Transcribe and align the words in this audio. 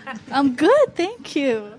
I'm 0.30 0.54
good, 0.54 0.94
thank 0.94 1.36
you. 1.36 1.72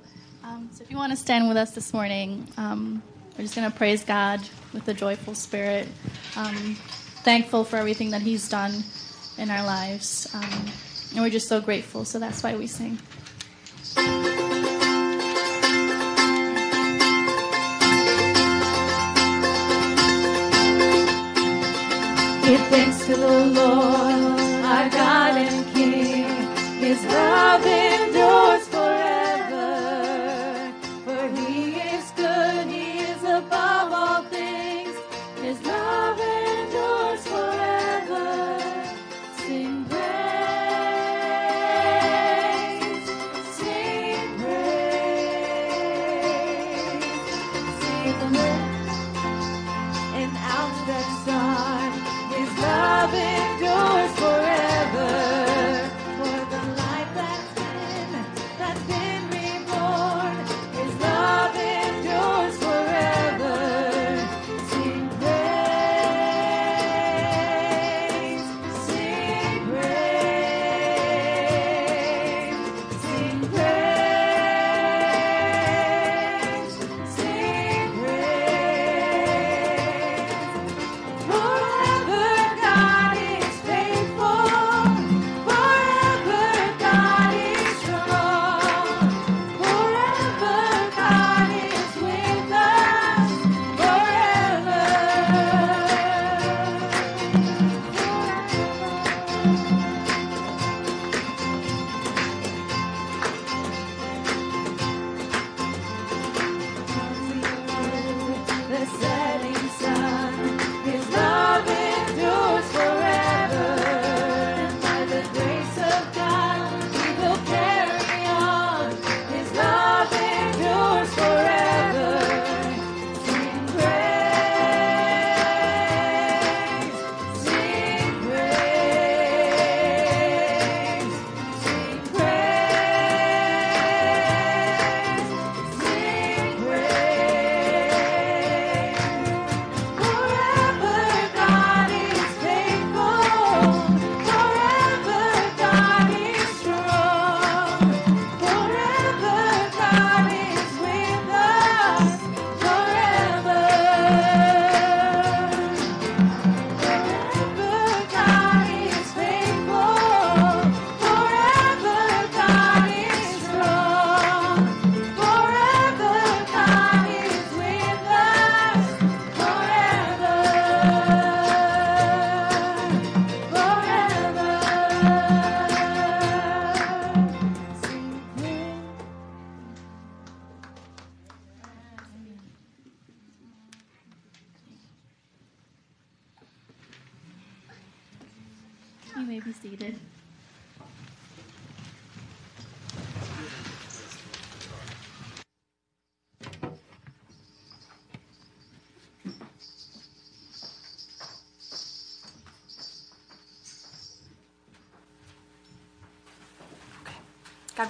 Um, 0.43 0.69
so 0.73 0.83
if 0.83 0.91
you 0.91 0.97
want 0.97 1.11
to 1.11 1.17
stand 1.17 1.47
with 1.47 1.57
us 1.57 1.71
this 1.71 1.93
morning, 1.93 2.47
um, 2.57 3.01
we're 3.37 3.43
just 3.43 3.55
going 3.55 3.69
to 3.69 3.75
praise 3.75 4.03
God 4.03 4.41
with 4.73 4.87
a 4.87 4.93
joyful 4.93 5.35
spirit. 5.35 5.87
Um, 6.35 6.75
thankful 7.23 7.63
for 7.63 7.77
everything 7.77 8.11
that 8.11 8.21
He's 8.21 8.49
done 8.49 8.83
in 9.37 9.49
our 9.49 9.65
lives. 9.65 10.29
Um, 10.33 10.65
and 11.13 11.21
we're 11.21 11.29
just 11.29 11.47
so 11.47 11.61
grateful, 11.61 12.05
so 12.05 12.19
that's 12.19 12.43
why 12.43 12.55
we 12.55 12.67
sing. 12.67 12.97
Give 22.43 22.61
thanks 22.67 23.05
to 23.05 23.15
the 23.15 23.45
Lord, 23.45 24.39
our 24.65 24.89
God 24.89 25.37
and 25.37 25.73
King. 25.73 26.25
His 26.79 27.03
love 27.05 27.65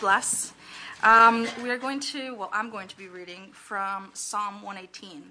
bless. 0.03 0.51
Um, 1.01 1.47
we 1.63 1.69
are 1.69 1.77
going 1.77 2.01
to, 2.11 2.35
well, 2.35 2.49
I'm 2.51 2.69
going 2.69 2.89
to 2.89 2.97
be 2.97 3.07
reading 3.07 3.51
from 3.53 4.09
Psalm 4.13 4.61
118. 4.61 5.23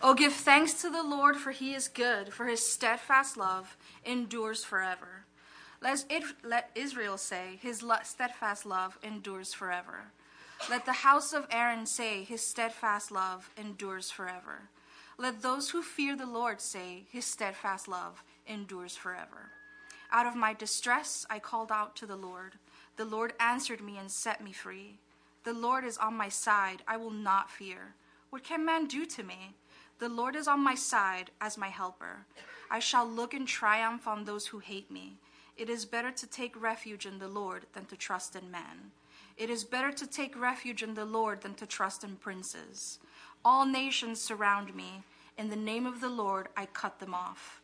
Oh, 0.00 0.14
give 0.14 0.32
thanks 0.32 0.74
to 0.82 0.90
the 0.90 1.02
Lord, 1.02 1.34
for 1.34 1.50
he 1.50 1.74
is 1.74 1.88
good, 1.88 2.32
for 2.32 2.46
his 2.46 2.64
steadfast 2.64 3.36
love 3.36 3.76
endures 4.04 4.62
forever. 4.62 5.24
Let, 5.82 6.04
it, 6.08 6.22
let 6.44 6.70
Israel 6.76 7.18
say, 7.18 7.58
his 7.60 7.82
steadfast 8.04 8.64
love 8.64 8.96
endures 9.02 9.52
forever. 9.52 10.12
Let 10.70 10.86
the 10.86 10.92
house 10.92 11.32
of 11.32 11.48
Aaron 11.50 11.86
say, 11.86 12.22
his 12.22 12.46
steadfast 12.46 13.10
love 13.10 13.50
endures 13.58 14.12
forever. 14.12 14.68
Let 15.18 15.42
those 15.42 15.70
who 15.70 15.82
fear 15.82 16.14
the 16.14 16.24
Lord 16.24 16.60
say, 16.60 17.02
his 17.10 17.24
steadfast 17.24 17.88
love 17.88 18.22
endures 18.46 18.96
forever. 18.96 19.50
Out 20.14 20.26
of 20.26 20.36
my 20.36 20.54
distress, 20.54 21.26
I 21.28 21.40
called 21.40 21.72
out 21.72 21.96
to 21.96 22.06
the 22.06 22.14
Lord. 22.14 22.52
The 22.94 23.04
Lord 23.04 23.32
answered 23.40 23.80
me 23.80 23.98
and 23.98 24.08
set 24.08 24.40
me 24.40 24.52
free. 24.52 25.00
The 25.42 25.52
Lord 25.52 25.84
is 25.84 25.98
on 25.98 26.16
my 26.16 26.28
side. 26.28 26.82
I 26.86 26.96
will 26.96 27.10
not 27.10 27.50
fear. 27.50 27.96
What 28.30 28.44
can 28.44 28.64
man 28.64 28.86
do 28.86 29.06
to 29.06 29.24
me? 29.24 29.56
The 29.98 30.08
Lord 30.08 30.36
is 30.36 30.46
on 30.46 30.60
my 30.60 30.76
side 30.76 31.32
as 31.40 31.58
my 31.58 31.66
helper. 31.66 32.26
I 32.70 32.78
shall 32.78 33.04
look 33.04 33.34
in 33.34 33.44
triumph 33.44 34.06
on 34.06 34.24
those 34.24 34.46
who 34.46 34.60
hate 34.60 34.88
me. 34.88 35.16
It 35.56 35.68
is 35.68 35.84
better 35.84 36.12
to 36.12 36.26
take 36.28 36.62
refuge 36.62 37.06
in 37.06 37.18
the 37.18 37.26
Lord 37.26 37.66
than 37.72 37.86
to 37.86 37.96
trust 37.96 38.36
in 38.36 38.52
man. 38.52 38.92
It 39.36 39.50
is 39.50 39.64
better 39.64 39.90
to 39.90 40.06
take 40.06 40.40
refuge 40.40 40.84
in 40.84 40.94
the 40.94 41.04
Lord 41.04 41.40
than 41.40 41.54
to 41.54 41.66
trust 41.66 42.04
in 42.04 42.14
princes. 42.14 43.00
All 43.44 43.66
nations 43.66 44.20
surround 44.20 44.76
me. 44.76 45.02
In 45.36 45.50
the 45.50 45.56
name 45.56 45.86
of 45.86 46.00
the 46.00 46.08
Lord, 46.08 46.50
I 46.56 46.66
cut 46.66 47.00
them 47.00 47.14
off. 47.14 47.63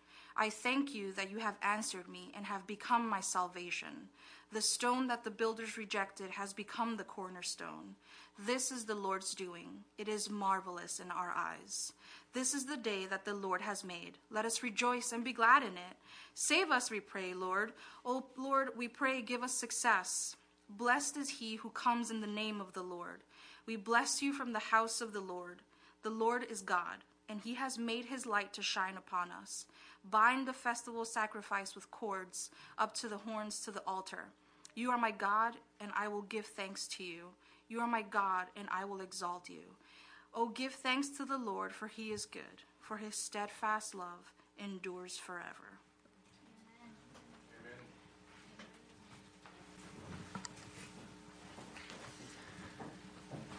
I 0.35 0.49
thank 0.49 0.93
you 0.93 1.11
that 1.13 1.29
you 1.29 1.39
have 1.39 1.57
answered 1.61 2.07
me 2.07 2.31
and 2.35 2.45
have 2.45 2.67
become 2.67 3.07
my 3.07 3.19
salvation. 3.19 4.09
The 4.53 4.61
stone 4.61 5.07
that 5.07 5.23
the 5.23 5.31
builders 5.31 5.77
rejected 5.77 6.31
has 6.31 6.51
become 6.51 6.97
the 6.97 7.03
cornerstone. 7.03 7.95
This 8.37 8.71
is 8.71 8.85
the 8.85 8.95
Lord's 8.95 9.33
doing. 9.33 9.83
It 9.97 10.07
is 10.07 10.29
marvelous 10.29 10.99
in 10.99 11.11
our 11.11 11.31
eyes. 11.35 11.93
This 12.33 12.53
is 12.53 12.65
the 12.65 12.77
day 12.77 13.05
that 13.05 13.25
the 13.25 13.33
Lord 13.33 13.61
has 13.61 13.83
made. 13.83 14.17
Let 14.29 14.45
us 14.45 14.63
rejoice 14.63 15.11
and 15.11 15.23
be 15.23 15.33
glad 15.33 15.63
in 15.63 15.73
it. 15.73 15.97
Save 16.33 16.71
us, 16.71 16.89
we 16.89 16.99
pray, 16.99 17.33
Lord. 17.33 17.73
O 18.05 18.25
Lord, 18.37 18.69
we 18.75 18.87
pray, 18.87 19.21
give 19.21 19.43
us 19.43 19.53
success. 19.53 20.35
Blessed 20.69 21.17
is 21.17 21.29
he 21.29 21.55
who 21.55 21.69
comes 21.69 22.09
in 22.09 22.21
the 22.21 22.27
name 22.27 22.61
of 22.61 22.73
the 22.73 22.83
Lord. 22.83 23.21
We 23.65 23.75
bless 23.75 24.21
you 24.21 24.33
from 24.33 24.53
the 24.53 24.59
house 24.59 25.01
of 25.01 25.13
the 25.13 25.21
Lord. 25.21 25.59
The 26.03 26.09
Lord 26.09 26.45
is 26.49 26.61
God, 26.61 27.03
and 27.29 27.41
he 27.41 27.55
has 27.55 27.77
made 27.77 28.05
his 28.05 28.25
light 28.25 28.53
to 28.53 28.61
shine 28.61 28.97
upon 28.97 29.31
us. 29.31 29.65
Bind 30.09 30.47
the 30.47 30.53
festival 30.53 31.05
sacrifice 31.05 31.75
with 31.75 31.91
cords 31.91 32.49
up 32.77 32.93
to 32.95 33.07
the 33.07 33.17
horns 33.17 33.59
to 33.61 33.71
the 33.71 33.83
altar. 33.85 34.25
You 34.73 34.91
are 34.91 34.97
my 34.97 35.11
God, 35.11 35.55
and 35.79 35.91
I 35.95 36.07
will 36.07 36.23
give 36.23 36.45
thanks 36.45 36.87
to 36.89 37.03
you. 37.03 37.27
You 37.67 37.81
are 37.81 37.87
my 37.87 38.01
God, 38.01 38.47
and 38.55 38.67
I 38.71 38.85
will 38.85 39.01
exalt 39.01 39.49
you. 39.49 39.75
Oh, 40.33 40.47
give 40.47 40.73
thanks 40.73 41.09
to 41.17 41.25
the 41.25 41.37
Lord, 41.37 41.73
for 41.73 41.87
he 41.87 42.11
is 42.11 42.25
good, 42.25 42.63
for 42.79 42.97
his 42.97 43.15
steadfast 43.15 43.93
love 43.93 44.33
endures 44.57 45.17
forever. 45.17 45.80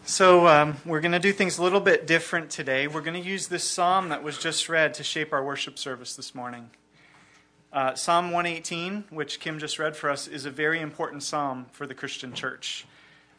So, 0.05 0.47
um, 0.47 0.75
we're 0.83 0.99
going 0.99 1.13
to 1.13 1.19
do 1.19 1.31
things 1.31 1.59
a 1.59 1.63
little 1.63 1.79
bit 1.79 2.05
different 2.05 2.49
today. 2.49 2.87
We're 2.87 2.99
going 2.99 3.21
to 3.21 3.25
use 3.25 3.47
this 3.47 3.63
psalm 3.63 4.09
that 4.09 4.21
was 4.21 4.37
just 4.37 4.67
read 4.67 4.93
to 4.95 5.03
shape 5.03 5.31
our 5.31 5.41
worship 5.41 5.79
service 5.79 6.13
this 6.17 6.35
morning. 6.35 6.71
Uh, 7.71 7.95
psalm 7.95 8.31
118, 8.31 9.05
which 9.11 9.39
Kim 9.39 9.59
just 9.59 9.79
read 9.79 9.95
for 9.95 10.09
us, 10.09 10.27
is 10.27 10.45
a 10.45 10.51
very 10.51 10.81
important 10.81 11.23
psalm 11.23 11.67
for 11.71 11.87
the 11.87 11.93
Christian 11.95 12.33
church. 12.33 12.85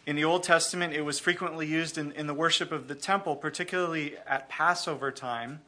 In 0.07 0.17
the 0.17 0.25
Old 0.25 0.43
Testament, 0.43 0.95
it 0.95 1.03
was 1.03 1.19
frequently 1.19 1.67
used 1.67 1.99
in, 1.99 2.13
in 2.13 2.27
the 2.27 2.35
worship 2.35 2.73
of 2.73 2.89
the 2.89 2.95
temple, 2.95 3.37
particularly 3.37 4.17
at 4.27 4.49
Passover 4.49 5.13
time, 5.13 5.61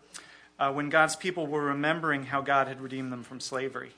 uh, 0.59 0.73
when 0.73 0.89
God's 0.89 1.15
people 1.15 1.47
were 1.47 1.63
remembering 1.63 2.25
how 2.25 2.41
God 2.41 2.69
had 2.69 2.81
redeemed 2.81 3.13
them 3.13 3.23
from 3.23 3.39
slavery. 3.39 3.91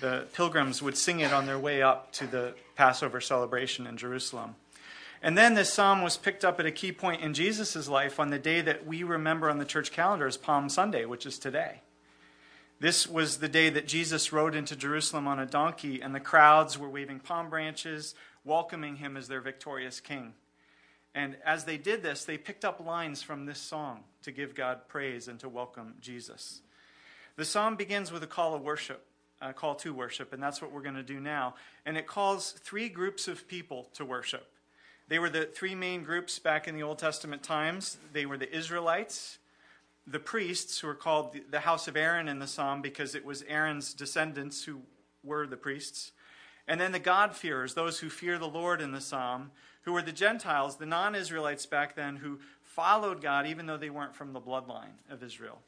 The 0.00 0.26
pilgrims 0.34 0.82
would 0.82 0.98
sing 0.98 1.20
it 1.20 1.32
on 1.32 1.46
their 1.46 1.58
way 1.58 1.80
up 1.80 2.12
to 2.12 2.26
the 2.26 2.52
Passover 2.76 3.22
celebration 3.22 3.86
in 3.86 3.96
Jerusalem. 3.96 4.56
And 5.22 5.36
then 5.36 5.54
this 5.54 5.72
psalm 5.72 6.02
was 6.02 6.16
picked 6.16 6.44
up 6.44 6.60
at 6.60 6.66
a 6.66 6.70
key 6.70 6.92
point 6.92 7.22
in 7.22 7.34
Jesus' 7.34 7.88
life 7.88 8.20
on 8.20 8.30
the 8.30 8.38
day 8.38 8.60
that 8.60 8.86
we 8.86 9.02
remember 9.02 9.50
on 9.50 9.58
the 9.58 9.64
church 9.64 9.90
calendar 9.90 10.26
as 10.26 10.36
Palm 10.36 10.68
Sunday, 10.68 11.04
which 11.04 11.26
is 11.26 11.38
today. 11.38 11.80
This 12.80 13.08
was 13.08 13.38
the 13.38 13.48
day 13.48 13.70
that 13.70 13.88
Jesus 13.88 14.32
rode 14.32 14.54
into 14.54 14.76
Jerusalem 14.76 15.26
on 15.26 15.40
a 15.40 15.46
donkey, 15.46 16.00
and 16.00 16.14
the 16.14 16.20
crowds 16.20 16.78
were 16.78 16.88
waving 16.88 17.18
palm 17.18 17.50
branches, 17.50 18.14
welcoming 18.44 18.96
him 18.96 19.16
as 19.16 19.26
their 19.26 19.40
victorious 19.40 19.98
king. 19.98 20.34
And 21.12 21.36
as 21.44 21.64
they 21.64 21.76
did 21.76 22.04
this, 22.04 22.24
they 22.24 22.38
picked 22.38 22.64
up 22.64 22.78
lines 22.78 23.20
from 23.20 23.46
this 23.46 23.58
song 23.58 24.04
to 24.22 24.30
give 24.30 24.54
God 24.54 24.86
praise 24.86 25.26
and 25.26 25.40
to 25.40 25.48
welcome 25.48 25.94
Jesus. 26.00 26.60
The 27.34 27.44
psalm 27.44 27.74
begins 27.74 28.12
with 28.12 28.22
a 28.22 28.28
call 28.28 28.54
of 28.54 28.62
worship, 28.62 29.04
a 29.42 29.52
call 29.52 29.74
to 29.76 29.92
worship, 29.92 30.32
and 30.32 30.40
that's 30.40 30.62
what 30.62 30.70
we're 30.70 30.82
going 30.82 30.94
to 30.94 31.02
do 31.02 31.18
now. 31.18 31.54
And 31.84 31.96
it 31.96 32.06
calls 32.06 32.52
three 32.52 32.88
groups 32.88 33.26
of 33.26 33.48
people 33.48 33.88
to 33.94 34.04
worship. 34.04 34.48
They 35.08 35.18
were 35.18 35.30
the 35.30 35.46
three 35.46 35.74
main 35.74 36.02
groups 36.04 36.38
back 36.38 36.68
in 36.68 36.74
the 36.74 36.82
Old 36.82 36.98
Testament 36.98 37.42
times. 37.42 37.96
They 38.12 38.26
were 38.26 38.36
the 38.36 38.54
Israelites, 38.54 39.38
the 40.06 40.18
priests, 40.18 40.80
who 40.80 40.88
are 40.88 40.94
called 40.94 41.34
the 41.50 41.60
house 41.60 41.88
of 41.88 41.96
Aaron 41.96 42.28
in 42.28 42.38
the 42.38 42.46
psalm 42.46 42.82
because 42.82 43.14
it 43.14 43.24
was 43.24 43.42
Aaron's 43.48 43.94
descendants 43.94 44.64
who 44.64 44.82
were 45.24 45.46
the 45.46 45.56
priests. 45.56 46.12
And 46.66 46.78
then 46.78 46.92
the 46.92 46.98
God-fearers, 46.98 47.72
those 47.72 48.00
who 48.00 48.10
fear 48.10 48.36
the 48.38 48.46
Lord 48.46 48.82
in 48.82 48.92
the 48.92 49.00
psalm, 49.00 49.50
who 49.82 49.94
were 49.94 50.02
the 50.02 50.12
Gentiles, 50.12 50.76
the 50.76 50.84
non 50.84 51.14
Israelites 51.14 51.64
back 51.64 51.96
then, 51.96 52.16
who 52.16 52.40
followed 52.62 53.22
God 53.22 53.46
even 53.46 53.64
though 53.64 53.78
they 53.78 53.88
weren't 53.88 54.14
from 54.14 54.34
the 54.34 54.40
bloodline 54.40 54.98
of 55.10 55.22
Israel. 55.22 55.58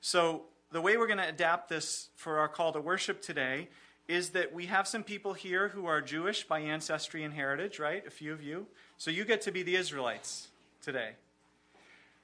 So, 0.00 0.44
the 0.70 0.80
way 0.80 0.96
we're 0.96 1.06
going 1.06 1.18
to 1.18 1.28
adapt 1.28 1.68
this 1.68 2.08
for 2.16 2.38
our 2.38 2.48
call 2.48 2.72
to 2.72 2.80
worship 2.80 3.22
today 3.22 3.68
is 4.08 4.30
that 4.30 4.54
we 4.54 4.66
have 4.66 4.86
some 4.86 5.02
people 5.02 5.32
here 5.32 5.68
who 5.68 5.86
are 5.86 6.00
Jewish 6.00 6.46
by 6.46 6.60
ancestry 6.60 7.24
and 7.24 7.34
heritage, 7.34 7.78
right? 7.78 8.06
A 8.06 8.10
few 8.10 8.32
of 8.32 8.42
you. 8.42 8.66
So 8.98 9.10
you 9.10 9.24
get 9.24 9.40
to 9.42 9.52
be 9.52 9.62
the 9.62 9.76
Israelites 9.76 10.48
today. 10.80 11.10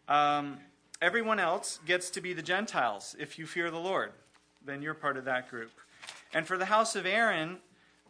Um, 0.09 0.59
everyone 1.01 1.41
else 1.41 1.81
gets 1.85 2.11
to 2.11 2.21
be 2.21 2.33
the 2.33 2.43
Gentiles. 2.43 3.17
If 3.19 3.39
you 3.39 3.47
fear 3.47 3.71
the 3.71 3.79
Lord, 3.79 4.13
then 4.65 4.83
you're 4.83 4.95
part 4.95 5.17
of 5.17 5.25
that 5.25 5.51
group. 5.51 5.73
And 6.33 6.47
for 6.47 6.57
the 6.57 6.67
house 6.67 6.95
of 6.95 7.05
Aaron, 7.05 7.59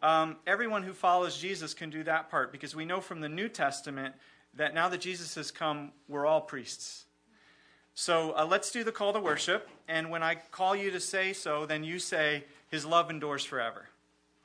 um, 0.02 0.36
everyone 0.46 0.82
who 0.82 0.92
follows 0.92 1.38
Jesus 1.38 1.74
can 1.74 1.88
do 1.88 2.02
that 2.04 2.30
part 2.30 2.52
because 2.52 2.74
we 2.74 2.84
know 2.84 3.00
from 3.00 3.20
the 3.20 3.28
New 3.28 3.48
Testament 3.48 4.14
that 4.54 4.74
now 4.74 4.88
that 4.88 5.00
Jesus 5.00 5.34
has 5.36 5.50
come, 5.50 5.92
we're 6.08 6.26
all 6.26 6.40
priests. 6.40 7.04
So 7.94 8.34
uh, 8.36 8.46
let's 8.48 8.70
do 8.70 8.84
the 8.84 8.92
call 8.92 9.12
to 9.12 9.20
worship. 9.20 9.68
And 9.88 10.10
when 10.10 10.22
I 10.22 10.36
call 10.50 10.74
you 10.74 10.90
to 10.90 11.00
say 11.00 11.32
so, 11.32 11.66
then 11.66 11.84
you 11.84 11.98
say, 11.98 12.44
his 12.72 12.86
love 12.86 13.10
endures 13.10 13.44
forever. 13.44 13.86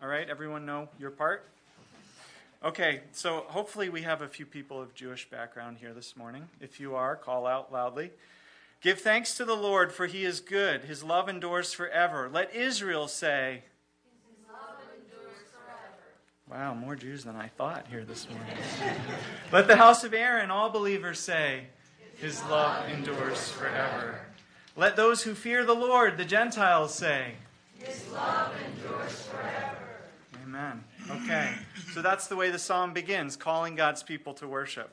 All 0.01 0.09
right, 0.09 0.29
everyone 0.29 0.65
know 0.65 0.89
your 1.00 1.12
part? 1.12 1.47
Okay, 2.62 3.00
so 3.13 3.45
hopefully 3.47 3.88
we 3.88 4.01
have 4.01 4.21
a 4.21 4.27
few 4.27 4.45
people 4.45 4.81
of 4.81 4.94
Jewish 4.94 5.29
background 5.29 5.77
here 5.79 5.94
this 5.94 6.18
morning. 6.18 6.50
If 6.59 6.81
you 6.81 6.94
are, 6.95 7.15
call 7.15 7.47
out 7.47 7.71
loudly. 7.71 8.12
Give 8.81 9.00
thanks 9.00 9.38
to 9.38 9.45
the 9.45 9.56
Lord, 9.56 9.94
for 9.94 10.07
he 10.07 10.25
is 10.25 10.41
good. 10.41 10.81
His 10.81 11.06
love 11.06 11.29
endures 11.29 11.71
forever. 11.71 12.29
Let 12.31 12.53
Israel 12.53 13.07
say, 13.07 13.63
His 14.27 14.45
love 14.51 14.75
endures 14.94 15.38
forever. 15.53 15.94
Wow, 16.50 16.74
more 16.74 16.97
Jews 16.97 17.24
than 17.24 17.38
I 17.38 17.47
thought 17.47 17.88
here 17.89 18.03
this 18.03 18.27
morning. 18.29 18.57
Let 19.53 19.68
the 19.68 19.77
house 19.77 20.03
of 20.03 20.13
Aaron, 20.13 20.51
all 20.51 20.69
believers 20.69 21.19
say, 21.19 21.68
His 22.18 22.43
love 22.50 22.89
endures 22.89 23.50
forever. 23.51 24.19
Let 24.75 24.98
those 24.98 25.24
who 25.24 25.34
fear 25.34 25.63
the 25.63 25.74
Lord, 25.74 26.17
the 26.17 26.25
Gentiles, 26.25 26.93
say, 26.93 27.36
his 27.79 28.07
love 28.12 28.53
endures 28.65 29.24
forever. 29.24 29.77
Amen. 30.43 30.84
Okay. 31.10 31.53
So 31.93 32.01
that's 32.01 32.27
the 32.27 32.36
way 32.36 32.51
the 32.51 32.60
psalm 32.60 32.93
begins, 32.93 33.36
calling 33.36 33.75
God's 33.75 34.03
people 34.03 34.34
to 34.36 34.48
worship. 34.48 34.91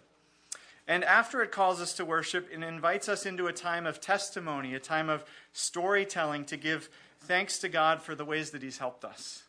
And 0.87 1.03
after 1.05 1.43
it 1.43 1.51
calls 1.51 1.81
us 1.81 1.95
to 1.95 2.05
worship, 2.05 2.49
it 2.53 2.63
invites 2.63 3.09
us 3.09 3.25
into 3.25 3.47
a 3.47 3.53
time 3.53 3.87
of 3.87 4.01
testimony, 4.01 4.75
a 4.75 4.81
time 4.81 5.09
of 5.09 5.25
storytelling 5.53 6.45
to 6.47 6.57
give 6.57 6.91
thanks 7.21 7.59
to 7.61 7.69
God 7.69 8.03
for 8.03 8.15
the 8.15 8.25
ways 8.25 8.51
that 8.51 8.63
He's 8.63 8.79
helped 8.79 9.05
us. 9.05 9.44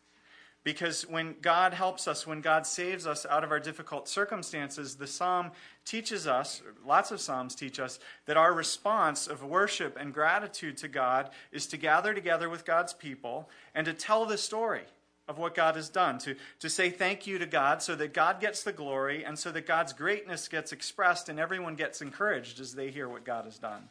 Because 0.66 1.02
when 1.02 1.36
God 1.42 1.74
helps 1.74 2.08
us, 2.08 2.26
when 2.26 2.40
God 2.40 2.66
saves 2.66 3.06
us 3.06 3.24
out 3.24 3.44
of 3.44 3.52
our 3.52 3.60
difficult 3.60 4.08
circumstances, 4.08 4.96
the 4.96 5.06
psalm 5.06 5.52
teaches 5.84 6.26
us, 6.26 6.60
lots 6.84 7.12
of 7.12 7.20
psalms 7.20 7.54
teach 7.54 7.78
us, 7.78 8.00
that 8.24 8.36
our 8.36 8.52
response 8.52 9.28
of 9.28 9.44
worship 9.44 9.96
and 9.96 10.12
gratitude 10.12 10.76
to 10.78 10.88
God 10.88 11.30
is 11.52 11.68
to 11.68 11.76
gather 11.76 12.12
together 12.12 12.48
with 12.48 12.64
God's 12.64 12.92
people 12.92 13.48
and 13.76 13.84
to 13.84 13.92
tell 13.92 14.26
the 14.26 14.36
story 14.36 14.82
of 15.28 15.38
what 15.38 15.54
God 15.54 15.76
has 15.76 15.88
done, 15.88 16.18
to, 16.18 16.34
to 16.58 16.68
say 16.68 16.90
thank 16.90 17.28
you 17.28 17.38
to 17.38 17.46
God 17.46 17.80
so 17.80 17.94
that 17.94 18.12
God 18.12 18.40
gets 18.40 18.64
the 18.64 18.72
glory 18.72 19.24
and 19.24 19.38
so 19.38 19.52
that 19.52 19.68
God's 19.68 19.92
greatness 19.92 20.48
gets 20.48 20.72
expressed 20.72 21.28
and 21.28 21.38
everyone 21.38 21.76
gets 21.76 22.02
encouraged 22.02 22.58
as 22.58 22.74
they 22.74 22.90
hear 22.90 23.08
what 23.08 23.24
God 23.24 23.44
has 23.44 23.60
done. 23.60 23.88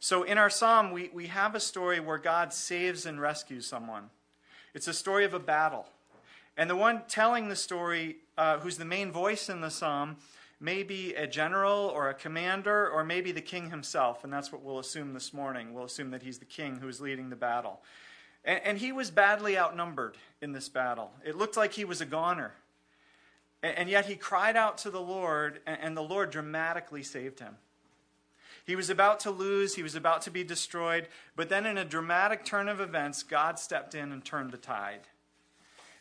So 0.00 0.22
in 0.22 0.38
our 0.38 0.48
psalm, 0.48 0.92
we, 0.92 1.10
we 1.12 1.26
have 1.26 1.54
a 1.54 1.60
story 1.60 2.00
where 2.00 2.16
God 2.16 2.54
saves 2.54 3.04
and 3.04 3.20
rescues 3.20 3.66
someone. 3.66 4.08
It's 4.74 4.88
a 4.88 4.92
story 4.92 5.24
of 5.24 5.34
a 5.34 5.38
battle. 5.38 5.86
And 6.56 6.68
the 6.68 6.76
one 6.76 7.02
telling 7.08 7.48
the 7.48 7.56
story, 7.56 8.16
uh, 8.36 8.58
who's 8.58 8.76
the 8.76 8.84
main 8.84 9.10
voice 9.12 9.48
in 9.48 9.60
the 9.60 9.70
psalm, 9.70 10.16
may 10.60 10.82
be 10.82 11.14
a 11.14 11.26
general 11.26 11.92
or 11.94 12.08
a 12.08 12.14
commander 12.14 12.88
or 12.88 13.04
maybe 13.04 13.32
the 13.32 13.40
king 13.40 13.70
himself. 13.70 14.24
And 14.24 14.32
that's 14.32 14.50
what 14.50 14.62
we'll 14.62 14.78
assume 14.78 15.12
this 15.12 15.32
morning. 15.32 15.74
We'll 15.74 15.84
assume 15.84 16.10
that 16.10 16.22
he's 16.22 16.38
the 16.38 16.44
king 16.44 16.76
who 16.76 16.88
is 16.88 17.00
leading 17.00 17.30
the 17.30 17.36
battle. 17.36 17.80
And, 18.44 18.60
and 18.64 18.78
he 18.78 18.92
was 18.92 19.10
badly 19.10 19.58
outnumbered 19.58 20.16
in 20.40 20.52
this 20.52 20.68
battle. 20.68 21.12
It 21.24 21.36
looked 21.36 21.56
like 21.56 21.72
he 21.72 21.84
was 21.84 22.00
a 22.00 22.06
goner. 22.06 22.52
And, 23.62 23.76
and 23.76 23.88
yet 23.88 24.06
he 24.06 24.16
cried 24.16 24.56
out 24.56 24.78
to 24.78 24.90
the 24.90 25.00
Lord, 25.00 25.60
and, 25.66 25.78
and 25.80 25.96
the 25.96 26.02
Lord 26.02 26.30
dramatically 26.30 27.02
saved 27.02 27.40
him. 27.40 27.56
He 28.64 28.76
was 28.76 28.88
about 28.88 29.20
to 29.20 29.30
lose, 29.30 29.74
he 29.74 29.82
was 29.82 29.94
about 29.94 30.22
to 30.22 30.30
be 30.30 30.42
destroyed, 30.42 31.08
but 31.36 31.48
then 31.48 31.66
in 31.66 31.76
a 31.76 31.84
dramatic 31.84 32.44
turn 32.44 32.68
of 32.68 32.80
events, 32.80 33.22
God 33.22 33.58
stepped 33.58 33.94
in 33.94 34.10
and 34.10 34.24
turned 34.24 34.52
the 34.52 34.58
tide. 34.58 35.02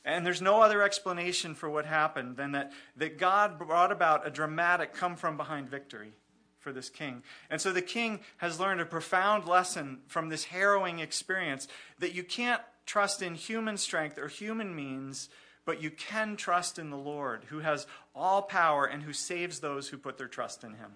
And 0.06 0.26
there's 0.26 0.42
no 0.42 0.62
other 0.62 0.82
explanation 0.82 1.56
for 1.56 1.70
what 1.70 1.86
happened 1.86 2.38
than 2.38 2.52
that, 2.54 2.72
that 2.98 3.18
God 3.18 3.58
brought 3.58 3.92
about 3.92 4.28
a 4.28 4.32
dramatic 4.32 4.94
come 4.94 5.16
from 5.16 5.38
behind 5.38 5.70
victory 5.70 6.14
for 6.60 6.72
this 6.72 6.90
king. 6.90 7.24
And 7.50 7.60
so 7.60 7.72
the 7.72 7.82
king 7.82 8.22
has 8.38 8.60
learned 8.60 8.82
a 8.82 8.86
profound 8.86 9.46
lesson 9.46 10.00
from 10.08 10.30
this 10.30 10.46
harrowing 10.46 11.00
experience 11.00 11.68
that 12.00 12.14
you 12.14 12.24
can't 12.24 12.62
trust 12.86 13.22
in 13.22 13.36
human 13.36 13.78
strength 13.78 14.18
or 14.18 14.28
human 14.28 14.76
means, 14.76 15.30
but 15.66 15.82
you 15.82 15.90
can 15.90 16.36
trust 16.36 16.80
in 16.80 16.90
the 16.90 16.98
Lord, 16.98 17.46
who 17.50 17.60
has 17.60 17.88
all 18.16 18.42
power 18.42 18.86
and 18.86 19.04
who 19.04 19.14
saves 19.14 19.60
those 19.60 19.90
who 19.90 19.98
put 19.98 20.18
their 20.18 20.28
trust 20.28 20.64
in 20.64 20.76
him. 20.76 20.94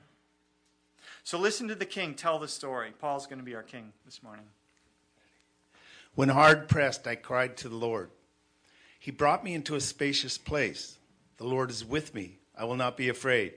So 1.27 1.37
listen 1.37 1.67
to 1.67 1.75
the 1.75 1.85
king 1.85 2.13
tell 2.13 2.39
the 2.39 2.47
story. 2.47 2.93
Paul's 2.97 3.27
going 3.27 3.39
to 3.39 3.43
be 3.43 3.53
our 3.53 3.61
king 3.61 3.91
this 4.05 4.23
morning. 4.23 4.45
When 6.15 6.29
hard 6.29 6.69
pressed, 6.69 7.05
I 7.05 7.15
cried 7.15 7.57
to 7.57 7.67
the 7.67 7.75
Lord. 7.75 8.11
He 8.97 9.11
brought 9.11 9.43
me 9.43 9.53
into 9.53 9.75
a 9.75 9.81
spacious 9.81 10.37
place. 10.37 10.97
The 11.35 11.43
Lord 11.43 11.69
is 11.69 11.83
with 11.83 12.15
me. 12.15 12.37
I 12.57 12.63
will 12.63 12.77
not 12.77 12.95
be 12.95 13.09
afraid. 13.09 13.55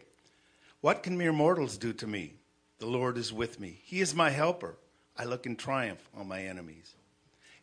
What 0.81 1.05
can 1.05 1.17
mere 1.17 1.33
mortals 1.33 1.79
do 1.79 1.93
to 1.93 2.09
me? 2.09 2.35
The 2.81 2.87
Lord 2.87 3.17
is 3.17 3.33
with 3.33 3.61
me. 3.61 3.79
He 3.85 4.00
is 4.00 4.17
my 4.17 4.31
helper. 4.31 4.75
I 5.17 5.23
look 5.23 5.47
in 5.47 5.55
triumph 5.55 6.09
on 6.12 6.27
my 6.27 6.43
enemies. 6.43 6.97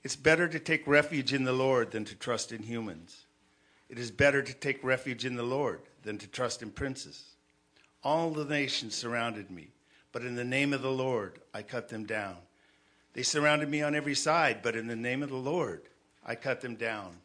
It's 0.06 0.16
better 0.16 0.48
to 0.48 0.58
take 0.58 0.88
refuge 0.88 1.34
in 1.34 1.44
the 1.44 1.52
Lord 1.52 1.92
than 1.92 2.06
to 2.06 2.16
trust 2.16 2.54
in 2.54 2.64
humans. 2.64 3.26
It 3.90 4.00
is 4.00 4.10
better 4.10 4.42
to 4.42 4.54
take 4.54 4.82
refuge 4.86 5.26
in 5.26 5.36
the 5.36 5.44
Lord 5.44 5.82
than 6.04 6.18
to 6.20 6.28
trust 6.28 6.64
in 6.64 6.72
princes. 6.72 7.26
All 8.06 8.30
the 8.30 8.46
nations 8.46 8.96
surrounded 8.96 9.52
me, 9.52 9.72
but 10.18 10.26
in 10.26 10.34
the 10.34 10.44
name 10.44 10.74
of 10.74 10.82
the 10.82 10.90
Lord 10.90 11.38
I 11.54 11.62
cut 11.62 11.90
them 11.90 12.04
down. 12.04 12.38
They 13.14 13.22
surrounded 13.22 13.70
me 13.70 13.84
on 13.84 13.94
every 13.94 14.16
side, 14.16 14.64
but 14.64 14.76
in 14.76 14.88
the 14.88 14.96
name 14.96 15.22
of 15.22 15.30
the 15.30 15.36
Lord 15.36 15.84
I 16.26 16.34
cut 16.34 16.60
them 16.60 16.74
down. 16.74 17.18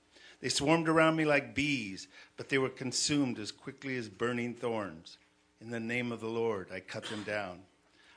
They 0.42 0.50
swarmed 0.50 0.90
around 0.90 1.16
me 1.16 1.24
like 1.24 1.54
bees, 1.54 2.06
but 2.36 2.50
they 2.50 2.58
were 2.58 2.68
consumed 2.68 3.38
as 3.38 3.50
quickly 3.50 3.96
as 3.96 4.10
burning 4.10 4.52
thorns. 4.52 5.16
In 5.62 5.70
the 5.70 5.80
name 5.80 6.12
of 6.12 6.20
the 6.20 6.28
Lord 6.28 6.68
I 6.70 6.80
cut 6.80 7.04
them 7.04 7.22
down. 7.22 7.60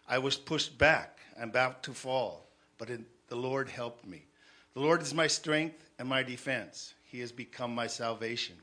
I 0.09 0.17
was 0.17 0.35
pushed 0.35 0.77
back, 0.77 1.19
I'm 1.41 1.51
about 1.51 1.81
to 1.83 1.93
fall, 1.93 2.45
but 2.77 2.89
in, 2.89 3.05
the 3.29 3.37
Lord 3.37 3.69
helped 3.69 4.05
me. 4.05 4.25
The 4.73 4.81
Lord 4.81 5.01
is 5.01 5.13
my 5.13 5.27
strength 5.27 5.89
and 5.99 6.09
my 6.09 6.21
defense. 6.21 6.95
He 7.05 7.21
has 7.21 7.31
become 7.31 7.73
my 7.73 7.87
salvation. 7.87 8.57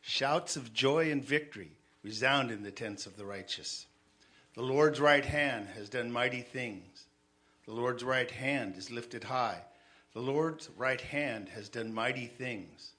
Shouts 0.00 0.54
of 0.54 0.72
joy 0.72 1.10
and 1.10 1.24
victory 1.24 1.72
resound 2.04 2.52
in 2.52 2.62
the 2.62 2.70
tents 2.70 3.04
of 3.04 3.16
the 3.16 3.24
righteous. 3.24 3.86
The 4.54 4.62
Lord's 4.62 5.00
right 5.00 5.24
hand 5.24 5.68
has 5.74 5.88
done 5.88 6.12
mighty 6.12 6.42
things. 6.42 7.06
The 7.66 7.72
Lord's 7.72 8.04
right 8.04 8.30
hand 8.30 8.76
is 8.76 8.90
lifted 8.90 9.24
high. 9.24 9.60
The 10.12 10.20
Lord's 10.20 10.70
right 10.76 11.00
hand 11.00 11.48
has 11.48 11.68
done 11.68 11.92
mighty 11.92 12.26
things. 12.26 12.92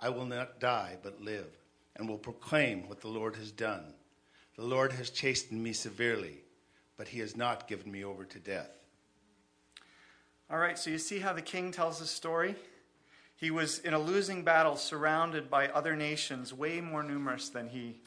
I 0.00 0.08
will 0.08 0.26
not 0.26 0.58
die, 0.58 0.96
but 1.02 1.22
live, 1.22 1.46
and 1.94 2.08
will 2.08 2.18
proclaim 2.18 2.88
what 2.88 3.00
the 3.00 3.08
Lord 3.08 3.36
has 3.36 3.52
done. 3.52 3.94
The 4.56 4.64
Lord 4.64 4.92
has 4.92 5.10
chastened 5.10 5.62
me 5.62 5.72
severely, 5.72 6.38
but 6.96 7.06
he 7.06 7.20
has 7.20 7.36
not 7.36 7.68
given 7.68 7.92
me 7.92 8.04
over 8.04 8.24
to 8.24 8.38
death. 8.40 8.70
All 10.50 10.58
right, 10.58 10.76
so 10.76 10.90
you 10.90 10.98
see 10.98 11.20
how 11.20 11.32
the 11.32 11.40
king 11.40 11.70
tells 11.70 12.00
his 12.00 12.10
story? 12.10 12.56
He 13.36 13.52
was 13.52 13.78
in 13.78 13.94
a 13.94 13.98
losing 13.98 14.42
battle 14.42 14.76
surrounded 14.76 15.48
by 15.48 15.68
other 15.68 15.94
nations 15.94 16.52
way 16.52 16.80
more 16.80 17.04
numerous 17.04 17.48
than 17.48 17.68
he. 17.68 18.00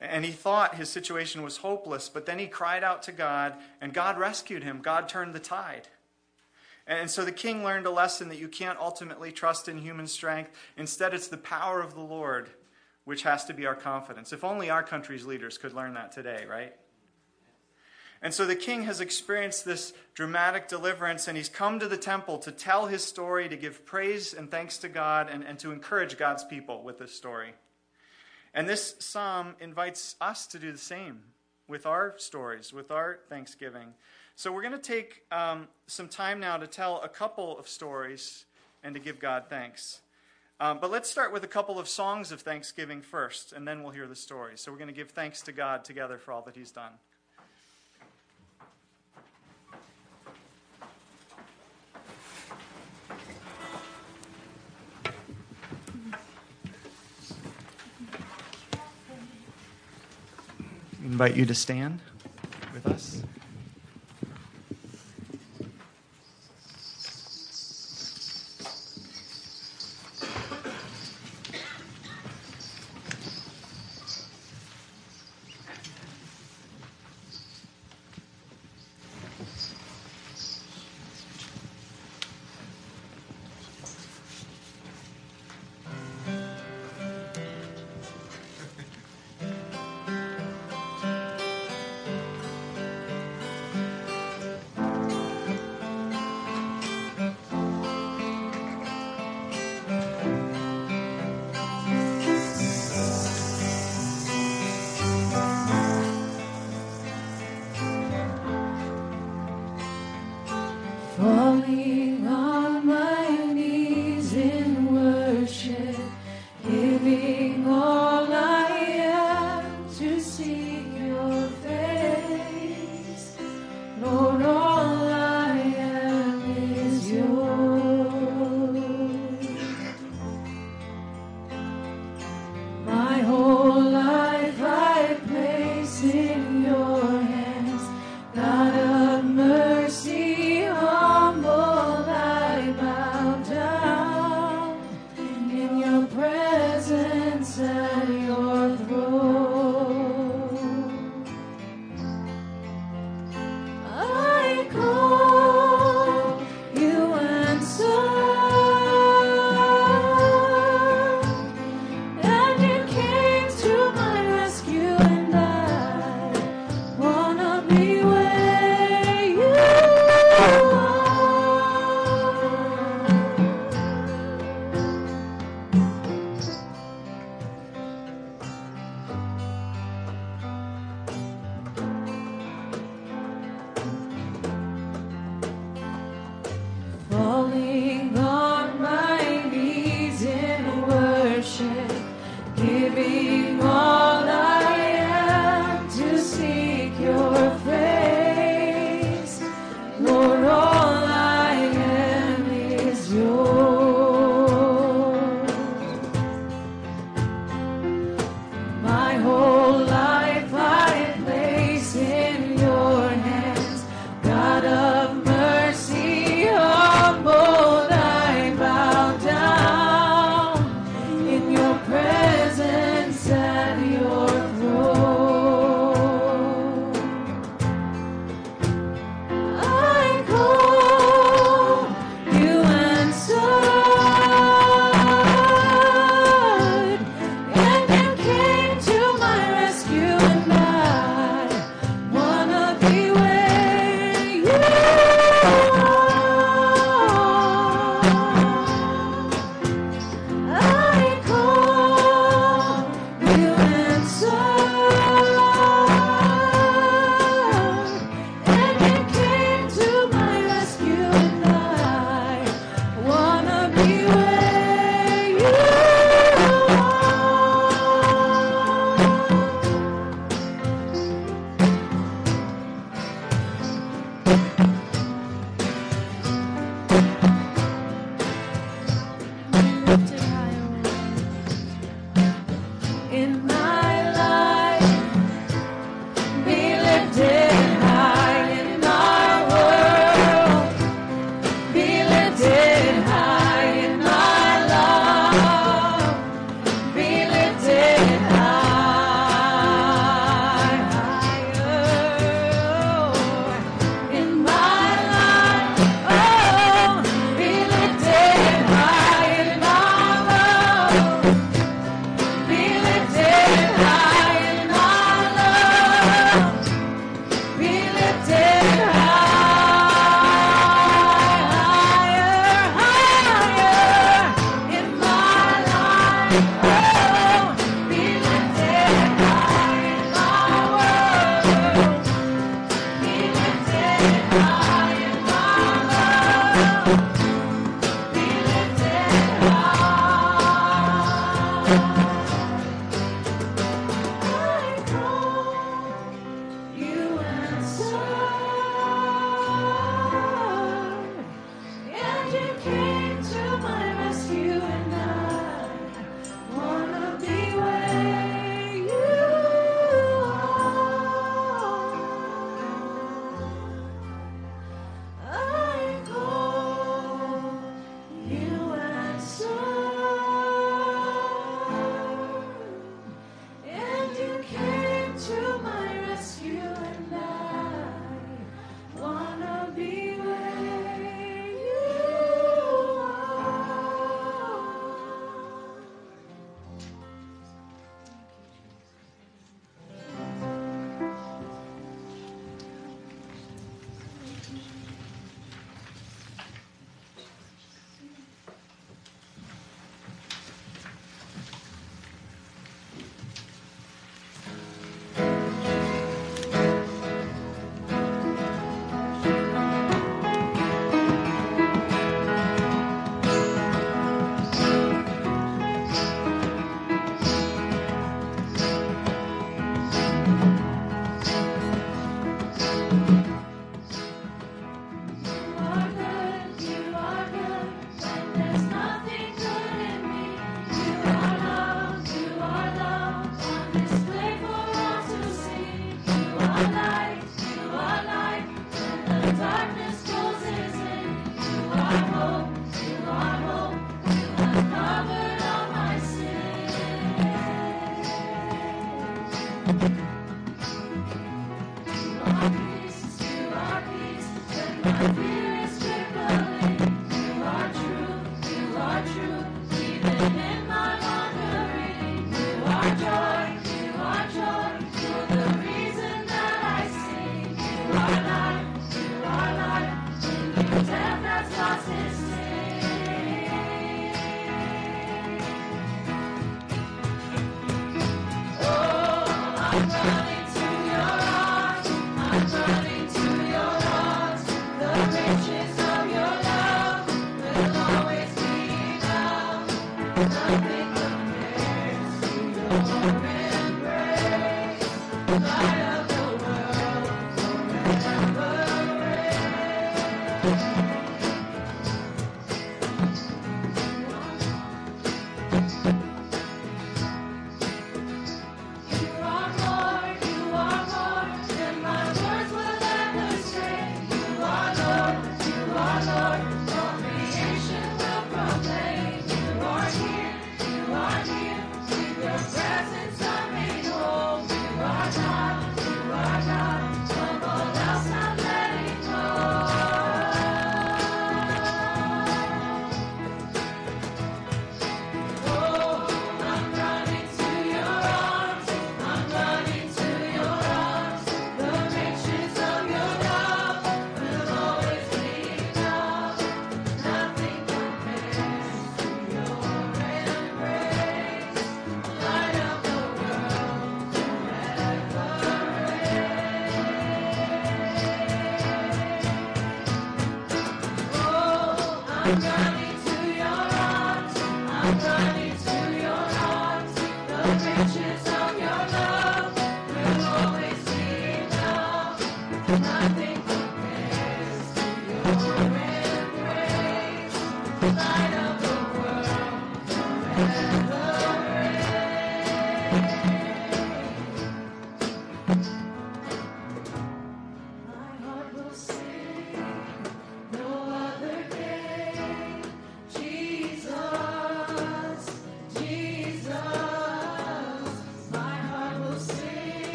And 0.00 0.24
he 0.24 0.30
thought 0.30 0.76
his 0.76 0.88
situation 0.88 1.42
was 1.42 1.58
hopeless, 1.58 2.08
but 2.08 2.24
then 2.24 2.38
he 2.38 2.46
cried 2.46 2.84
out 2.84 3.02
to 3.04 3.12
God, 3.12 3.54
and 3.80 3.92
God 3.92 4.18
rescued 4.18 4.62
him. 4.62 4.80
God 4.80 5.08
turned 5.08 5.34
the 5.34 5.40
tide. 5.40 5.88
And 6.86 7.10
so 7.10 7.24
the 7.24 7.32
king 7.32 7.64
learned 7.64 7.86
a 7.86 7.90
lesson 7.90 8.28
that 8.28 8.38
you 8.38 8.48
can't 8.48 8.78
ultimately 8.78 9.32
trust 9.32 9.68
in 9.68 9.78
human 9.78 10.06
strength. 10.06 10.50
Instead, 10.76 11.14
it's 11.14 11.28
the 11.28 11.36
power 11.36 11.82
of 11.82 11.94
the 11.94 12.00
Lord 12.00 12.48
which 13.04 13.22
has 13.22 13.44
to 13.46 13.54
be 13.54 13.66
our 13.66 13.74
confidence. 13.74 14.32
If 14.32 14.44
only 14.44 14.70
our 14.70 14.82
country's 14.82 15.24
leaders 15.24 15.58
could 15.58 15.72
learn 15.72 15.94
that 15.94 16.12
today, 16.12 16.44
right? 16.48 16.74
And 18.20 18.34
so 18.34 18.44
the 18.44 18.56
king 18.56 18.82
has 18.82 19.00
experienced 19.00 19.64
this 19.64 19.92
dramatic 20.14 20.68
deliverance, 20.68 21.28
and 21.28 21.36
he's 21.36 21.48
come 21.48 21.78
to 21.78 21.88
the 21.88 21.96
temple 21.96 22.38
to 22.40 22.52
tell 22.52 22.86
his 22.86 23.04
story, 23.04 23.48
to 23.48 23.56
give 23.56 23.86
praise 23.86 24.34
and 24.34 24.50
thanks 24.50 24.78
to 24.78 24.88
God, 24.88 25.28
and, 25.30 25.44
and 25.44 25.58
to 25.60 25.72
encourage 25.72 26.18
God's 26.18 26.44
people 26.44 26.82
with 26.82 26.98
this 26.98 27.14
story. 27.14 27.54
And 28.54 28.68
this 28.68 28.96
psalm 28.98 29.54
invites 29.60 30.16
us 30.20 30.46
to 30.48 30.58
do 30.58 30.72
the 30.72 30.78
same 30.78 31.20
with 31.68 31.86
our 31.86 32.14
stories, 32.16 32.72
with 32.72 32.90
our 32.90 33.18
thanksgiving. 33.28 33.94
So 34.36 34.52
we're 34.52 34.62
going 34.62 34.72
to 34.72 34.78
take 34.78 35.24
um, 35.30 35.68
some 35.86 36.08
time 36.08 36.40
now 36.40 36.56
to 36.56 36.66
tell 36.66 37.00
a 37.02 37.08
couple 37.08 37.58
of 37.58 37.68
stories 37.68 38.44
and 38.82 38.94
to 38.94 39.00
give 39.00 39.18
God 39.18 39.44
thanks. 39.50 40.00
Um, 40.60 40.78
but 40.80 40.90
let's 40.90 41.08
start 41.08 41.32
with 41.32 41.44
a 41.44 41.48
couple 41.48 41.78
of 41.78 41.88
songs 41.88 42.32
of 42.32 42.40
thanksgiving 42.40 43.00
first, 43.00 43.52
and 43.52 43.66
then 43.66 43.82
we'll 43.82 43.92
hear 43.92 44.08
the 44.08 44.16
stories. 44.16 44.60
So 44.60 44.72
we're 44.72 44.78
going 44.78 44.88
to 44.88 44.94
give 44.94 45.10
thanks 45.10 45.42
to 45.42 45.52
God 45.52 45.84
together 45.84 46.18
for 46.18 46.32
all 46.32 46.42
that 46.42 46.56
He's 46.56 46.72
done. 46.72 46.92
Invite 61.08 61.36
you 61.36 61.46
to 61.46 61.54
stand 61.54 62.00
with 62.74 62.86
us. 62.86 63.22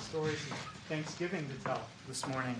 Stories 0.00 0.40
of 0.50 0.56
Thanksgiving 0.88 1.46
to 1.48 1.64
tell 1.64 1.80
this 2.08 2.26
morning. 2.26 2.56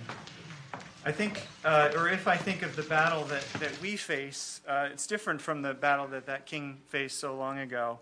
I 1.03 1.11
think, 1.11 1.47
uh, 1.65 1.91
or 1.95 2.09
if 2.09 2.27
I 2.27 2.37
think 2.37 2.61
of 2.61 2.75
the 2.75 2.83
battle 2.83 3.23
that, 3.25 3.43
that 3.59 3.81
we 3.81 3.95
face, 3.95 4.61
uh, 4.67 4.89
it's 4.91 5.07
different 5.07 5.41
from 5.41 5.63
the 5.63 5.73
battle 5.73 6.07
that 6.09 6.27
that 6.27 6.45
king 6.45 6.77
faced 6.89 7.19
so 7.19 7.35
long 7.35 7.57
ago. 7.57 7.99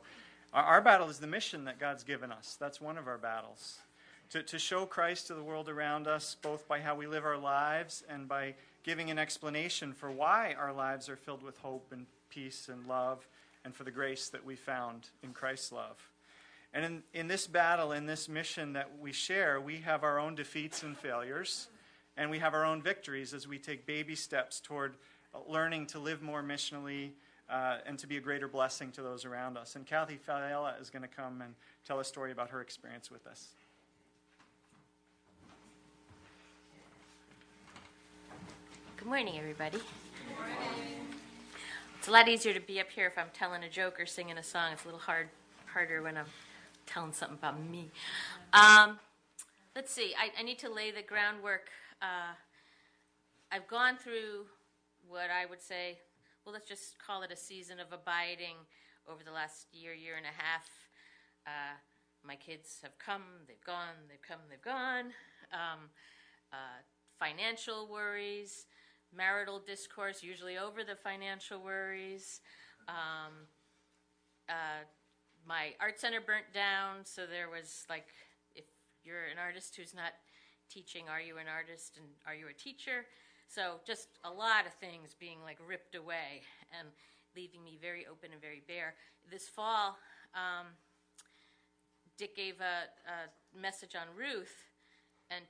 Our, 0.53 0.63
our 0.63 0.81
battle 0.81 1.09
is 1.09 1.19
the 1.19 1.27
mission 1.27 1.63
that 1.65 1.79
God's 1.79 2.03
given 2.03 2.31
us. 2.31 2.57
That's 2.59 2.81
one 2.81 2.97
of 2.97 3.07
our 3.07 3.17
battles. 3.17 3.79
To, 4.31 4.43
to 4.43 4.59
show 4.59 4.85
Christ 4.85 5.27
to 5.27 5.33
the 5.33 5.41
world 5.41 5.69
around 5.69 6.07
us, 6.07 6.35
both 6.41 6.67
by 6.67 6.81
how 6.81 6.95
we 6.95 7.07
live 7.07 7.25
our 7.25 7.37
lives 7.37 8.03
and 8.09 8.27
by 8.27 8.55
giving 8.83 9.09
an 9.09 9.17
explanation 9.17 9.93
for 9.93 10.11
why 10.11 10.55
our 10.59 10.73
lives 10.73 11.07
are 11.07 11.15
filled 11.15 11.41
with 11.41 11.57
hope 11.57 11.87
and 11.91 12.05
peace 12.29 12.69
and 12.69 12.87
love 12.87 13.25
and 13.63 13.73
for 13.73 13.85
the 13.85 13.91
grace 13.91 14.29
that 14.29 14.45
we 14.45 14.55
found 14.55 15.07
in 15.23 15.31
Christ's 15.31 15.71
love. 15.71 15.97
And 16.73 16.85
in, 16.85 17.03
in 17.13 17.27
this 17.27 17.47
battle, 17.47 17.91
in 17.93 18.05
this 18.05 18.29
mission 18.29 18.73
that 18.73 18.91
we 18.99 19.11
share, 19.11 19.59
we 19.59 19.77
have 19.77 20.03
our 20.03 20.19
own 20.19 20.35
defeats 20.35 20.83
and 20.83 20.95
failures, 20.95 21.67
and 22.15 22.29
we 22.29 22.39
have 22.39 22.53
our 22.53 22.63
own 22.63 22.81
victories 22.81 23.33
as 23.33 23.47
we 23.47 23.57
take 23.57 23.87
baby 23.87 24.15
steps 24.15 24.59
toward 24.59 24.95
learning 25.47 25.87
to 25.87 25.99
live 25.99 26.21
more 26.21 26.43
missionally 26.43 27.11
uh, 27.49 27.77
and 27.85 27.97
to 27.97 28.07
be 28.07 28.17
a 28.17 28.19
greater 28.19 28.47
blessing 28.47 28.91
to 28.91 29.01
those 29.01 29.25
around 29.25 29.57
us. 29.57 29.75
And 29.75 29.85
Kathy 29.85 30.19
Faella 30.27 30.79
is 30.79 30.91
going 30.91 31.01
to 31.01 31.07
come 31.07 31.41
and 31.41 31.55
tell 31.85 31.99
a 31.99 32.05
story 32.05 32.31
about 32.31 32.51
her 32.51 32.61
experience 32.61 33.09
with 33.09 33.25
us. 33.25 33.49
Good 38.97 39.07
morning, 39.07 39.39
everybody. 39.39 39.79
It's 41.97 42.07
a 42.07 42.11
lot 42.11 42.27
easier 42.27 42.53
to 42.53 42.59
be 42.59 42.79
up 42.79 42.89
here 42.91 43.07
if 43.07 43.17
I'm 43.17 43.29
telling 43.33 43.63
a 43.63 43.69
joke 43.69 43.99
or 43.99 44.05
singing 44.05 44.37
a 44.37 44.43
song. 44.43 44.73
It's 44.73 44.83
a 44.83 44.87
little 44.87 44.99
hard, 44.99 45.29
harder 45.65 46.03
when 46.03 46.17
I'm 46.17 46.25
telling 46.89 47.13
something 47.13 47.37
about 47.37 47.61
me. 47.63 47.91
Um, 48.53 48.99
let's 49.75 49.91
see. 49.91 50.13
I, 50.17 50.31
I, 50.39 50.43
need 50.43 50.57
to 50.59 50.73
lay 50.73 50.89
the 50.91 51.03
groundwork. 51.03 51.69
Uh, 52.01 52.33
I've 53.51 53.67
gone 53.67 53.95
through 53.95 54.45
what 55.07 55.29
I 55.29 55.45
would 55.45 55.61
say. 55.61 55.99
Well, 56.43 56.53
let's 56.53 56.67
just 56.67 56.97
call 56.97 57.21
it 57.21 57.31
a 57.31 57.35
season 57.35 57.79
of 57.79 57.93
abiding 57.93 58.55
over 59.07 59.23
the 59.23 59.31
last 59.31 59.67
year, 59.71 59.93
year 59.93 60.15
and 60.17 60.25
a 60.25 60.35
half. 60.35 60.67
Uh, 61.45 61.77
my 62.25 62.35
kids 62.35 62.79
have 62.81 62.97
come, 62.97 63.23
they've 63.47 63.63
gone, 63.63 63.95
they've 64.09 64.21
come, 64.21 64.39
they've 64.49 64.61
gone. 64.61 65.11
Um, 65.53 65.89
uh, 66.51 66.81
financial 67.19 67.87
worries, 67.87 68.65
marital 69.15 69.59
discourse, 69.59 70.23
usually 70.23 70.57
over 70.57 70.83
the 70.83 70.95
financial 70.95 71.61
worries. 71.61 72.41
Um, 72.87 73.47
uh, 74.49 74.85
my 75.49 75.73
art 75.81 75.99
center 75.99 76.21
burnt 76.21 76.53
down, 76.53 76.97
so 77.03 77.25
there 77.25 77.49
was 77.49 77.83
like, 77.89 78.05
if 78.55 78.65
you're 79.03 79.25
an 79.33 79.39
artist 79.43 79.75
who's 79.75 79.95
not 79.95 80.13
teaching, 80.69 81.05
are 81.09 81.19
you 81.19 81.39
an 81.39 81.47
artist 81.51 81.97
and 81.97 82.05
are 82.27 82.35
you 82.35 82.45
a 82.49 82.53
teacher? 82.53 83.07
So 83.47 83.81
just 83.85 84.09
a 84.23 84.29
lot 84.29 84.67
of 84.67 84.73
things 84.73 85.15
being 85.19 85.39
like 85.43 85.57
ripped 85.67 85.95
away 85.95 86.43
and 86.77 86.87
leaving 87.35 87.63
me 87.63 87.79
very 87.81 88.05
open 88.05 88.29
and 88.31 88.39
very 88.39 88.61
bare. 88.67 88.93
This 89.31 89.47
fall, 89.47 89.97
um, 90.35 90.67
Dick 92.15 92.35
gave 92.35 92.61
a, 92.61 92.85
a 93.09 93.59
message 93.59 93.95
on 93.95 94.05
Ruth, 94.15 94.53
and 95.31 95.43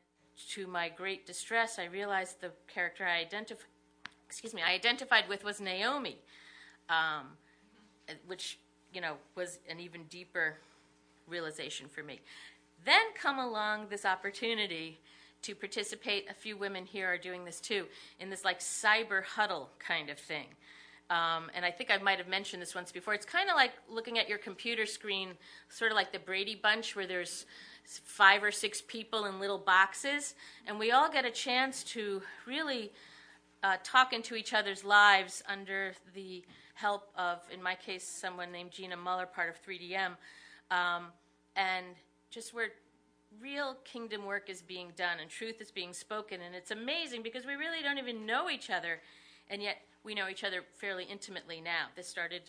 to 0.52 0.66
my 0.66 0.88
great 0.88 1.28
distress, 1.28 1.78
I 1.78 1.86
realized 1.86 2.40
the 2.40 2.52
character 2.74 3.06
I 3.06 3.20
identified, 3.20 3.68
excuse 4.26 4.54
me, 4.54 4.62
I 4.66 4.72
identified 4.72 5.28
with 5.28 5.44
was 5.44 5.60
Naomi, 5.60 6.20
um, 6.88 7.32
which 8.28 8.60
you 8.94 9.02
know 9.02 9.16
was 9.36 9.60
an 9.70 9.80
even 9.80 10.04
deeper 10.10 10.58
realization 11.28 11.88
for 11.88 12.04
me. 12.04 12.20
Then 12.86 13.02
come 13.20 13.40
along 13.40 13.88
this 13.90 14.06
opportunity 14.06 15.00
to 15.44 15.56
participate. 15.56 16.30
A 16.30 16.34
few 16.34 16.58
women 16.58 16.86
here 16.86 17.08
are 17.08 17.18
doing 17.18 17.46
this 17.46 17.60
too 17.60 17.86
in 18.20 18.30
this 18.30 18.44
like 18.44 18.60
cyber 18.60 19.24
huddle 19.24 19.70
kind 19.80 20.10
of 20.10 20.18
thing. 20.18 20.48
Um, 21.10 21.50
and 21.56 21.66
I 21.66 21.72
think 21.72 21.90
I 21.90 21.98
might 21.98 22.20
have 22.20 22.28
mentioned 22.28 22.62
this 22.62 22.76
once 22.76 22.92
before. 22.92 23.16
It's 23.16 23.26
kind 23.26 23.50
of 23.50 23.56
like 23.56 23.72
looking 23.90 24.20
at 24.20 24.30
your 24.30 24.38
computer 24.38 24.86
screen, 24.86 25.30
sort 25.68 25.92
of 25.92 25.96
like 25.96 26.12
the 26.12 26.20
Brady 26.20 26.54
Bunch, 26.56 26.96
where 26.96 27.08
there's 27.08 27.48
five 27.84 28.44
or 28.44 28.52
six 28.52 28.82
people 28.82 29.26
in 29.26 29.40
little 29.40 29.58
boxes, 29.58 30.36
and 30.68 30.78
we 30.78 30.92
all 30.92 31.10
get 31.12 31.26
a 31.26 31.32
chance 31.32 31.84
to 31.84 32.22
really 32.46 32.92
uh, 33.64 33.78
talk 33.84 34.14
into 34.14 34.36
each 34.36 34.54
other's 34.54 34.84
lives 34.84 35.44
under 35.48 35.94
the 36.14 36.44
help 36.74 37.10
of, 37.16 37.40
in 37.54 37.62
my 37.62 37.76
case, 37.76 38.04
someone 38.04 38.52
named 38.52 38.72
Gina 38.72 38.96
Muller, 38.96 39.26
part 39.26 39.50
of 39.50 39.56
3DM, 39.66 40.16
um, 40.72 41.08
and 41.56 41.86
just 42.30 42.54
where 42.54 42.70
real 43.42 43.76
kingdom 43.84 44.26
work 44.26 44.50
is 44.50 44.62
being 44.62 44.92
done 44.96 45.20
and 45.20 45.30
truth 45.30 45.62
is 45.62 45.72
being 45.72 45.94
spoken. 45.94 46.40
And 46.42 46.56
it's 46.56 46.72
amazing 46.72 47.22
because 47.22 47.46
we 47.46 47.56
really 47.56 47.82
don't 47.84 47.98
even 47.98 48.26
know 48.26 48.50
each 48.50 48.70
other, 48.70 49.02
and 49.50 49.62
yet 49.62 49.78
we 50.04 50.16
know 50.16 50.30
each 50.30 50.44
other 50.44 50.62
fairly 50.78 51.04
intimately 51.04 51.60
now. 51.60 51.88
This 51.96 52.08
started 52.08 52.44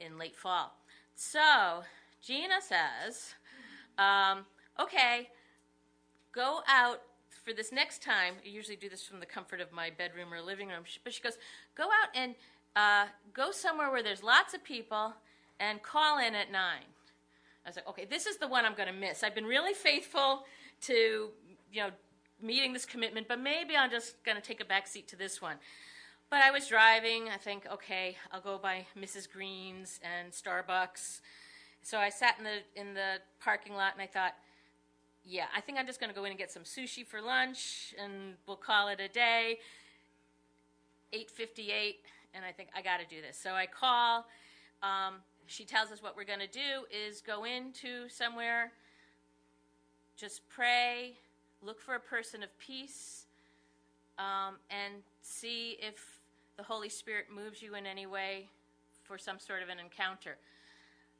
in 0.00 0.18
late 0.18 0.36
fall. 0.36 0.76
So, 1.14 1.84
Gina 2.22 2.60
says, 2.60 3.34
um, 3.98 4.44
okay, 4.80 5.28
go 6.32 6.60
out 6.66 7.00
for 7.46 7.52
this 7.52 7.70
next 7.70 8.02
time. 8.02 8.34
I 8.44 8.48
usually 8.48 8.76
do 8.76 8.88
this 8.88 9.04
from 9.04 9.20
the 9.20 9.26
comfort 9.26 9.60
of 9.60 9.72
my 9.72 9.90
bedroom 9.90 10.34
or 10.34 10.42
living 10.42 10.68
room, 10.68 10.82
but 11.04 11.12
she 11.12 11.22
goes, 11.22 11.38
go 11.76 11.84
out 11.84 12.08
and 12.14 12.34
uh, 12.74 13.06
go 13.32 13.52
somewhere 13.52 13.90
where 13.90 14.02
there's 14.02 14.22
lots 14.22 14.52
of 14.52 14.64
people 14.64 15.14
and 15.60 15.80
call 15.80 16.18
in 16.18 16.34
at 16.34 16.50
nine. 16.50 16.90
I 17.64 17.68
was 17.68 17.76
like, 17.76 17.88
okay, 17.88 18.04
this 18.04 18.26
is 18.26 18.38
the 18.38 18.48
one 18.48 18.64
I'm 18.64 18.74
going 18.74 18.88
to 18.88 18.94
miss. 18.94 19.22
I've 19.22 19.34
been 19.34 19.46
really 19.46 19.74
faithful 19.74 20.44
to, 20.82 21.30
you 21.72 21.80
know, 21.80 21.90
meeting 22.42 22.72
this 22.72 22.84
commitment, 22.84 23.28
but 23.28 23.40
maybe 23.40 23.76
I'm 23.76 23.90
just 23.90 24.22
going 24.24 24.36
to 24.36 24.42
take 24.42 24.60
a 24.60 24.64
back 24.64 24.88
seat 24.88 25.08
to 25.08 25.16
this 25.16 25.40
one. 25.40 25.56
But 26.28 26.40
I 26.42 26.50
was 26.50 26.66
driving. 26.66 27.28
I 27.32 27.36
think, 27.36 27.66
okay, 27.72 28.16
I'll 28.32 28.40
go 28.40 28.58
by 28.58 28.86
Mrs. 28.98 29.30
Green's 29.30 30.00
and 30.02 30.32
Starbucks. 30.32 31.20
So 31.82 31.98
I 31.98 32.08
sat 32.08 32.34
in 32.38 32.44
the 32.44 32.80
in 32.80 32.94
the 32.94 33.18
parking 33.40 33.74
lot 33.74 33.92
and 33.92 34.02
I 34.02 34.06
thought, 34.06 34.34
yeah, 35.28 35.46
I 35.54 35.60
think 35.60 35.78
I'm 35.78 35.86
just 35.86 35.98
going 35.98 36.10
to 36.10 36.14
go 36.14 36.24
in 36.24 36.30
and 36.30 36.38
get 36.38 36.52
some 36.52 36.62
sushi 36.62 37.04
for 37.04 37.20
lunch, 37.20 37.94
and 38.02 38.34
we'll 38.46 38.56
call 38.56 38.88
it 38.88 39.00
a 39.00 39.08
day. 39.08 39.58
8:58, 41.12 41.96
and 42.34 42.44
I 42.44 42.52
think 42.52 42.68
I 42.74 42.82
got 42.82 43.00
to 43.00 43.06
do 43.06 43.20
this. 43.20 43.36
So 43.36 43.52
I 43.52 43.66
call. 43.66 44.26
Um, 44.82 45.14
she 45.46 45.64
tells 45.64 45.90
us 45.90 46.02
what 46.02 46.16
we're 46.16 46.24
going 46.24 46.40
to 46.40 46.46
do 46.46 46.84
is 46.90 47.20
go 47.20 47.44
into 47.44 48.08
somewhere, 48.08 48.72
just 50.16 50.48
pray, 50.48 51.14
look 51.62 51.80
for 51.80 51.94
a 51.94 52.00
person 52.00 52.42
of 52.42 52.56
peace, 52.58 53.26
um, 54.18 54.56
and 54.70 54.94
see 55.22 55.76
if 55.80 56.20
the 56.56 56.62
Holy 56.62 56.88
Spirit 56.88 57.26
moves 57.34 57.62
you 57.62 57.74
in 57.74 57.86
any 57.86 58.06
way 58.06 58.48
for 59.04 59.18
some 59.18 59.38
sort 59.38 59.62
of 59.62 59.68
an 59.68 59.78
encounter. 59.78 60.36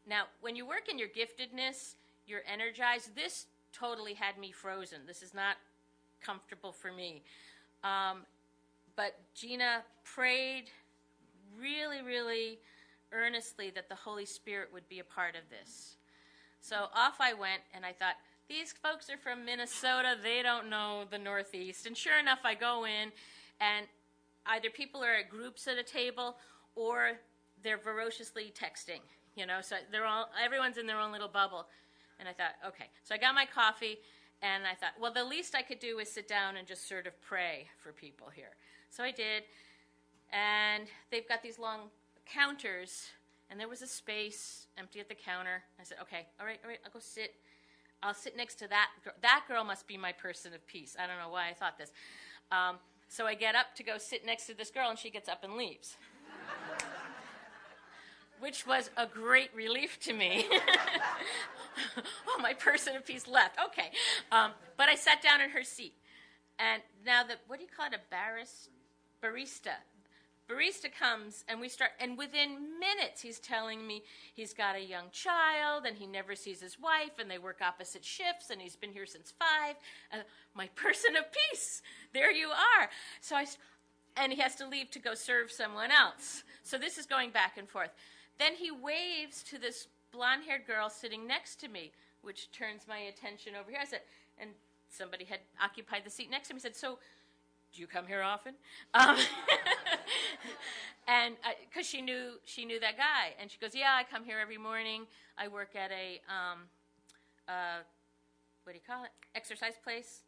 Now, 0.08 0.24
when 0.40 0.56
you 0.56 0.66
work 0.66 0.88
in 0.90 0.98
your 0.98 1.08
giftedness, 1.08 1.94
you're 2.26 2.42
energized. 2.52 3.14
This 3.14 3.46
totally 3.78 4.14
had 4.14 4.38
me 4.38 4.52
frozen. 4.52 5.00
This 5.06 5.22
is 5.22 5.34
not 5.34 5.56
comfortable 6.20 6.72
for 6.72 6.92
me. 6.92 7.22
Um, 7.84 8.24
but 8.96 9.18
Gina 9.34 9.82
prayed 10.04 10.64
really, 11.60 12.02
really 12.02 12.58
earnestly 13.12 13.70
that 13.70 13.88
the 13.88 13.94
Holy 13.94 14.24
Spirit 14.24 14.68
would 14.72 14.88
be 14.88 14.98
a 14.98 15.04
part 15.04 15.34
of 15.34 15.42
this. 15.50 15.96
So 16.60 16.86
off 16.94 17.16
I 17.20 17.32
went, 17.32 17.62
and 17.74 17.84
I 17.84 17.92
thought, 17.92 18.16
these 18.48 18.72
folks 18.72 19.10
are 19.10 19.16
from 19.16 19.44
Minnesota. 19.44 20.16
They 20.22 20.42
don't 20.42 20.70
know 20.70 21.04
the 21.10 21.18
Northeast. 21.18 21.86
And 21.86 21.96
sure 21.96 22.18
enough, 22.18 22.40
I 22.44 22.54
go 22.54 22.84
in, 22.84 23.10
and 23.60 23.86
either 24.46 24.70
people 24.70 25.02
are 25.02 25.14
at 25.14 25.28
groups 25.28 25.66
at 25.66 25.78
a 25.78 25.82
table 25.82 26.36
or 26.74 27.12
they're 27.62 27.78
ferociously 27.78 28.52
texting. 28.54 29.00
You 29.34 29.46
know, 29.46 29.58
so 29.60 29.76
they're 29.90 30.06
all 30.06 30.30
everyone's 30.42 30.78
in 30.78 30.86
their 30.86 30.98
own 30.98 31.12
little 31.12 31.28
bubble. 31.28 31.66
And 32.18 32.28
I 32.28 32.32
thought, 32.32 32.54
okay. 32.66 32.86
So 33.04 33.14
I 33.14 33.18
got 33.18 33.34
my 33.34 33.46
coffee, 33.46 33.98
and 34.42 34.64
I 34.66 34.74
thought, 34.74 34.92
well, 35.00 35.12
the 35.12 35.24
least 35.24 35.54
I 35.54 35.62
could 35.62 35.78
do 35.78 35.98
is 35.98 36.10
sit 36.10 36.28
down 36.28 36.56
and 36.56 36.66
just 36.66 36.88
sort 36.88 37.06
of 37.06 37.20
pray 37.20 37.66
for 37.82 37.92
people 37.92 38.28
here. 38.34 38.56
So 38.90 39.04
I 39.04 39.10
did. 39.10 39.44
And 40.32 40.84
they've 41.10 41.28
got 41.28 41.42
these 41.42 41.58
long 41.58 41.90
counters, 42.26 43.08
and 43.50 43.60
there 43.60 43.68
was 43.68 43.82
a 43.82 43.86
space 43.86 44.66
empty 44.76 45.00
at 45.00 45.08
the 45.08 45.14
counter. 45.14 45.62
I 45.80 45.84
said, 45.84 45.98
okay, 46.02 46.26
all 46.40 46.46
right, 46.46 46.58
all 46.64 46.70
right, 46.70 46.80
I'll 46.84 46.92
go 46.92 46.98
sit. 47.00 47.34
I'll 48.02 48.14
sit 48.14 48.36
next 48.36 48.56
to 48.56 48.68
that 48.68 48.88
girl. 49.04 49.14
That 49.22 49.44
girl 49.48 49.64
must 49.64 49.86
be 49.86 49.96
my 49.96 50.12
person 50.12 50.52
of 50.52 50.66
peace. 50.66 50.96
I 50.98 51.06
don't 51.06 51.18
know 51.18 51.30
why 51.30 51.48
I 51.48 51.54
thought 51.54 51.78
this. 51.78 51.92
Um, 52.52 52.76
so 53.08 53.26
I 53.26 53.34
get 53.34 53.54
up 53.54 53.74
to 53.76 53.82
go 53.82 53.98
sit 53.98 54.26
next 54.26 54.46
to 54.46 54.54
this 54.54 54.70
girl, 54.70 54.90
and 54.90 54.98
she 54.98 55.10
gets 55.10 55.28
up 55.28 55.44
and 55.44 55.54
leaves 55.54 55.96
which 58.40 58.66
was 58.66 58.90
a 58.96 59.06
great 59.06 59.50
relief 59.54 59.98
to 60.00 60.12
me. 60.12 60.46
oh, 62.28 62.40
my 62.40 62.54
person 62.54 62.96
of 62.96 63.04
peace 63.04 63.26
left. 63.26 63.58
Okay. 63.66 63.90
Um, 64.32 64.52
but 64.76 64.88
I 64.88 64.94
sat 64.94 65.22
down 65.22 65.40
in 65.40 65.50
her 65.50 65.62
seat. 65.62 65.94
And 66.58 66.82
now 67.04 67.22
the, 67.22 67.34
what 67.46 67.58
do 67.58 67.64
you 67.64 67.70
call 67.74 67.86
it, 67.86 67.94
a 67.94 68.00
baris, 68.10 68.68
barista? 69.22 69.76
Barista 70.48 70.86
comes 70.96 71.44
and 71.48 71.60
we 71.60 71.68
start, 71.68 71.90
and 71.98 72.16
within 72.16 72.78
minutes 72.78 73.20
he's 73.20 73.40
telling 73.40 73.84
me 73.84 74.02
he's 74.32 74.54
got 74.54 74.76
a 74.76 74.80
young 74.80 75.06
child 75.10 75.86
and 75.86 75.96
he 75.96 76.06
never 76.06 76.36
sees 76.36 76.60
his 76.60 76.78
wife 76.78 77.18
and 77.18 77.28
they 77.28 77.38
work 77.38 77.58
opposite 77.60 78.04
shifts 78.04 78.50
and 78.50 78.62
he's 78.62 78.76
been 78.76 78.92
here 78.92 79.06
since 79.06 79.32
five. 79.36 79.74
Uh, 80.12 80.22
my 80.54 80.68
person 80.76 81.16
of 81.16 81.24
peace, 81.32 81.82
there 82.14 82.30
you 82.30 82.48
are. 82.48 82.88
So 83.20 83.34
I, 83.34 83.46
and 84.16 84.32
he 84.32 84.40
has 84.40 84.54
to 84.56 84.68
leave 84.68 84.90
to 84.92 85.00
go 85.00 85.14
serve 85.14 85.50
someone 85.50 85.90
else. 85.90 86.44
So 86.62 86.78
this 86.78 86.96
is 86.96 87.06
going 87.06 87.30
back 87.30 87.58
and 87.58 87.68
forth. 87.68 87.90
Then 88.38 88.54
he 88.54 88.70
waves 88.70 89.42
to 89.44 89.58
this 89.58 89.88
blonde 90.12 90.42
haired 90.46 90.66
girl 90.66 90.90
sitting 90.90 91.26
next 91.26 91.56
to 91.60 91.68
me, 91.68 91.92
which 92.22 92.50
turns 92.52 92.82
my 92.88 92.98
attention 92.98 93.54
over 93.58 93.70
here. 93.70 93.80
I 93.80 93.86
said, 93.86 94.00
and 94.38 94.50
somebody 94.90 95.24
had 95.24 95.40
occupied 95.62 96.02
the 96.04 96.10
seat 96.10 96.30
next 96.30 96.48
to 96.48 96.54
me. 96.54 96.58
He 96.58 96.62
said, 96.62 96.76
So, 96.76 96.98
do 97.74 97.80
you 97.80 97.86
come 97.86 98.06
here 98.06 98.22
often? 98.22 98.54
Um, 98.94 99.16
and 101.08 101.36
because 101.68 101.86
she 101.86 102.00
knew 102.00 102.32
she 102.44 102.64
knew 102.64 102.80
that 102.80 102.96
guy, 102.96 103.34
and 103.40 103.50
she 103.50 103.58
goes, 103.58 103.74
"Yeah, 103.74 103.94
I 103.94 104.04
come 104.04 104.24
here 104.24 104.38
every 104.38 104.56
morning. 104.56 105.02
I 105.36 105.48
work 105.48 105.76
at 105.76 105.90
a 105.90 106.20
um, 106.32 106.60
uh, 107.46 107.84
what 108.64 108.72
do 108.72 108.78
you 108.78 108.84
call 108.86 109.04
it? 109.04 109.10
Exercise 109.34 109.74
place. 109.82 110.22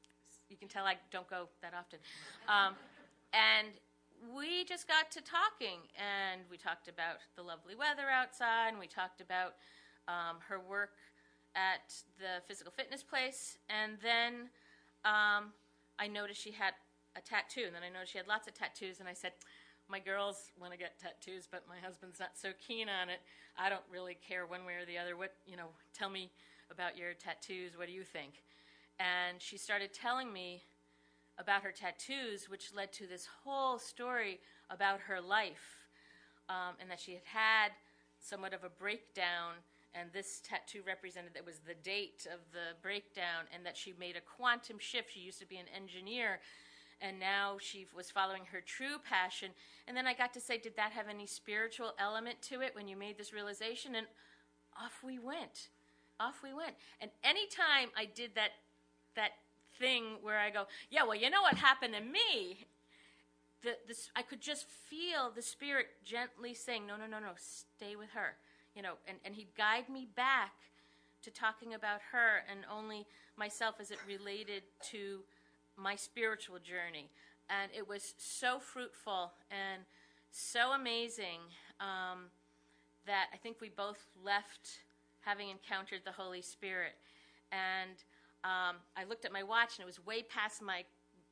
You 0.50 0.56
can 0.56 0.68
tell 0.68 0.84
I 0.84 0.96
don't 1.10 1.28
go 1.30 1.48
that 1.62 1.72
often." 1.72 2.00
Um, 2.48 2.74
and 3.32 3.68
we 4.34 4.64
just 4.64 4.88
got 4.88 5.10
to 5.12 5.20
talking, 5.20 5.80
and 5.96 6.42
we 6.50 6.56
talked 6.56 6.88
about 6.88 7.18
the 7.36 7.42
lovely 7.42 7.74
weather 7.74 8.08
outside, 8.10 8.68
and 8.68 8.78
we 8.78 8.86
talked 8.86 9.20
about 9.20 9.54
um, 10.06 10.38
her 10.48 10.58
work 10.58 10.96
at 11.54 11.94
the 12.18 12.42
physical 12.46 12.72
fitness 12.72 13.02
place, 13.02 13.58
and 13.68 13.98
then 14.02 14.50
um, 15.04 15.52
I 15.98 16.08
noticed 16.08 16.40
she 16.40 16.52
had 16.52 16.74
a 17.16 17.20
tattoo, 17.20 17.64
and 17.66 17.74
then 17.74 17.82
I 17.82 17.88
noticed 17.88 18.12
she 18.12 18.18
had 18.18 18.28
lots 18.28 18.48
of 18.48 18.54
tattoos, 18.54 19.00
and 19.00 19.08
I 19.08 19.14
said, 19.14 19.32
"My 19.88 19.98
girls 19.98 20.50
want 20.60 20.72
to 20.72 20.78
get 20.78 20.98
tattoos, 20.98 21.48
but 21.50 21.64
my 21.68 21.78
husband's 21.84 22.20
not 22.20 22.32
so 22.34 22.50
keen 22.66 22.88
on 22.88 23.08
it. 23.08 23.20
I 23.58 23.68
don't 23.68 23.86
really 23.90 24.16
care 24.26 24.46
one 24.46 24.64
way 24.64 24.74
or 24.74 24.86
the 24.86 24.98
other. 24.98 25.16
What 25.16 25.34
you 25.46 25.56
know? 25.56 25.68
Tell 25.94 26.10
me 26.10 26.30
about 26.70 26.96
your 26.96 27.14
tattoos. 27.14 27.76
What 27.76 27.86
do 27.86 27.92
you 27.92 28.04
think?" 28.04 28.42
And 29.00 29.40
she 29.40 29.56
started 29.56 29.92
telling 29.92 30.32
me 30.32 30.62
about 31.38 31.62
her 31.62 31.72
tattoos, 31.72 32.48
which 32.48 32.74
led 32.74 32.92
to 32.92 33.06
this 33.06 33.28
whole 33.44 33.78
story 33.78 34.40
about 34.70 35.00
her 35.00 35.20
life, 35.20 35.86
um, 36.48 36.74
and 36.80 36.90
that 36.90 37.00
she 37.00 37.12
had 37.12 37.24
had 37.24 37.72
somewhat 38.18 38.52
of 38.52 38.64
a 38.64 38.68
breakdown. 38.68 39.54
And 39.94 40.10
this 40.12 40.40
tattoo 40.40 40.82
represented 40.86 41.32
that 41.34 41.46
was 41.46 41.60
the 41.60 41.74
date 41.74 42.26
of 42.30 42.40
the 42.52 42.76
breakdown, 42.82 43.46
and 43.54 43.64
that 43.64 43.76
she 43.76 43.94
made 43.98 44.16
a 44.16 44.20
quantum 44.20 44.78
shift. 44.78 45.12
She 45.12 45.20
used 45.20 45.38
to 45.38 45.46
be 45.46 45.56
an 45.56 45.66
engineer, 45.74 46.40
and 47.00 47.18
now 47.18 47.56
she 47.60 47.86
was 47.96 48.10
following 48.10 48.44
her 48.52 48.60
true 48.60 48.98
passion. 49.08 49.50
And 49.86 49.96
then 49.96 50.06
I 50.06 50.14
got 50.14 50.34
to 50.34 50.40
say, 50.40 50.58
Did 50.58 50.76
that 50.76 50.92
have 50.92 51.08
any 51.08 51.26
spiritual 51.26 51.92
element 51.98 52.42
to 52.42 52.60
it 52.60 52.74
when 52.74 52.88
you 52.88 52.96
made 52.96 53.16
this 53.16 53.32
realization? 53.32 53.94
And 53.94 54.06
off 54.76 55.02
we 55.04 55.18
went. 55.18 55.68
Off 56.20 56.42
we 56.42 56.52
went. 56.52 56.74
And 57.00 57.10
anytime 57.22 57.90
I 57.96 58.04
did 58.04 58.34
that, 58.34 58.50
that 59.14 59.30
thing 59.78 60.04
where 60.22 60.38
I 60.38 60.50
go, 60.50 60.64
Yeah, 60.90 61.04
well, 61.04 61.16
you 61.16 61.30
know 61.30 61.42
what 61.42 61.54
happened 61.56 61.94
to 61.94 62.00
me? 62.00 62.66
The, 63.62 63.76
this, 63.86 64.10
I 64.14 64.22
could 64.22 64.40
just 64.40 64.66
feel 64.68 65.32
the 65.34 65.42
Spirit 65.42 65.86
gently 66.04 66.54
saying, 66.54 66.86
No, 66.86 66.96
no, 66.96 67.06
no, 67.06 67.18
no, 67.18 67.32
stay 67.36 67.96
with 67.96 68.10
her. 68.10 68.36
You 68.74 68.82
know, 68.82 68.94
and, 69.06 69.18
and 69.24 69.34
he'd 69.34 69.54
guide 69.56 69.88
me 69.88 70.08
back 70.14 70.52
to 71.22 71.30
talking 71.30 71.74
about 71.74 72.00
her 72.12 72.44
and 72.50 72.60
only 72.72 73.06
myself 73.36 73.76
as 73.80 73.90
it 73.90 73.98
related 74.06 74.62
to 74.90 75.20
my 75.76 75.96
spiritual 75.96 76.58
journey. 76.58 77.10
And 77.50 77.70
it 77.76 77.88
was 77.88 78.14
so 78.18 78.58
fruitful 78.58 79.32
and 79.50 79.82
so 80.30 80.72
amazing 80.72 81.40
um, 81.80 82.26
that 83.06 83.26
I 83.32 83.36
think 83.36 83.60
we 83.60 83.70
both 83.70 84.06
left 84.24 84.80
having 85.20 85.48
encountered 85.48 86.00
the 86.04 86.12
Holy 86.12 86.42
Spirit. 86.42 86.92
And 87.50 87.96
um, 88.44 88.76
I 88.96 89.04
looked 89.08 89.24
at 89.24 89.32
my 89.32 89.42
watch 89.42 89.78
and 89.78 89.82
it 89.82 89.86
was 89.86 90.04
way 90.04 90.22
past 90.22 90.62
my 90.62 90.84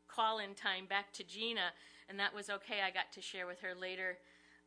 call 0.08 0.38
in 0.38 0.54
time 0.54 0.86
back 0.86 1.12
to 1.14 1.24
Gina, 1.24 1.72
and 2.08 2.18
that 2.18 2.34
was 2.34 2.50
okay. 2.50 2.80
I 2.86 2.90
got 2.90 3.12
to 3.12 3.22
share 3.22 3.46
with 3.46 3.60
her 3.60 3.74
later. 3.74 4.18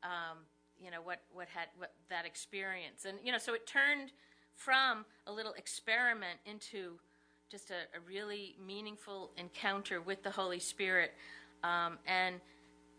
Um, 0.03 0.39
you 0.81 0.91
know 0.91 1.01
what 1.01 1.21
what 1.33 1.47
had 1.49 1.67
what 1.77 1.91
that 2.09 2.25
experience 2.25 3.03
and 3.03 3.17
you 3.21 3.33
know 3.33 3.37
so 3.37 3.53
it 3.53 3.67
turned 3.67 4.13
from 4.59 5.05
a 5.27 5.31
little 5.31 5.51
experiment 5.53 6.39
into 6.45 6.99
just 7.49 7.71
a, 7.71 7.97
a 7.97 8.01
really 8.07 8.55
meaningful 8.65 9.31
encounter 9.37 10.01
with 10.01 10.21
the 10.21 10.29
Holy 10.29 10.59
Spirit. 10.59 11.13
Um, 11.63 11.97
and 12.05 12.35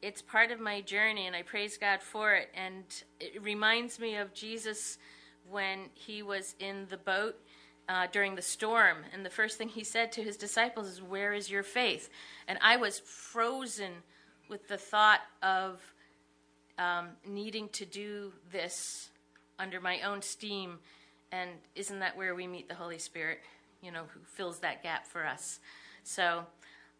it's 0.03 0.22
part 0.22 0.50
of 0.50 0.59
my 0.59 0.81
journey, 0.81 1.26
and 1.26 1.37
I 1.37 1.42
praise 1.42 1.79
God 1.79 2.03
for 2.03 2.35
it. 2.35 2.48
And 2.55 2.85
it 3.20 3.42
reminds 3.42 4.00
me 4.00 4.16
of 4.16 4.35
Jesus 4.35 4.98
when 5.48 5.90
he 5.94 6.22
was 6.22 6.57
in 6.59 6.87
the 6.88 6.96
boat 6.96 7.37
uh, 7.90 8.07
during 8.11 8.35
the 8.35 8.42
storm. 8.42 8.98
And 9.12 9.26
the 9.26 9.31
first 9.31 9.59
thing 9.59 9.68
he 9.68 9.85
said 9.85 10.12
to 10.12 10.22
his 10.22 10.38
disciples 10.38 10.87
is, 10.87 11.03
Where 11.03 11.35
is 11.35 11.50
your 11.50 11.62
faith? 11.62 12.09
And 12.48 12.59
I 12.62 12.79
was 12.79 13.00
frozen 13.00 13.92
with 14.48 14.66
the 14.68 14.79
thought 14.79 15.20
of 15.42 15.81
um, 16.79 17.09
needing 17.26 17.68
to 17.70 17.85
do 17.85 18.33
this 18.50 19.11
under 19.59 19.81
my 19.81 20.00
own 20.00 20.22
steam. 20.22 20.79
And 21.33 21.50
isn't 21.74 21.98
that 21.98 22.16
where 22.16 22.35
we 22.35 22.46
meet 22.46 22.68
the 22.68 22.74
Holy 22.74 22.98
Spirit? 22.98 23.40
you 23.83 23.90
know, 23.90 24.05
who 24.12 24.20
fills 24.24 24.59
that 24.61 24.83
gap 24.83 25.07
for 25.07 25.26
us. 25.26 25.61
So 26.05 26.44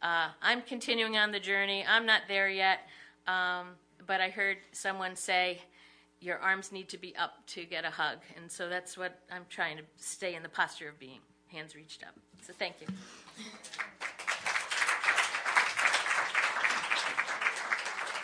uh, 0.03 0.29
I'm 0.42 0.62
continuing 0.62 1.16
on 1.16 1.31
the 1.31 1.40
journey. 1.40 1.85
I'm 1.87 2.07
not 2.07 2.22
there 2.29 2.48
yet, 2.48 2.81
um, 3.26 3.68
but 4.07 4.20
I 4.20 4.31
heard 4.31 4.59
someone 4.72 5.16
say, 5.16 5.61
your 6.21 6.39
arms 6.39 6.71
need 6.71 6.89
to 6.91 6.99
be 6.99 7.17
up 7.17 7.47
to 7.47 7.65
get 7.65 7.85
a 7.85 7.91
hug. 7.91 8.19
And 8.37 8.51
so 8.51 8.69
that's 8.69 8.97
what 8.97 9.19
I'm 9.33 9.47
trying 9.49 9.79
to 9.79 9.83
stay 9.97 10.35
in 10.35 10.43
the 10.43 10.49
posture 10.49 10.89
of 10.89 10.99
being, 10.99 11.21
hands 11.49 11.75
reached 11.75 12.03
up. 12.03 12.15
So 12.43 12.53
thank 12.59 12.75
you. 12.81 12.87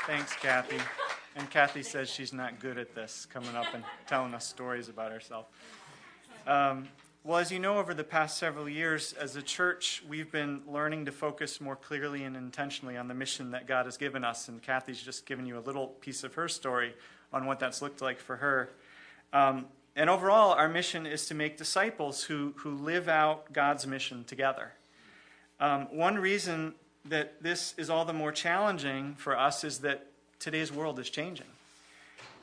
Thanks, 0.07 0.35
Kathy. 0.35 0.79
And 1.35 1.51
Kathy 1.51 1.83
says 1.83 2.09
she's 2.09 2.33
not 2.33 2.61
good 2.61 2.79
at 2.79 2.95
this, 2.95 3.27
coming 3.27 3.55
up 3.57 3.67
and 3.75 3.83
telling 4.07 4.35
us 4.35 4.47
stories 4.47 4.89
about 4.89 5.11
herself. 5.11 5.47
Um, 6.47 6.89
well, 7.25 7.39
as 7.39 7.51
you 7.51 7.59
know, 7.59 7.79
over 7.79 7.93
the 7.93 8.05
past 8.05 8.39
several 8.39 8.69
years, 8.69 9.13
as 9.15 9.35
a 9.35 9.43
church, 9.43 10.03
we've 10.09 10.31
been 10.31 10.63
learning 10.69 11.07
to 11.07 11.13
focus 11.13 11.61
more 11.61 11.75
clearly 11.75 12.23
and 12.23 12.37
intentionally 12.37 12.97
on 12.97 13.09
the 13.09 13.15
mission 13.15 13.51
that 13.51 13.67
God 13.67 13.87
has 13.87 13.97
given 13.97 14.23
us. 14.23 14.49
And 14.49 14.63
Kathy's 14.63 15.03
just 15.03 15.27
given 15.27 15.45
you 15.45 15.59
a 15.59 15.61
little 15.61 15.89
piece 15.89 16.23
of 16.23 16.35
her 16.35 16.47
story 16.47 16.95
on 17.37 17.46
what 17.46 17.61
that's 17.61 17.81
looked 17.83 18.03
like 18.03 18.18
for 18.18 18.37
her. 18.37 18.70
Um, 19.33 19.66
and 19.94 20.11
overall, 20.11 20.53
our 20.53 20.68
mission 20.68 21.07
is 21.07 21.27
to 21.29 21.35
make 21.35 21.57
disciples 21.57 22.25
who, 22.25 22.55
who 22.57 22.75
live 22.75 23.09
out 23.09 23.53
God's 23.53 23.87
mission 23.87 24.25
together. 24.25 24.72
Um, 25.61 25.87
one 25.90 26.16
reason 26.16 26.75
that 27.07 27.42
this 27.42 27.75
is 27.79 27.88
all 27.88 28.05
the 28.05 28.12
more 28.12 28.33
challenging 28.33 29.14
for 29.14 29.38
us 29.38 29.64
is 29.64 29.79
that 29.79 30.07
today's 30.38 30.72
world 30.72 30.99
is 30.99 31.09
changing. 31.09 31.46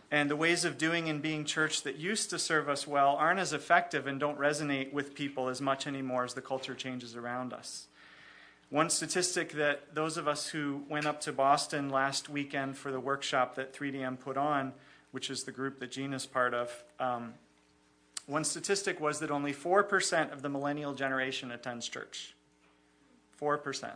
And 0.10 0.30
the 0.30 0.36
ways 0.36 0.64
of 0.64 0.78
doing 0.78 1.10
and 1.10 1.22
being 1.22 1.44
church 1.44 1.84
that 1.84 1.98
used 1.98 2.30
to 2.30 2.40
serve 2.40 2.70
us 2.70 2.88
well 2.88 3.16
aren't 3.16 3.40
as 3.40 3.52
effective 3.52 4.06
and 4.08 4.20
don't 4.20 4.40
resonate 4.40 4.94
with 4.94 5.16
people 5.16 5.50
as 5.50 5.60
much 5.60 5.88
anymore 5.88 6.24
as 6.24 6.34
the 6.36 6.42
culture 6.42 6.76
changes 6.76 7.16
around 7.16 7.52
us. 7.52 7.88
One 8.74 8.90
statistic 8.90 9.52
that 9.52 9.94
those 9.94 10.18
of 10.18 10.28
us 10.28 10.48
who 10.48 10.82
went 10.90 11.06
up 11.06 11.22
to 11.22 11.32
Boston 11.32 11.92
last 11.92 12.28
weekend 12.28 12.76
for 12.76 12.92
the 12.92 13.00
workshop 13.00 13.54
that 13.54 13.72
3DM 13.72 14.20
put 14.20 14.36
on, 14.36 14.74
which 15.12 15.30
is 15.30 15.44
the 15.44 15.52
group 15.52 15.80
that 15.80 15.92
Gene 15.92 16.12
is 16.12 16.26
part 16.26 16.56
of, 16.56 16.84
um, 17.00 17.36
one 18.26 18.44
statistic 18.44 19.00
was 19.00 19.20
that 19.20 19.30
only 19.30 19.54
4% 19.54 20.34
of 20.34 20.42
the 20.42 20.50
millennial 20.50 20.96
generation 20.96 21.52
attends 21.52 21.88
church. 21.88 22.34
4%. 23.40 23.92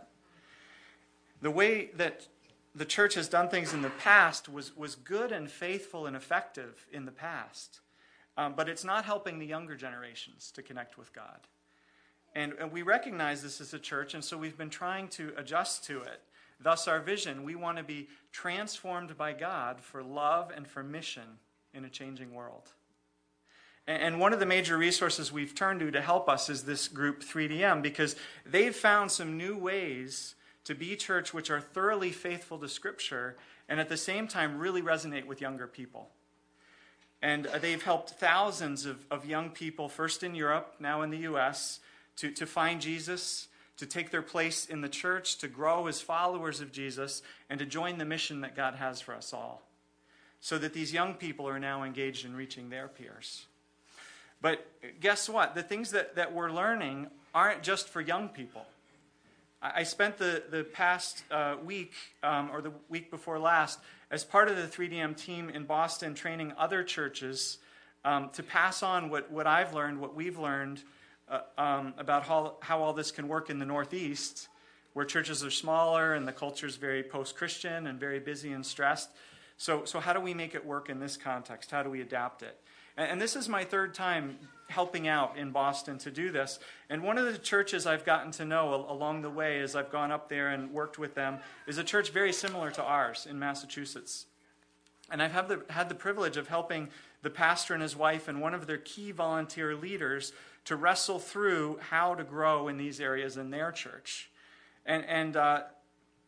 The 1.40 1.50
way 1.50 1.86
that 1.96 2.28
the 2.72 2.84
church 2.84 3.14
has 3.14 3.28
done 3.28 3.48
things 3.48 3.74
in 3.74 3.82
the 3.82 3.90
past 3.90 4.48
was, 4.48 4.76
was 4.76 4.94
good 4.94 5.32
and 5.32 5.50
faithful 5.50 6.06
and 6.06 6.14
effective 6.14 6.86
in 6.92 7.04
the 7.04 7.10
past, 7.10 7.80
um, 8.36 8.54
but 8.56 8.68
it's 8.68 8.84
not 8.84 9.04
helping 9.04 9.40
the 9.40 9.46
younger 9.46 9.74
generations 9.74 10.52
to 10.52 10.62
connect 10.62 10.96
with 10.96 11.12
God. 11.12 11.48
And, 12.38 12.52
and 12.60 12.70
we 12.70 12.82
recognize 12.82 13.42
this 13.42 13.60
as 13.60 13.74
a 13.74 13.80
church, 13.80 14.14
and 14.14 14.24
so 14.24 14.38
we've 14.38 14.56
been 14.56 14.70
trying 14.70 15.08
to 15.08 15.32
adjust 15.36 15.84
to 15.86 16.02
it. 16.02 16.20
Thus, 16.60 16.86
our 16.86 17.00
vision 17.00 17.42
we 17.42 17.56
want 17.56 17.78
to 17.78 17.82
be 17.82 18.06
transformed 18.30 19.18
by 19.18 19.32
God 19.32 19.80
for 19.80 20.04
love 20.04 20.52
and 20.54 20.64
for 20.64 20.84
mission 20.84 21.40
in 21.74 21.84
a 21.84 21.88
changing 21.88 22.32
world. 22.32 22.70
And, 23.88 24.20
one 24.20 24.32
of 24.32 24.38
the 24.38 24.46
major 24.46 24.78
resources 24.78 25.32
we've 25.32 25.52
turned 25.52 25.80
to 25.80 25.90
to 25.90 26.00
help 26.00 26.28
us 26.28 26.48
is 26.48 26.62
this 26.62 26.86
group 26.86 27.24
3DM 27.24 27.82
because 27.82 28.14
they've 28.46 28.74
found 28.74 29.10
some 29.10 29.36
new 29.36 29.58
ways 29.58 30.36
to 30.62 30.76
be 30.76 30.94
church 30.94 31.34
which 31.34 31.50
are 31.50 31.60
thoroughly 31.60 32.12
faithful 32.12 32.58
to 32.58 32.68
Scripture 32.68 33.36
and 33.68 33.80
at 33.80 33.88
the 33.88 33.96
same 33.96 34.28
time 34.28 34.58
really 34.58 34.82
resonate 34.82 35.26
with 35.26 35.40
younger 35.40 35.66
people. 35.66 36.10
And 37.20 37.48
uh, 37.48 37.58
they've 37.58 37.82
helped 37.82 38.10
thousands 38.10 38.86
of, 38.86 39.04
of 39.10 39.26
young 39.26 39.50
people, 39.50 39.88
first 39.88 40.22
in 40.22 40.36
Europe, 40.36 40.76
now 40.78 41.02
in 41.02 41.10
the 41.10 41.18
U.S., 41.18 41.80
to, 42.18 42.30
to 42.32 42.46
find 42.46 42.80
Jesus, 42.80 43.48
to 43.76 43.86
take 43.86 44.10
their 44.10 44.22
place 44.22 44.66
in 44.66 44.80
the 44.80 44.88
church, 44.88 45.38
to 45.38 45.48
grow 45.48 45.86
as 45.86 46.00
followers 46.00 46.60
of 46.60 46.72
Jesus, 46.72 47.22
and 47.48 47.58
to 47.58 47.66
join 47.66 47.98
the 47.98 48.04
mission 48.04 48.40
that 48.40 48.56
God 48.56 48.74
has 48.74 49.00
for 49.00 49.14
us 49.14 49.32
all. 49.32 49.62
So 50.40 50.58
that 50.58 50.72
these 50.72 50.92
young 50.92 51.14
people 51.14 51.48
are 51.48 51.58
now 51.58 51.82
engaged 51.82 52.24
in 52.24 52.36
reaching 52.36 52.70
their 52.70 52.88
peers. 52.88 53.46
But 54.40 54.66
guess 55.00 55.28
what? 55.28 55.54
The 55.54 55.62
things 55.62 55.90
that, 55.92 56.16
that 56.16 56.32
we're 56.32 56.50
learning 56.50 57.08
aren't 57.34 57.62
just 57.62 57.88
for 57.88 58.00
young 58.00 58.28
people. 58.28 58.66
I 59.60 59.82
spent 59.82 60.18
the, 60.18 60.44
the 60.48 60.62
past 60.62 61.24
uh, 61.32 61.56
week, 61.64 61.92
um, 62.22 62.50
or 62.52 62.62
the 62.62 62.70
week 62.88 63.10
before 63.10 63.40
last, 63.40 63.80
as 64.10 64.22
part 64.22 64.48
of 64.48 64.56
the 64.56 64.62
3DM 64.62 65.16
team 65.16 65.50
in 65.50 65.64
Boston, 65.64 66.14
training 66.14 66.52
other 66.56 66.84
churches 66.84 67.58
um, 68.04 68.30
to 68.34 68.44
pass 68.44 68.84
on 68.84 69.10
what, 69.10 69.32
what 69.32 69.48
I've 69.48 69.74
learned, 69.74 70.00
what 70.00 70.14
we've 70.14 70.38
learned 70.38 70.82
uh, 71.30 71.40
um, 71.60 71.94
about 71.98 72.24
how, 72.24 72.56
how 72.60 72.82
all 72.82 72.92
this 72.92 73.10
can 73.10 73.28
work 73.28 73.50
in 73.50 73.58
the 73.58 73.66
Northeast, 73.66 74.48
where 74.94 75.04
churches 75.04 75.44
are 75.44 75.50
smaller 75.50 76.14
and 76.14 76.26
the 76.26 76.32
culture 76.32 76.66
is 76.66 76.76
very 76.76 77.02
post 77.02 77.36
Christian 77.36 77.86
and 77.86 78.00
very 78.00 78.18
busy 78.18 78.52
and 78.52 78.64
stressed. 78.64 79.10
So, 79.56 79.84
so, 79.84 80.00
how 80.00 80.12
do 80.12 80.20
we 80.20 80.34
make 80.34 80.54
it 80.54 80.64
work 80.64 80.88
in 80.88 81.00
this 81.00 81.16
context? 81.16 81.70
How 81.70 81.82
do 81.82 81.90
we 81.90 82.00
adapt 82.00 82.42
it? 82.42 82.58
And, 82.96 83.12
and 83.12 83.20
this 83.20 83.36
is 83.36 83.48
my 83.48 83.64
third 83.64 83.94
time 83.94 84.38
helping 84.68 85.08
out 85.08 85.36
in 85.36 85.50
Boston 85.50 85.98
to 85.98 86.10
do 86.10 86.30
this. 86.30 86.58
And 86.90 87.02
one 87.02 87.18
of 87.18 87.24
the 87.24 87.38
churches 87.38 87.86
I've 87.86 88.04
gotten 88.04 88.30
to 88.32 88.44
know 88.44 88.86
along 88.88 89.22
the 89.22 89.30
way 89.30 89.60
as 89.60 89.74
I've 89.74 89.90
gone 89.90 90.12
up 90.12 90.28
there 90.28 90.48
and 90.48 90.72
worked 90.72 90.98
with 90.98 91.14
them 91.14 91.38
is 91.66 91.78
a 91.78 91.84
church 91.84 92.10
very 92.10 92.32
similar 92.32 92.70
to 92.72 92.82
ours 92.82 93.26
in 93.28 93.38
Massachusetts. 93.38 94.26
And 95.10 95.22
I've 95.22 95.32
had 95.32 95.48
the, 95.48 95.62
had 95.70 95.88
the 95.88 95.94
privilege 95.94 96.36
of 96.36 96.48
helping 96.48 96.88
the 97.22 97.30
pastor 97.30 97.72
and 97.72 97.82
his 97.82 97.96
wife 97.96 98.28
and 98.28 98.40
one 98.40 98.54
of 98.54 98.66
their 98.66 98.78
key 98.78 99.10
volunteer 99.10 99.74
leaders 99.74 100.32
to 100.68 100.76
wrestle 100.76 101.18
through 101.18 101.78
how 101.80 102.14
to 102.14 102.22
grow 102.22 102.68
in 102.68 102.76
these 102.76 103.00
areas 103.00 103.38
in 103.38 103.48
their 103.48 103.72
church. 103.72 104.30
And, 104.84 105.02
and 105.06 105.34
uh, 105.34 105.62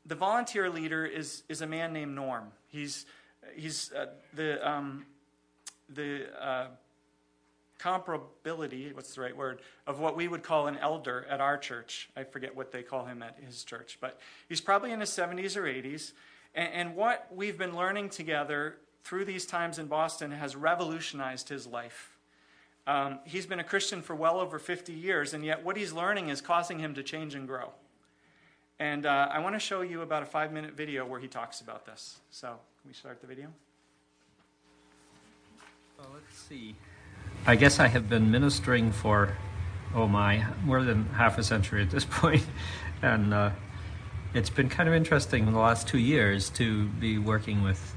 the 0.06 0.14
volunteer 0.14 0.70
leader 0.70 1.04
is, 1.04 1.42
is 1.50 1.60
a 1.60 1.66
man 1.66 1.92
named 1.92 2.14
Norm. 2.14 2.46
He's, 2.68 3.04
he's 3.54 3.92
uh, 3.92 4.06
the, 4.32 4.66
um, 4.66 5.04
the 5.90 6.24
uh, 6.42 6.68
comparability, 7.78 8.94
what's 8.94 9.14
the 9.14 9.20
right 9.20 9.36
word, 9.36 9.60
of 9.86 10.00
what 10.00 10.16
we 10.16 10.26
would 10.26 10.42
call 10.42 10.68
an 10.68 10.78
elder 10.78 11.26
at 11.28 11.42
our 11.42 11.58
church. 11.58 12.08
I 12.16 12.24
forget 12.24 12.56
what 12.56 12.72
they 12.72 12.82
call 12.82 13.04
him 13.04 13.22
at 13.22 13.36
his 13.44 13.62
church, 13.62 13.98
but 14.00 14.18
he's 14.48 14.62
probably 14.62 14.90
in 14.90 15.00
his 15.00 15.10
70s 15.10 15.54
or 15.54 15.64
80s. 15.64 16.12
And, 16.54 16.72
and 16.72 16.96
what 16.96 17.28
we've 17.30 17.58
been 17.58 17.76
learning 17.76 18.08
together 18.08 18.76
through 19.04 19.26
these 19.26 19.44
times 19.44 19.78
in 19.78 19.84
Boston 19.84 20.30
has 20.30 20.56
revolutionized 20.56 21.50
his 21.50 21.66
life. 21.66 22.09
Um, 22.86 23.18
he's 23.24 23.46
been 23.46 23.60
a 23.60 23.64
Christian 23.64 24.02
for 24.02 24.14
well 24.14 24.40
over 24.40 24.58
50 24.58 24.92
years, 24.92 25.34
and 25.34 25.44
yet 25.44 25.64
what 25.64 25.76
he's 25.76 25.92
learning 25.92 26.28
is 26.28 26.40
causing 26.40 26.78
him 26.78 26.94
to 26.94 27.02
change 27.02 27.34
and 27.34 27.46
grow. 27.46 27.70
And 28.78 29.04
uh, 29.04 29.28
I 29.30 29.40
want 29.40 29.54
to 29.54 29.58
show 29.58 29.82
you 29.82 30.00
about 30.00 30.22
a 30.22 30.26
five 30.26 30.52
minute 30.52 30.74
video 30.74 31.06
where 31.06 31.20
he 31.20 31.28
talks 31.28 31.60
about 31.60 31.84
this. 31.84 32.18
So, 32.30 32.48
can 32.48 32.88
we 32.88 32.94
start 32.94 33.20
the 33.20 33.26
video? 33.26 33.48
Well, 35.98 36.08
let's 36.14 36.38
see. 36.48 36.74
I 37.46 37.56
guess 37.56 37.78
I 37.78 37.88
have 37.88 38.08
been 38.08 38.30
ministering 38.30 38.90
for, 38.90 39.36
oh 39.94 40.08
my, 40.08 40.46
more 40.64 40.82
than 40.82 41.04
half 41.10 41.36
a 41.36 41.42
century 41.42 41.82
at 41.82 41.90
this 41.90 42.04
point. 42.10 42.46
And 43.02 43.34
uh, 43.34 43.50
it's 44.32 44.50
been 44.50 44.70
kind 44.70 44.88
of 44.88 44.94
interesting 44.94 45.46
in 45.46 45.52
the 45.52 45.58
last 45.58 45.86
two 45.86 45.98
years 45.98 46.48
to 46.50 46.86
be 46.86 47.18
working 47.18 47.62
with 47.62 47.94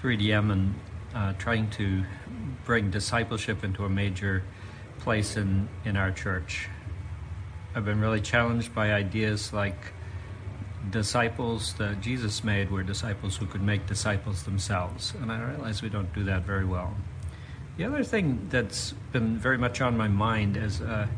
3DM 0.00 0.52
and 0.52 0.74
uh, 1.14 1.32
trying 1.38 1.68
to 1.70 2.04
bring 2.64 2.90
discipleship 2.90 3.64
into 3.64 3.84
a 3.84 3.88
major 3.88 4.42
place 5.00 5.36
in, 5.36 5.68
in 5.84 5.96
our 5.96 6.10
church. 6.10 6.68
I've 7.74 7.84
been 7.84 8.00
really 8.00 8.20
challenged 8.20 8.74
by 8.74 8.92
ideas 8.92 9.52
like 9.52 9.76
disciples 10.90 11.74
that 11.74 12.00
Jesus 12.00 12.42
made 12.42 12.70
were 12.70 12.82
disciples 12.82 13.36
who 13.36 13.46
could 13.46 13.62
make 13.62 13.86
disciples 13.86 14.42
themselves. 14.42 15.14
And 15.20 15.30
I 15.30 15.40
realize 15.40 15.82
we 15.82 15.88
don't 15.88 16.12
do 16.14 16.24
that 16.24 16.42
very 16.42 16.64
well. 16.64 16.94
The 17.76 17.84
other 17.84 18.02
thing 18.02 18.46
that's 18.50 18.92
been 19.12 19.38
very 19.38 19.58
much 19.58 19.80
on 19.80 19.96
my 19.96 20.08
mind 20.08 20.56
as 20.56 20.80
a, 20.80 21.08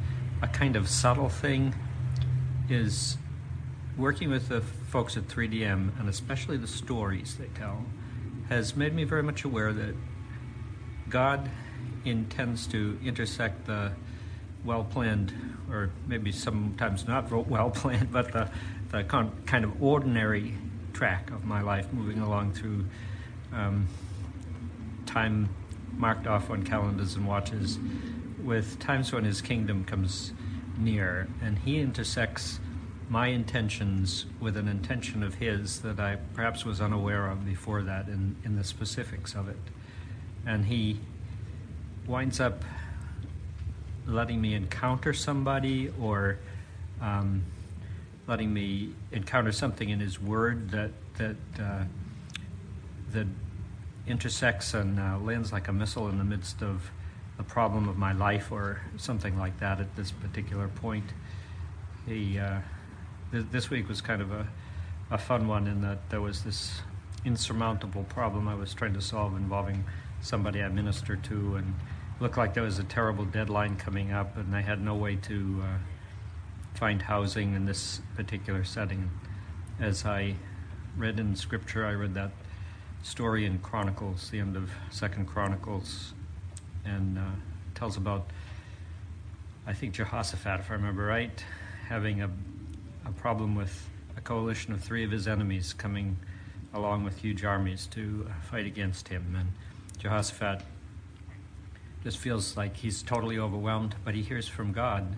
a 0.43 0.49
kind 0.49 0.77
of 0.77 0.89
subtle 0.89 1.29
thing 1.29 1.75
is 2.69 3.17
working 3.97 4.31
with 4.31 4.49
the 4.49 4.61
folks 4.61 5.17
at 5.17 5.27
3DM, 5.29 5.99
and 5.99 6.09
especially 6.09 6.57
the 6.57 6.67
stories 6.67 7.37
they 7.37 7.49
tell, 7.59 7.85
has 8.49 8.77
made 8.77 8.95
me 8.95 9.05
very 9.05 9.23
much 9.23 9.45
aware 9.45 9.73
that 9.73 9.95
God 11.13 11.51
intends 12.07 12.67
to 12.69 12.99
intersect 13.05 13.67
the 13.67 13.93
well 14.65 14.83
planned, 14.83 15.35
or 15.71 15.91
maybe 16.07 16.33
sometimes 16.33 17.07
not 17.07 17.31
well 17.31 17.71
planned, 17.71 18.11
but 18.13 18.33
the, 18.33 18.51
the 18.91 19.05
kind 19.05 19.65
of 19.65 19.83
ordinary 19.83 20.55
track 20.95 21.31
of 21.31 21.45
my 21.45 21.61
life 21.61 21.93
moving 21.93 22.21
along 22.21 22.55
through 22.55 22.87
um, 23.53 23.87
time 25.05 25.51
marked 25.99 26.27
off 26.27 26.49
on 26.49 26.63
calendars 26.63 27.15
and 27.15 27.27
watches 27.27 27.79
with 28.43 28.79
times 28.79 29.13
when 29.13 29.25
his 29.25 29.43
kingdom 29.43 29.85
comes 29.85 30.33
near 30.79 31.29
and 31.43 31.59
he 31.59 31.79
intersects 31.79 32.59
my 33.11 33.27
intentions 33.27 34.25
with 34.41 34.57
an 34.57 34.67
intention 34.67 35.23
of 35.23 35.35
his 35.35 35.83
that 35.83 36.01
I 36.01 36.17
perhaps 36.33 36.65
was 36.65 36.81
unaware 36.81 37.27
of 37.27 37.45
before 37.45 37.83
that 37.83 38.09
in, 38.09 38.37
in 38.45 38.57
the 38.57 38.65
specifics 38.65 39.35
of 39.35 39.51
it. 39.51 39.59
And 40.47 40.67
he 40.67 40.99
winds 42.07 42.41
up 42.41 42.65
letting 44.07 44.41
me 44.41 44.55
encounter 44.55 45.13
somebody 45.13 45.91
or 46.01 46.39
um, 47.01 47.43
letting 48.27 48.53
me 48.53 48.93
encounter 49.13 49.53
something 49.53 49.89
in 49.89 50.01
his 50.01 50.21
word 50.21 50.71
that 50.71 50.91
that 51.19 51.37
uh, 51.61 51.85
that 53.13 53.27
intersects 54.07 54.75
and 54.75 54.99
uh, 54.99 55.19
lands 55.19 55.53
like 55.53 55.69
a 55.69 55.73
missile 55.73 56.09
in 56.09 56.19
the 56.19 56.25
midst 56.25 56.63
of 56.63 56.91
the 57.37 57.43
problem 57.43 57.89
of 57.89 57.97
my 57.97 58.13
life 58.13 58.51
or 58.51 58.81
something 58.97 59.39
like 59.39 59.59
that 59.61 59.81
at 59.81 59.95
this 59.97 60.11
particular 60.11 60.69
point. 60.69 61.05
He 62.07 62.39
uh, 62.39 62.61
this 63.31 63.71
week 63.71 63.89
was 63.89 64.01
kind 64.01 64.21
of 64.21 64.33
a, 64.33 64.47
a 65.11 65.19
fun 65.19 65.49
one 65.49 65.67
in 65.67 65.83
that 65.83 66.11
there 66.11 66.21
was 66.21 66.43
this 66.43 66.81
insurmountable 67.25 68.05
problem 68.05 68.49
I 68.49 68.55
was 68.55 68.75
trying 68.75 68.95
to 68.95 69.01
solve 69.01 69.37
involving 69.37 69.85
somebody 70.23 70.63
I 70.63 70.69
minister 70.69 71.17
to, 71.17 71.57
and 71.57 71.75
looked 72.21 72.39
like 72.39 72.55
there 72.55 72.63
was 72.63 72.79
a 72.79 72.85
terrible 72.85 73.27
deadline 73.27 73.77
coming 73.77 74.13
up, 74.13 74.37
and 74.39 74.57
I 74.57 74.63
had 74.63 74.81
no 74.81 74.95
way 74.95 75.17
to 75.17 75.63
uh, 75.63 75.79
find 76.75 77.03
housing 77.03 77.55
in 77.55 77.67
this 77.67 78.01
particular 78.17 78.65
setting. 78.65 79.11
As 79.79 80.07
I 80.07 80.35
read 80.97 81.21
in 81.21 81.37
Scripture, 81.37 81.85
I 81.85 81.93
read 81.93 82.15
that 82.15 82.31
story 83.03 83.45
in 83.45 83.59
Chronicles, 83.59 84.31
the 84.31 84.39
end 84.39 84.57
of 84.57 84.71
Second 84.91 85.27
Chronicles, 85.27 86.15
and 86.87 87.19
uh, 87.19 87.23
tells 87.75 87.99
about, 87.99 88.27
I 89.67 89.75
think 89.75 89.93
Jehoshaphat, 89.93 90.61
if 90.61 90.71
I 90.71 90.75
remember 90.75 91.05
right, 91.05 91.45
having 91.89 92.23
a 92.23 92.31
a 93.05 93.13
problem 93.13 93.55
with 93.55 93.89
a 94.17 94.21
coalition 94.21 94.73
of 94.73 94.81
three 94.81 95.05
of 95.05 95.11
his 95.11 95.27
enemies 95.27 95.73
coming 95.73 96.17
along 96.75 97.05
with 97.05 97.19
huge 97.19 97.45
armies 97.45 97.87
to 97.89 98.31
fight 98.51 98.67
against 98.67 99.09
him. 99.09 99.37
And 99.39 99.49
Jehoshaphat 100.03 100.63
just 102.03 102.19
feels 102.19 102.57
like 102.57 102.77
he's 102.77 103.05
totally 103.05 103.39
overwhelmed, 103.39 103.95
but 104.05 104.17
he 104.17 104.23
hears 104.23 104.49
from 104.49 104.73
God, 104.73 105.15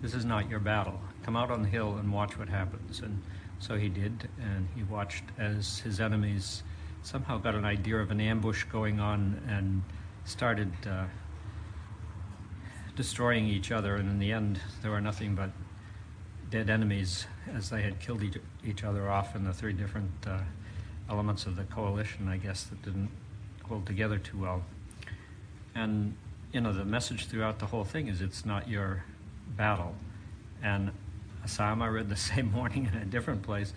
This 0.00 0.14
is 0.14 0.24
not 0.24 0.48
your 0.48 0.60
battle. 0.60 1.00
Come 1.24 1.34
out 1.34 1.50
on 1.50 1.62
the 1.62 1.68
hill 1.68 1.96
and 1.96 2.12
watch 2.12 2.38
what 2.38 2.48
happens. 2.48 3.00
And 3.00 3.20
so 3.58 3.76
he 3.76 3.88
did, 3.88 4.28
and 4.40 4.68
he 4.76 4.84
watched 4.84 5.24
as 5.38 5.80
his 5.80 5.98
enemies 5.98 6.62
somehow 7.02 7.38
got 7.38 7.56
an 7.56 7.64
idea 7.64 7.96
of 7.96 8.12
an 8.12 8.20
ambush 8.20 8.62
going 8.62 9.00
on 9.00 9.42
and 9.48 9.82
started 10.24 10.70
uh, 10.86 11.06
destroying 12.94 13.48
each 13.48 13.72
other. 13.72 13.96
And 13.96 14.08
in 14.08 14.20
the 14.20 14.30
end, 14.30 14.60
there 14.82 14.92
were 14.92 15.00
nothing 15.00 15.34
but 15.34 15.50
dead 16.48 16.70
enemies 16.70 17.26
as 17.52 17.70
they 17.70 17.82
had 17.82 17.98
killed 17.98 18.22
each, 18.64 18.84
other 18.84 19.10
off 19.10 19.34
in 19.34 19.42
the 19.42 19.52
three 19.52 19.72
different 19.72 20.12
uh, 20.28 20.38
elements 21.10 21.44
of 21.46 21.56
the 21.56 21.64
coalition, 21.64 22.28
I 22.28 22.36
guess, 22.36 22.62
that 22.64 22.80
didn't 22.82 23.10
hold 23.68 23.86
together 23.86 24.18
too 24.18 24.38
well. 24.38 24.62
And, 25.74 26.14
you 26.52 26.60
know, 26.60 26.72
the 26.72 26.84
message 26.84 27.26
throughout 27.26 27.58
the 27.58 27.66
whole 27.66 27.84
thing 27.84 28.08
is 28.08 28.20
it's 28.20 28.44
not 28.44 28.68
your 28.68 29.04
battle. 29.56 29.94
And 30.62 30.90
a 31.44 31.48
psalm 31.48 31.82
I 31.82 31.88
read 31.88 32.08
the 32.08 32.16
same 32.32 32.50
morning 32.50 32.88
in 32.92 32.98
a 32.98 33.04
different 33.04 33.42
place 33.42 33.72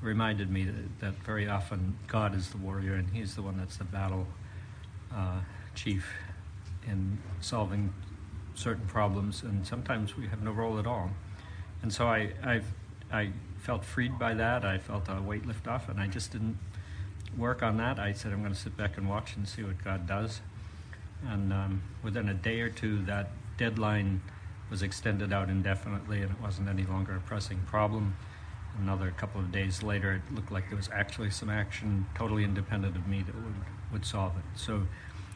reminded 0.00 0.50
me 0.50 0.64
that, 0.64 1.00
that 1.00 1.14
very 1.24 1.48
often 1.48 1.96
God 2.06 2.34
is 2.34 2.50
the 2.50 2.58
warrior 2.58 2.94
and 2.94 3.08
He's 3.10 3.34
the 3.34 3.42
one 3.42 3.56
that's 3.56 3.78
the 3.78 3.84
battle 3.84 4.26
uh, 5.12 5.40
chief 5.74 6.06
in 6.86 7.18
solving 7.40 7.92
certain 8.54 8.86
problems. 8.86 9.42
And 9.42 9.66
sometimes 9.66 10.16
we 10.16 10.26
have 10.28 10.42
no 10.42 10.52
role 10.52 10.78
at 10.78 10.86
all. 10.86 11.10
And 11.82 11.92
so 11.92 12.06
I, 12.06 12.30
I, 12.42 12.60
I 13.12 13.30
felt 13.58 13.84
freed 13.84 14.18
by 14.18 14.34
that. 14.34 14.64
I 14.64 14.78
felt 14.78 15.08
a 15.08 15.20
weight 15.20 15.46
lift 15.46 15.66
off, 15.66 15.88
and 15.88 15.98
I 15.98 16.06
just 16.06 16.32
didn't 16.32 16.58
work 17.38 17.62
on 17.62 17.76
that. 17.78 17.98
I 17.98 18.12
said, 18.12 18.32
I'm 18.32 18.40
going 18.40 18.54
to 18.54 18.58
sit 18.58 18.76
back 18.76 18.96
and 18.96 19.08
watch 19.08 19.36
and 19.36 19.48
see 19.48 19.62
what 19.62 19.82
God 19.82 20.06
does. 20.06 20.40
And 21.26 21.52
um, 21.52 21.82
within 22.02 22.28
a 22.28 22.34
day 22.34 22.60
or 22.60 22.68
two, 22.68 23.02
that 23.04 23.30
deadline 23.56 24.20
was 24.70 24.82
extended 24.82 25.32
out 25.32 25.48
indefinitely, 25.48 26.20
and 26.22 26.30
it 26.30 26.40
wasn't 26.40 26.68
any 26.68 26.84
longer 26.84 27.16
a 27.16 27.20
pressing 27.20 27.60
problem. 27.66 28.16
Another 28.80 29.10
couple 29.12 29.40
of 29.40 29.52
days 29.52 29.82
later, 29.82 30.14
it 30.14 30.34
looked 30.34 30.50
like 30.50 30.68
there 30.68 30.76
was 30.76 30.90
actually 30.92 31.30
some 31.30 31.48
action 31.48 32.06
totally 32.14 32.44
independent 32.44 32.96
of 32.96 33.06
me 33.06 33.22
that 33.22 33.34
would, 33.34 33.54
would 33.92 34.04
solve 34.04 34.32
it. 34.36 34.58
So, 34.58 34.82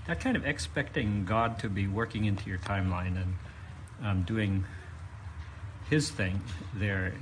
that 0.07 0.21
kind 0.21 0.37
of 0.37 0.47
expecting 0.47 1.25
God 1.27 1.59
to 1.61 1.69
be 1.69 1.87
working 1.87 2.25
into 2.25 2.49
your 2.49 2.59
timeline 2.59 3.21
and 3.21 3.35
um, 4.03 4.23
doing 4.23 4.65
his 5.91 6.11
thing 6.11 6.41
there 6.75 7.13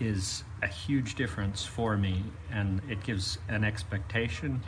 is 0.00 0.42
a 0.62 0.66
huge 0.66 1.14
difference 1.14 1.64
for 1.64 1.96
me, 1.96 2.24
and 2.50 2.80
it 2.88 3.02
gives 3.02 3.38
an 3.48 3.64
expectation 3.64 4.60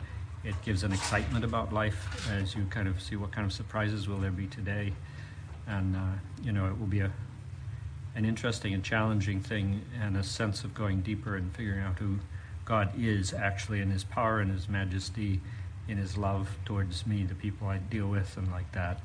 it 0.43 0.55
gives 0.61 0.83
an 0.83 0.91
excitement 0.91 1.45
about 1.45 1.71
life 1.71 2.29
as 2.29 2.53
you 2.53 2.65
kind 2.65 2.87
of 2.87 3.01
see 3.01 3.15
what 3.15 3.31
kind 3.31 3.45
of 3.45 3.53
surprises 3.53 4.09
will 4.09 4.17
there 4.17 4.31
be 4.31 4.47
today. 4.47 4.93
And, 5.67 5.95
uh, 5.95 5.99
you 6.43 6.51
know, 6.51 6.67
it 6.67 6.77
will 6.77 6.87
be 6.87 6.99
a, 6.99 7.11
an 8.15 8.25
interesting 8.25 8.73
and 8.73 8.83
challenging 8.83 9.39
thing 9.39 9.83
and 10.01 10.17
a 10.17 10.23
sense 10.23 10.65
of 10.65 10.73
going 10.73 11.01
deeper 11.01 11.37
and 11.37 11.55
figuring 11.55 11.81
out 11.81 11.97
who 11.99 12.19
God 12.65 12.91
is 12.97 13.33
actually 13.33 13.79
in 13.79 13.89
his 13.89 14.03
power 14.03 14.41
and 14.41 14.51
his 14.51 14.67
majesty, 14.67 15.39
in 15.87 15.97
his 15.97 16.17
love 16.17 16.57
towards 16.65 17.07
me, 17.07 17.23
the 17.23 17.35
people 17.35 17.67
I 17.69 17.77
deal 17.77 18.07
with, 18.07 18.35
and 18.35 18.51
like 18.51 18.69
that. 18.73 18.99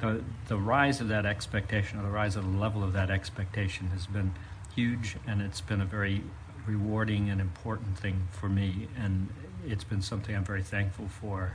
the, 0.00 0.22
the 0.46 0.56
rise 0.56 1.02
of 1.02 1.08
that 1.08 1.26
expectation, 1.26 2.00
or 2.00 2.04
the 2.04 2.08
rise 2.08 2.36
of 2.36 2.50
the 2.50 2.58
level 2.58 2.82
of 2.82 2.94
that 2.94 3.10
expectation, 3.10 3.88
has 3.88 4.06
been 4.06 4.32
huge, 4.78 5.16
and 5.26 5.42
it's 5.42 5.60
been 5.60 5.80
a 5.80 5.84
very 5.84 6.22
rewarding 6.64 7.28
and 7.30 7.40
important 7.40 7.98
thing 7.98 8.28
for 8.30 8.48
me. 8.48 8.86
And 8.96 9.28
it's 9.66 9.82
been 9.82 10.02
something 10.02 10.36
I'm 10.36 10.44
very 10.44 10.62
thankful 10.62 11.08
for 11.08 11.54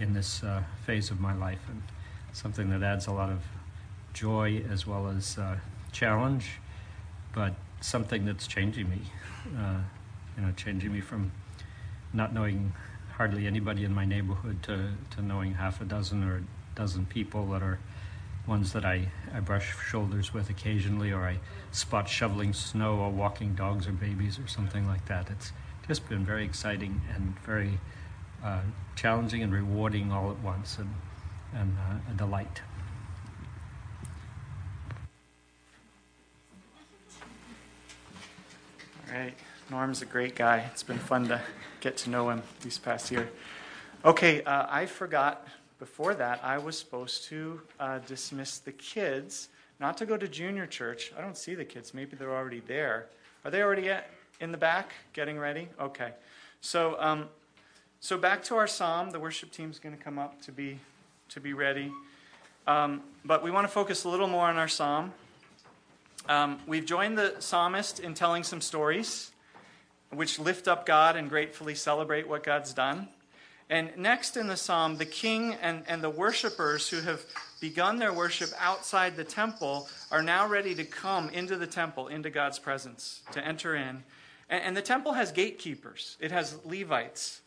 in 0.00 0.14
this 0.14 0.42
uh, 0.42 0.62
phase 0.86 1.10
of 1.10 1.20
my 1.20 1.34
life, 1.34 1.60
and 1.68 1.82
something 2.32 2.70
that 2.70 2.82
adds 2.82 3.06
a 3.06 3.12
lot 3.12 3.28
of 3.28 3.42
joy 4.14 4.64
as 4.70 4.86
well 4.86 5.08
as 5.08 5.36
uh, 5.36 5.58
challenge, 5.92 6.52
but 7.34 7.52
something 7.82 8.24
that's 8.24 8.46
changing 8.46 8.88
me. 8.88 9.02
Uh, 9.58 9.80
you 10.36 10.42
know, 10.42 10.52
changing 10.56 10.92
me 10.92 11.02
from 11.02 11.32
not 12.14 12.32
knowing 12.32 12.72
hardly 13.18 13.46
anybody 13.46 13.84
in 13.84 13.94
my 13.94 14.06
neighborhood 14.06 14.62
to, 14.62 14.92
to 15.10 15.20
knowing 15.20 15.54
half 15.54 15.82
a 15.82 15.84
dozen 15.84 16.24
or 16.24 16.36
a 16.38 16.42
dozen 16.74 17.04
people 17.04 17.46
that 17.48 17.62
are 17.62 17.78
ones 18.46 18.72
that 18.72 18.84
I, 18.84 19.08
I 19.34 19.40
brush 19.40 19.74
shoulders 19.88 20.32
with 20.32 20.50
occasionally, 20.50 21.12
or 21.12 21.22
I 21.22 21.38
spot 21.72 22.08
shoveling 22.08 22.52
snow 22.52 22.98
or 22.98 23.10
walking 23.10 23.54
dogs 23.54 23.86
or 23.86 23.92
babies 23.92 24.38
or 24.38 24.46
something 24.46 24.86
like 24.86 25.06
that. 25.06 25.30
It's 25.30 25.52
just 25.86 26.08
been 26.08 26.24
very 26.24 26.44
exciting 26.44 27.00
and 27.14 27.38
very 27.40 27.78
uh, 28.44 28.60
challenging 28.94 29.42
and 29.42 29.52
rewarding 29.52 30.12
all 30.12 30.30
at 30.30 30.40
once, 30.40 30.78
and, 30.78 30.94
and 31.54 31.76
uh, 31.78 32.12
a 32.12 32.14
delight. 32.16 32.62
All 39.08 39.18
right. 39.18 39.34
Norm's 39.68 40.00
a 40.00 40.06
great 40.06 40.36
guy. 40.36 40.58
It's 40.70 40.84
been 40.84 40.98
fun 40.98 41.26
to 41.26 41.40
get 41.80 41.96
to 41.98 42.10
know 42.10 42.30
him 42.30 42.42
these 42.62 42.78
past 42.78 43.10
year. 43.10 43.28
Okay, 44.04 44.42
uh, 44.44 44.66
I 44.68 44.86
forgot 44.86 45.44
before 45.78 46.14
that 46.14 46.40
I 46.42 46.58
was 46.58 46.78
supposed 46.78 47.24
to 47.24 47.60
uh, 47.78 47.98
dismiss 48.06 48.58
the 48.58 48.72
kids, 48.72 49.48
not 49.78 49.96
to 49.98 50.06
go 50.06 50.16
to 50.16 50.26
junior 50.26 50.66
church. 50.66 51.12
I 51.16 51.20
don't 51.20 51.36
see 51.36 51.54
the 51.54 51.64
kids. 51.64 51.92
Maybe 51.92 52.16
they're 52.16 52.34
already 52.34 52.60
there. 52.66 53.06
Are 53.44 53.50
they 53.50 53.62
already 53.62 53.90
at, 53.90 54.10
in 54.40 54.52
the 54.52 54.58
back 54.58 54.92
getting 55.12 55.38
ready? 55.38 55.68
Okay. 55.80 56.12
So, 56.60 56.96
um, 56.98 57.28
so 58.00 58.16
back 58.16 58.42
to 58.44 58.56
our 58.56 58.66
psalm. 58.66 59.10
The 59.10 59.20
worship 59.20 59.50
team's 59.50 59.78
going 59.78 59.96
to 59.96 60.02
come 60.02 60.18
up 60.18 60.40
to 60.42 60.52
be 60.52 60.78
to 61.28 61.40
be 61.40 61.52
ready. 61.52 61.92
Um, 62.66 63.02
but 63.24 63.42
we 63.42 63.50
want 63.50 63.66
to 63.66 63.72
focus 63.72 64.04
a 64.04 64.08
little 64.08 64.28
more 64.28 64.46
on 64.46 64.56
our 64.56 64.68
psalm. 64.68 65.12
Um, 66.28 66.58
we've 66.66 66.86
joined 66.86 67.18
the 67.18 67.36
psalmist 67.38 68.00
in 68.00 68.14
telling 68.14 68.42
some 68.42 68.60
stories 68.60 69.30
which 70.10 70.38
lift 70.38 70.68
up 70.68 70.86
God 70.86 71.16
and 71.16 71.28
gratefully 71.28 71.74
celebrate 71.74 72.28
what 72.28 72.42
God's 72.42 72.72
done. 72.72 73.08
And 73.68 73.96
next 73.96 74.36
in 74.36 74.46
the 74.46 74.56
psalm, 74.56 74.96
the 74.96 75.06
king 75.06 75.54
and, 75.54 75.82
and 75.88 76.02
the 76.02 76.10
worshipers 76.10 76.88
who 76.88 77.00
have 77.00 77.24
begun 77.60 77.98
their 77.98 78.12
worship 78.12 78.50
outside 78.60 79.16
the 79.16 79.24
temple 79.24 79.88
are 80.12 80.22
now 80.22 80.46
ready 80.46 80.74
to 80.76 80.84
come 80.84 81.30
into 81.30 81.56
the 81.56 81.66
temple, 81.66 82.06
into 82.08 82.30
God's 82.30 82.58
presence, 82.58 83.22
to 83.32 83.44
enter 83.44 83.74
in. 83.74 84.04
And, 84.48 84.62
and 84.62 84.76
the 84.76 84.82
temple 84.82 85.14
has 85.14 85.32
gatekeepers, 85.32 86.16
it 86.20 86.30
has 86.30 86.56
Levites. 86.64 87.40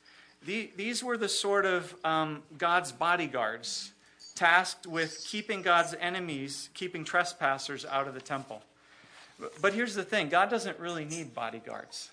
The, 0.45 0.71
these 0.77 1.03
were 1.03 1.17
the 1.17 1.27
sort 1.27 1.65
of 1.65 1.93
um, 2.05 2.43
God's 2.57 2.93
bodyguards 2.93 3.91
tasked 4.35 4.87
with 4.87 5.25
keeping 5.27 5.61
God's 5.61 5.93
enemies, 5.99 6.69
keeping 6.73 7.03
trespassers 7.03 7.85
out 7.85 8.07
of 8.07 8.13
the 8.13 8.21
temple. 8.21 8.61
But 9.61 9.73
here's 9.73 9.95
the 9.95 10.03
thing 10.03 10.29
God 10.29 10.49
doesn't 10.49 10.79
really 10.79 11.05
need 11.05 11.33
bodyguards. 11.33 12.09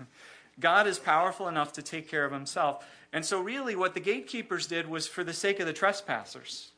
God 0.60 0.86
is 0.86 0.98
powerful 0.98 1.48
enough 1.48 1.74
to 1.74 1.82
take 1.82 2.08
care 2.08 2.24
of 2.24 2.32
himself. 2.32 2.84
And 3.12 3.24
so, 3.24 3.40
really, 3.40 3.74
what 3.74 3.94
the 3.94 4.00
gatekeepers 4.00 4.66
did 4.66 4.88
was 4.88 5.06
for 5.06 5.24
the 5.24 5.32
sake 5.32 5.60
of 5.60 5.66
the 5.66 5.72
trespassers. 5.72 6.72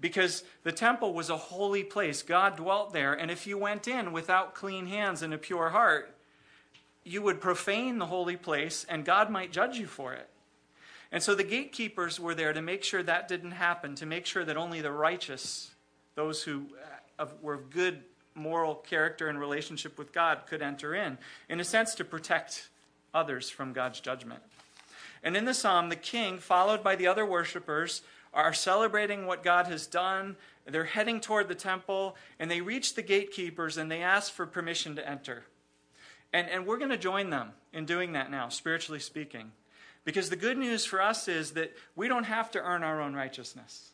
Because 0.00 0.42
the 0.62 0.72
temple 0.72 1.12
was 1.12 1.28
a 1.28 1.36
holy 1.36 1.84
place. 1.84 2.22
God 2.22 2.56
dwelt 2.56 2.94
there. 2.94 3.12
And 3.12 3.30
if 3.30 3.46
you 3.46 3.58
went 3.58 3.86
in 3.86 4.12
without 4.12 4.54
clean 4.54 4.86
hands 4.86 5.20
and 5.20 5.34
a 5.34 5.38
pure 5.38 5.68
heart, 5.68 6.16
you 7.04 7.20
would 7.22 7.40
profane 7.40 7.98
the 7.98 8.06
holy 8.06 8.36
place, 8.36 8.86
and 8.88 9.04
God 9.04 9.30
might 9.30 9.52
judge 9.52 9.78
you 9.78 9.86
for 9.86 10.14
it. 10.14 10.28
And 11.12 11.22
so 11.22 11.34
the 11.34 11.44
gatekeepers 11.44 12.20
were 12.20 12.34
there 12.34 12.52
to 12.52 12.62
make 12.62 12.84
sure 12.84 13.02
that 13.02 13.28
didn't 13.28 13.52
happen, 13.52 13.94
to 13.96 14.06
make 14.06 14.26
sure 14.26 14.44
that 14.44 14.56
only 14.56 14.80
the 14.80 14.92
righteous, 14.92 15.72
those 16.14 16.42
who 16.42 16.66
uh, 17.18 17.26
were 17.42 17.54
of 17.54 17.70
good 17.70 18.02
moral 18.34 18.76
character 18.76 19.28
and 19.28 19.40
relationship 19.40 19.98
with 19.98 20.12
God, 20.12 20.42
could 20.46 20.62
enter 20.62 20.94
in. 20.94 21.18
In 21.48 21.58
a 21.58 21.64
sense, 21.64 21.94
to 21.96 22.04
protect 22.04 22.68
others 23.12 23.50
from 23.50 23.72
God's 23.72 24.00
judgment. 24.00 24.40
And 25.22 25.36
in 25.36 25.44
the 25.44 25.54
psalm, 25.54 25.88
the 25.88 25.96
king, 25.96 26.38
followed 26.38 26.82
by 26.82 26.96
the 26.96 27.06
other 27.06 27.26
worshippers, 27.26 28.02
are 28.32 28.52
celebrating 28.52 29.26
what 29.26 29.42
God 29.42 29.66
has 29.66 29.86
done. 29.86 30.36
They're 30.66 30.84
heading 30.84 31.20
toward 31.20 31.48
the 31.48 31.54
temple, 31.54 32.16
and 32.38 32.50
they 32.50 32.60
reach 32.60 32.94
the 32.94 33.02
gatekeepers 33.02 33.76
and 33.76 33.90
they 33.90 34.02
ask 34.02 34.32
for 34.32 34.46
permission 34.46 34.96
to 34.96 35.08
enter. 35.08 35.44
And, 36.32 36.48
and 36.48 36.66
we're 36.66 36.78
going 36.78 36.90
to 36.90 36.96
join 36.96 37.30
them 37.30 37.50
in 37.72 37.86
doing 37.86 38.12
that 38.12 38.30
now, 38.30 38.48
spiritually 38.48 39.00
speaking. 39.00 39.52
Because 40.04 40.30
the 40.30 40.36
good 40.36 40.56
news 40.56 40.84
for 40.84 41.02
us 41.02 41.28
is 41.28 41.52
that 41.52 41.76
we 41.96 42.08
don't 42.08 42.24
have 42.24 42.50
to 42.52 42.60
earn 42.60 42.82
our 42.82 43.00
own 43.00 43.14
righteousness. 43.14 43.90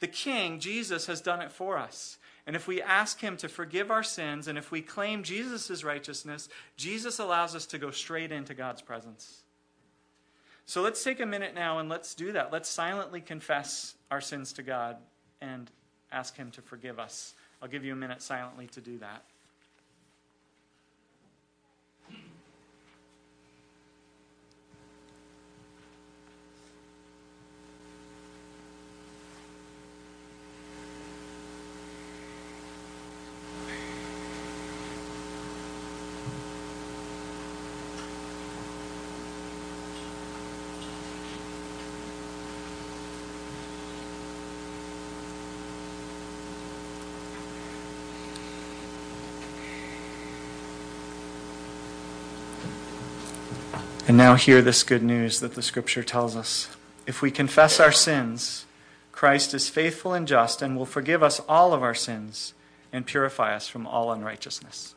The 0.00 0.08
King, 0.08 0.58
Jesus, 0.58 1.06
has 1.06 1.20
done 1.20 1.40
it 1.40 1.52
for 1.52 1.78
us. 1.78 2.18
And 2.46 2.56
if 2.56 2.66
we 2.66 2.82
ask 2.82 3.20
Him 3.20 3.36
to 3.36 3.48
forgive 3.48 3.90
our 3.90 4.02
sins, 4.02 4.48
and 4.48 4.58
if 4.58 4.72
we 4.72 4.82
claim 4.82 5.22
Jesus' 5.22 5.84
righteousness, 5.84 6.48
Jesus 6.76 7.20
allows 7.20 7.54
us 7.54 7.66
to 7.66 7.78
go 7.78 7.92
straight 7.92 8.32
into 8.32 8.54
God's 8.54 8.82
presence. 8.82 9.41
So 10.64 10.80
let's 10.82 11.02
take 11.02 11.20
a 11.20 11.26
minute 11.26 11.54
now 11.54 11.78
and 11.78 11.88
let's 11.88 12.14
do 12.14 12.32
that. 12.32 12.52
Let's 12.52 12.68
silently 12.68 13.20
confess 13.20 13.94
our 14.10 14.20
sins 14.20 14.52
to 14.54 14.62
God 14.62 14.96
and 15.40 15.70
ask 16.10 16.36
Him 16.36 16.50
to 16.52 16.62
forgive 16.62 16.98
us. 16.98 17.34
I'll 17.60 17.68
give 17.68 17.84
you 17.84 17.92
a 17.92 17.96
minute 17.96 18.22
silently 18.22 18.66
to 18.68 18.80
do 18.80 18.98
that. 18.98 19.24
And 54.12 54.18
now 54.18 54.34
hear 54.34 54.60
this 54.60 54.82
good 54.82 55.02
news 55.02 55.40
that 55.40 55.54
the 55.54 55.62
scripture 55.62 56.02
tells 56.02 56.36
us. 56.36 56.68
If 57.06 57.22
we 57.22 57.30
confess 57.30 57.80
our 57.80 57.90
sins, 57.90 58.66
Christ 59.10 59.54
is 59.54 59.70
faithful 59.70 60.12
and 60.12 60.28
just 60.28 60.60
and 60.60 60.76
will 60.76 60.84
forgive 60.84 61.22
us 61.22 61.40
all 61.48 61.72
of 61.72 61.82
our 61.82 61.94
sins 61.94 62.52
and 62.92 63.06
purify 63.06 63.56
us 63.56 63.68
from 63.68 63.86
all 63.86 64.12
unrighteousness. 64.12 64.94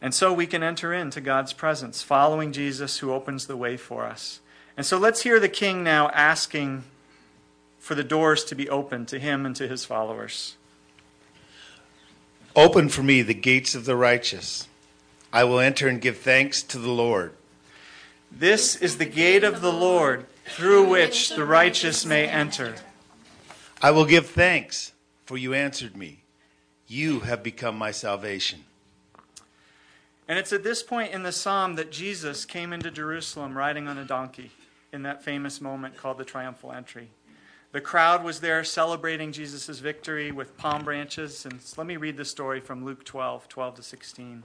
And 0.00 0.14
so 0.14 0.32
we 0.32 0.46
can 0.46 0.62
enter 0.62 0.94
into 0.94 1.20
God's 1.20 1.52
presence, 1.52 2.00
following 2.00 2.52
Jesus 2.52 2.98
who 2.98 3.12
opens 3.12 3.48
the 3.48 3.56
way 3.56 3.76
for 3.76 4.04
us. 4.04 4.38
And 4.76 4.86
so 4.86 4.96
let's 4.96 5.22
hear 5.22 5.40
the 5.40 5.48
king 5.48 5.82
now 5.82 6.10
asking 6.10 6.84
for 7.80 7.96
the 7.96 8.04
doors 8.04 8.44
to 8.44 8.54
be 8.54 8.70
opened 8.70 9.08
to 9.08 9.18
him 9.18 9.44
and 9.44 9.56
to 9.56 9.66
his 9.66 9.84
followers. 9.84 10.54
Open 12.54 12.88
for 12.88 13.02
me 13.02 13.22
the 13.22 13.34
gates 13.34 13.74
of 13.74 13.84
the 13.84 13.96
righteous. 13.96 14.68
I 15.36 15.44
will 15.44 15.60
enter 15.60 15.86
and 15.86 16.00
give 16.00 16.16
thanks 16.16 16.62
to 16.62 16.78
the 16.78 16.90
Lord. 16.90 17.34
This 18.32 18.74
is 18.74 18.96
the 18.96 19.04
gate 19.04 19.44
of 19.44 19.60
the 19.60 19.70
Lord 19.70 20.24
through 20.46 20.88
which 20.88 21.28
the 21.28 21.44
righteous 21.44 22.06
may 22.06 22.26
enter. 22.26 22.76
I 23.82 23.90
will 23.90 24.06
give 24.06 24.28
thanks, 24.30 24.92
for 25.26 25.36
you 25.36 25.52
answered 25.52 25.94
me. 25.94 26.22
You 26.86 27.20
have 27.20 27.42
become 27.42 27.76
my 27.76 27.90
salvation. 27.90 28.60
And 30.26 30.38
it's 30.38 30.54
at 30.54 30.64
this 30.64 30.82
point 30.82 31.12
in 31.12 31.22
the 31.22 31.32
psalm 31.32 31.74
that 31.74 31.92
Jesus 31.92 32.46
came 32.46 32.72
into 32.72 32.90
Jerusalem 32.90 33.58
riding 33.58 33.88
on 33.88 33.98
a 33.98 34.06
donkey 34.06 34.52
in 34.90 35.02
that 35.02 35.22
famous 35.22 35.60
moment 35.60 35.98
called 35.98 36.16
the 36.16 36.24
triumphal 36.24 36.72
entry. 36.72 37.10
The 37.72 37.82
crowd 37.82 38.24
was 38.24 38.40
there 38.40 38.64
celebrating 38.64 39.32
Jesus' 39.32 39.80
victory 39.80 40.32
with 40.32 40.56
palm 40.56 40.82
branches. 40.82 41.44
And 41.44 41.60
let 41.76 41.86
me 41.86 41.98
read 41.98 42.16
the 42.16 42.24
story 42.24 42.60
from 42.60 42.86
Luke 42.86 43.04
12 43.04 43.50
12 43.50 43.74
to 43.74 43.82
16. 43.82 44.44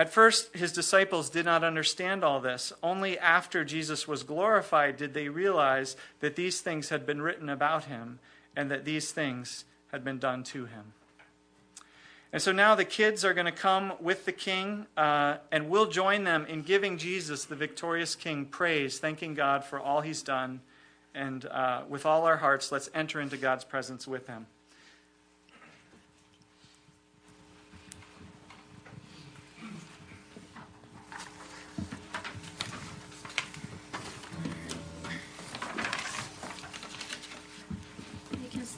At 0.00 0.10
first, 0.10 0.56
his 0.56 0.72
disciples 0.72 1.28
did 1.28 1.44
not 1.44 1.62
understand 1.62 2.24
all 2.24 2.40
this. 2.40 2.72
Only 2.82 3.18
after 3.18 3.66
Jesus 3.66 4.08
was 4.08 4.22
glorified 4.22 4.96
did 4.96 5.12
they 5.12 5.28
realize 5.28 5.94
that 6.20 6.36
these 6.36 6.62
things 6.62 6.88
had 6.88 7.04
been 7.04 7.20
written 7.20 7.50
about 7.50 7.84
him 7.84 8.18
and 8.56 8.70
that 8.70 8.86
these 8.86 9.12
things 9.12 9.66
had 9.92 10.02
been 10.02 10.18
done 10.18 10.42
to 10.44 10.64
him. 10.64 10.94
And 12.32 12.40
so 12.40 12.50
now 12.50 12.74
the 12.74 12.86
kids 12.86 13.26
are 13.26 13.34
going 13.34 13.44
to 13.44 13.52
come 13.52 13.92
with 14.00 14.24
the 14.24 14.32
king, 14.32 14.86
uh, 14.96 15.36
and 15.52 15.68
we'll 15.68 15.90
join 15.90 16.24
them 16.24 16.46
in 16.46 16.62
giving 16.62 16.96
Jesus, 16.96 17.44
the 17.44 17.54
victorious 17.54 18.14
king, 18.14 18.46
praise, 18.46 18.98
thanking 18.98 19.34
God 19.34 19.64
for 19.64 19.78
all 19.78 20.00
he's 20.00 20.22
done. 20.22 20.62
And 21.14 21.44
uh, 21.44 21.82
with 21.86 22.06
all 22.06 22.24
our 22.24 22.38
hearts, 22.38 22.72
let's 22.72 22.88
enter 22.94 23.20
into 23.20 23.36
God's 23.36 23.64
presence 23.64 24.08
with 24.08 24.28
him. 24.28 24.46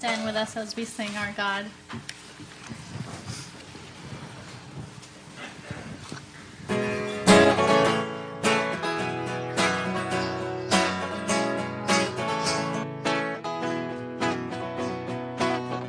Stand 0.02 0.24
with 0.24 0.34
us 0.34 0.56
as 0.56 0.74
we 0.74 0.84
sing 0.84 1.16
our 1.16 1.32
God. 1.36 1.64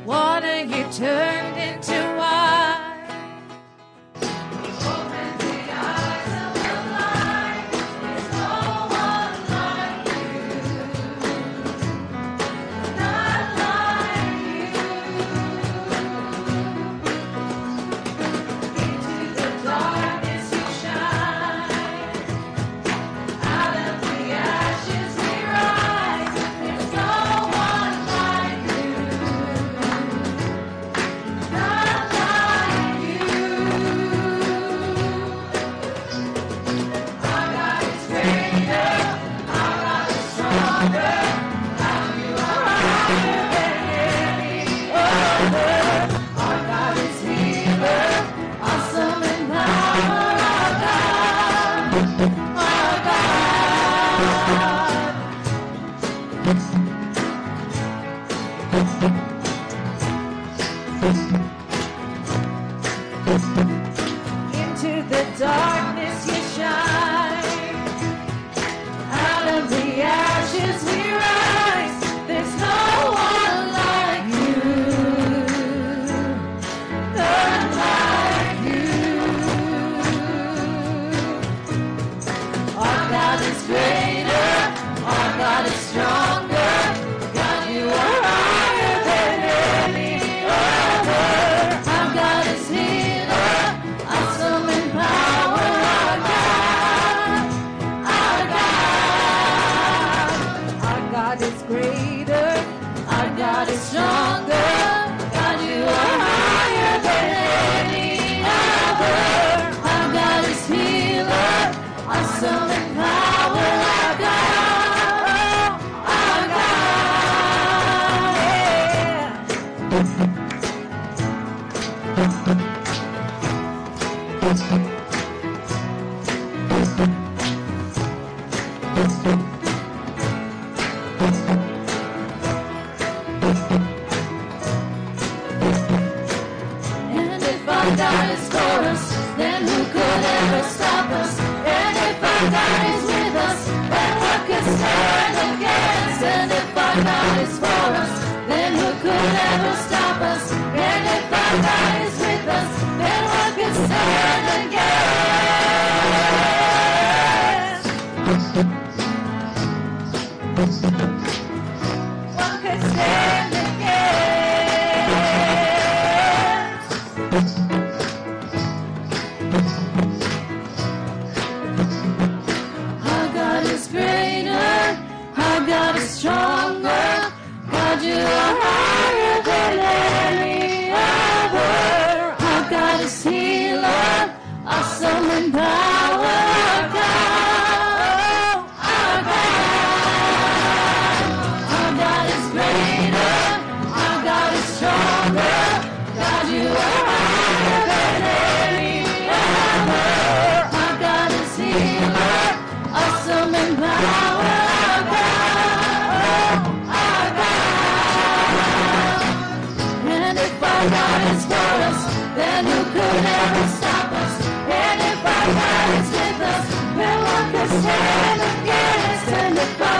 Water 0.06 0.60
you 0.60 0.84
turned 0.92 1.53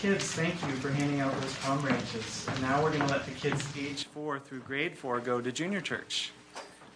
kids, 0.00 0.32
thank 0.32 0.54
you 0.62 0.74
for 0.76 0.88
handing 0.88 1.20
out 1.20 1.30
those 1.42 1.54
palm 1.56 1.78
branches. 1.82 2.46
And 2.48 2.62
now 2.62 2.82
we're 2.82 2.88
going 2.88 3.06
to 3.06 3.12
let 3.12 3.26
the 3.26 3.32
kids 3.32 3.62
age 3.78 4.06
four 4.06 4.38
through 4.38 4.60
grade 4.60 4.96
four 4.96 5.20
go 5.20 5.42
to 5.42 5.52
junior 5.52 5.82
church. 5.82 6.32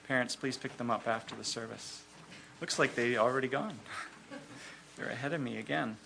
Parents, 0.08 0.34
please 0.34 0.56
pick 0.56 0.74
them 0.78 0.90
up 0.90 1.06
after 1.06 1.34
the 1.34 1.44
service. 1.44 2.02
Looks 2.62 2.78
like 2.78 2.94
they 2.94 3.18
already 3.18 3.46
gone. 3.46 3.78
They're 4.96 5.10
ahead 5.10 5.34
of 5.34 5.42
me 5.42 5.58
again. 5.58 5.98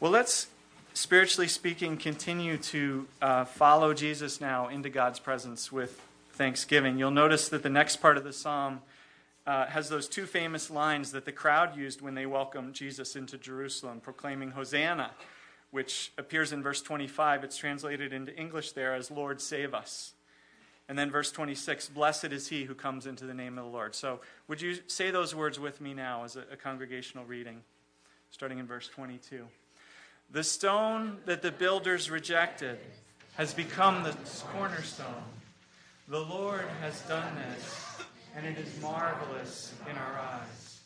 Well, 0.00 0.10
let's, 0.10 0.46
spiritually 0.94 1.46
speaking, 1.48 1.98
continue 1.98 2.56
to 2.56 3.06
uh, 3.20 3.44
follow 3.44 3.92
Jesus 3.92 4.40
now 4.40 4.68
into 4.68 4.88
God's 4.88 5.18
presence 5.18 5.70
with 5.70 6.00
thanksgiving. 6.32 6.98
You'll 6.98 7.10
notice 7.10 7.50
that 7.50 7.62
the 7.62 7.68
next 7.68 7.96
part 7.96 8.16
of 8.16 8.24
the 8.24 8.32
psalm 8.32 8.80
uh, 9.46 9.66
has 9.66 9.90
those 9.90 10.08
two 10.08 10.24
famous 10.24 10.70
lines 10.70 11.12
that 11.12 11.26
the 11.26 11.32
crowd 11.32 11.76
used 11.76 12.00
when 12.00 12.14
they 12.14 12.24
welcomed 12.24 12.72
Jesus 12.72 13.14
into 13.14 13.36
Jerusalem, 13.36 14.00
proclaiming 14.00 14.52
Hosanna, 14.52 15.10
which 15.70 16.12
appears 16.18 16.52
in 16.52 16.62
verse 16.62 16.82
25. 16.82 17.44
It's 17.44 17.56
translated 17.56 18.12
into 18.12 18.34
English 18.36 18.72
there 18.72 18.94
as 18.94 19.10
Lord 19.10 19.40
save 19.40 19.74
us. 19.74 20.14
And 20.88 20.98
then 20.98 21.10
verse 21.10 21.30
26, 21.30 21.90
blessed 21.90 22.26
is 22.26 22.48
he 22.48 22.64
who 22.64 22.74
comes 22.74 23.06
into 23.06 23.24
the 23.24 23.34
name 23.34 23.58
of 23.58 23.64
the 23.64 23.70
Lord. 23.70 23.94
So, 23.94 24.20
would 24.48 24.60
you 24.60 24.78
say 24.88 25.12
those 25.12 25.34
words 25.34 25.60
with 25.60 25.80
me 25.80 25.94
now 25.94 26.24
as 26.24 26.34
a, 26.34 26.40
a 26.52 26.56
congregational 26.56 27.24
reading, 27.24 27.62
starting 28.32 28.58
in 28.58 28.66
verse 28.66 28.88
22? 28.88 29.46
The 30.32 30.42
stone 30.42 31.18
that 31.26 31.42
the 31.42 31.52
builders 31.52 32.10
rejected 32.10 32.78
has 33.34 33.54
become 33.54 34.02
the 34.02 34.16
cornerstone. 34.52 35.06
The 36.08 36.20
Lord 36.20 36.66
has 36.80 37.00
done 37.02 37.36
this 37.36 37.90
and 38.36 38.46
it 38.46 38.58
is 38.58 38.80
marvelous 38.80 39.72
in 39.90 39.96
our 39.96 40.18
eyes. 40.18 40.80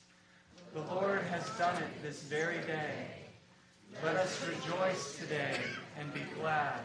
The 0.72 0.82
Lord 0.94 1.22
has 1.30 1.48
done 1.58 1.76
it 1.82 2.02
this 2.02 2.22
very 2.22 2.58
day. 2.66 3.23
Let 4.02 4.16
us 4.16 4.46
rejoice 4.46 5.16
today 5.18 5.58
and 5.98 6.12
be 6.12 6.20
glad. 6.38 6.80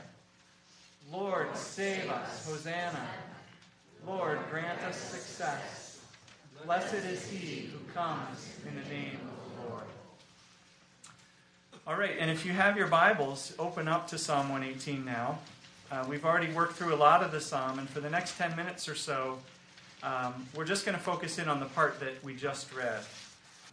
Lord, 1.12 1.55
save 1.55 2.10
us, 2.10 2.47
Hosanna. 2.47 3.07
Lord, 4.05 4.39
grant 4.49 4.82
us 4.84 4.97
success. 4.97 5.99
Blessed 6.66 6.93
is 7.05 7.26
he 7.28 7.72
who 7.72 7.80
comes 7.93 8.49
in 8.68 8.76
the 8.76 8.89
name 8.89 9.20
of 9.24 9.64
the 9.64 9.70
Lord. 9.70 9.84
All 11.88 11.95
right, 11.95 12.16
and 12.20 12.30
if 12.30 12.45
you 12.45 12.53
have 12.53 12.78
your 12.78 12.88
Bibles, 12.88 13.53
open 13.57 13.88
up 13.88 14.07
to 14.10 14.18
Psalm 14.18 14.49
118 14.49 15.03
now. 15.03 15.39
Uh, 15.91 16.05
we've 16.07 16.26
already 16.26 16.53
worked 16.53 16.74
through 16.74 16.93
a 16.93 16.97
lot 16.97 17.24
of 17.24 17.32
the 17.32 17.41
psalm, 17.41 17.80
and 17.80 17.89
for 17.89 17.99
the 17.99 18.10
next 18.10 18.38
10 18.38 18.55
minutes 18.55 18.88
or 18.88 18.95
so, 18.95 19.39
um, 20.03 20.47
we're 20.55 20.66
just 20.66 20.86
going 20.86 20.97
to 20.97 21.03
focus 21.03 21.39
in 21.39 21.49
on 21.49 21.60
the 21.60 21.66
part 21.66 21.99
that 21.99 22.24
we 22.24 22.36
just 22.36 22.74
read, 22.74 23.01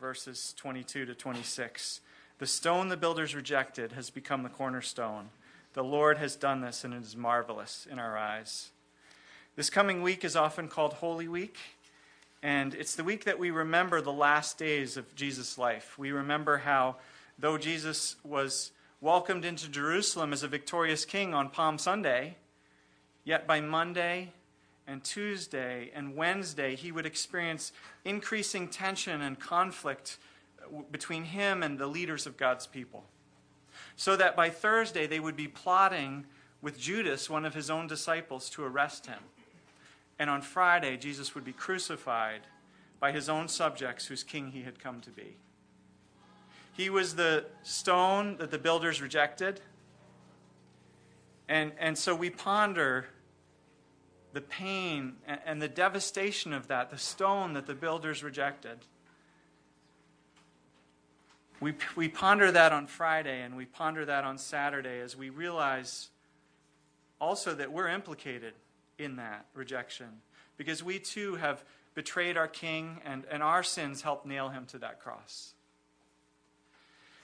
verses 0.01 0.55
22 0.57 1.05
to 1.05 1.15
26. 1.15 2.01
The 2.39 2.47
stone 2.47 2.89
the 2.89 2.99
builders 2.99 3.35
rejected 3.35 3.93
has 3.93 4.11
become 4.11 4.43
the 4.43 4.51
cornerstone. 4.51 5.31
The 5.73 5.83
Lord 5.83 6.19
has 6.19 6.37
done 6.37 6.61
this, 6.61 6.85
and 6.85 6.93
it 6.93 7.03
is 7.03 7.17
marvelous 7.17 7.87
in 7.91 7.99
our 7.99 8.19
eyes. 8.19 8.71
This 9.57 9.71
coming 9.71 10.03
week 10.03 10.23
is 10.23 10.37
often 10.37 10.69
called 10.69 10.95
Holy 10.95 11.29
Week, 11.29 11.57
and 12.43 12.75
it's 12.75 12.95
the 12.95 13.05
week 13.05 13.25
that 13.25 13.39
we 13.39 13.51
remember 13.51 14.03
the 14.03 14.13
last 14.13 14.59
days 14.59 14.99
of 14.99 15.15
Jesus' 15.15 15.57
life. 15.57 15.99
We 15.99 16.13
remember 16.13 16.59
how, 16.59 16.97
though 17.39 17.57
Jesus 17.57 18.17
was 18.23 18.71
welcomed 19.01 19.47
into 19.47 19.71
Jerusalem 19.71 20.35
as 20.35 20.43
a 20.43 20.49
victorious 20.49 21.07
king 21.07 21.33
on 21.33 21.49
Palm 21.49 21.79
Sunday, 21.79 22.37
yet 23.25 23.47
by 23.47 23.63
Monday, 23.63 24.33
and 24.87 25.03
Tuesday 25.03 25.91
and 25.95 26.15
Wednesday, 26.15 26.77
he 26.77 26.93
would 26.93 27.07
experience 27.07 27.73
increasing 28.05 28.69
tension 28.69 29.21
and 29.23 29.41
conflict 29.41 30.19
between 30.91 31.25
him 31.25 31.63
and 31.63 31.79
the 31.79 31.87
leaders 31.87 32.27
of 32.27 32.37
God's 32.37 32.67
people. 32.67 33.05
So 33.97 34.17
that 34.17 34.37
by 34.37 34.51
Thursday, 34.51 35.07
they 35.07 35.21
would 35.21 35.37
be 35.37 35.49
plotting 35.49 36.27
with 36.61 36.79
Judas, 36.79 37.29
one 37.31 37.45
of 37.45 37.55
his 37.55 37.71
own 37.71 37.87
disciples, 37.87 38.51
to 38.51 38.65
arrest 38.65 39.07
him. 39.07 39.21
And 40.19 40.31
on 40.31 40.43
Friday, 40.43 40.97
Jesus 40.97 41.35
would 41.35 41.45
be 41.45 41.53
crucified 41.53 42.43
by 42.99 43.13
his 43.13 43.29
own 43.29 43.49
subjects, 43.49 44.07
whose 44.07 44.23
king 44.23 44.53
he 44.53 44.63
had 44.63 44.79
come 44.79 45.01
to 45.03 45.11
be. 45.11 45.37
He 46.73 46.91
was 46.91 47.15
the 47.15 47.47
stone 47.63 48.37
that 48.39 48.51
the 48.51 48.59
builders 48.59 49.01
rejected. 49.01 49.61
And, 51.49 51.73
and 51.79 51.97
so 51.97 52.15
we 52.15 52.31
ponder 52.31 53.07
the 54.33 54.41
pain 54.43 55.15
and 55.27 55.63
the 55.63 55.69
devastation 55.69 56.53
of 56.53 56.69
that, 56.69 56.91
the 56.91 56.99
stone 56.99 57.55
that 57.55 57.67
the 57.67 57.75
builders 57.75 58.23
rejected. 58.23 58.79
We, 61.59 61.75
we 61.95 62.09
ponder 62.09 62.53
that 62.53 62.73
on 62.73 62.87
Friday 62.87 63.41
and 63.43 63.57
we 63.57 63.65
ponder 63.65 64.05
that 64.05 64.25
on 64.25 64.37
Saturday 64.37 65.01
as 65.01 65.17
we 65.17 65.31
realize 65.31 66.09
also 67.19 67.55
that 67.55 67.73
we're 67.73 67.89
implicated 67.89 68.53
in 68.99 69.17
that 69.17 69.47
rejection 69.55 70.07
because 70.59 70.83
we 70.83 70.99
too 70.99 71.37
have 71.37 71.65
betrayed 71.95 72.37
our 72.37 72.49
king 72.49 73.01
and, 73.05 73.25
and 73.31 73.43
our 73.43 73.63
sins 73.63 74.03
helped 74.03 74.27
nail 74.27 74.51
him 74.51 74.67
to 74.67 74.79
that 74.79 75.01
cross. 75.01 75.55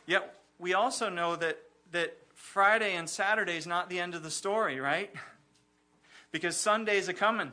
Yet 0.07 0.35
we 0.59 0.72
also 0.72 1.11
know 1.11 1.37
that, 1.37 1.59
that 1.93 2.16
Friday 2.35 2.95
and 2.95 3.09
Saturday 3.09 3.57
is 3.57 3.66
not 3.66 3.91
the 3.91 4.01
end 4.01 4.14
of 4.14 4.22
the 4.22 4.30
story, 4.30 4.80
right? 4.80 5.11
because 6.33 6.57
Sunday's 6.57 7.09
a 7.09 7.14
coming. 7.14 7.53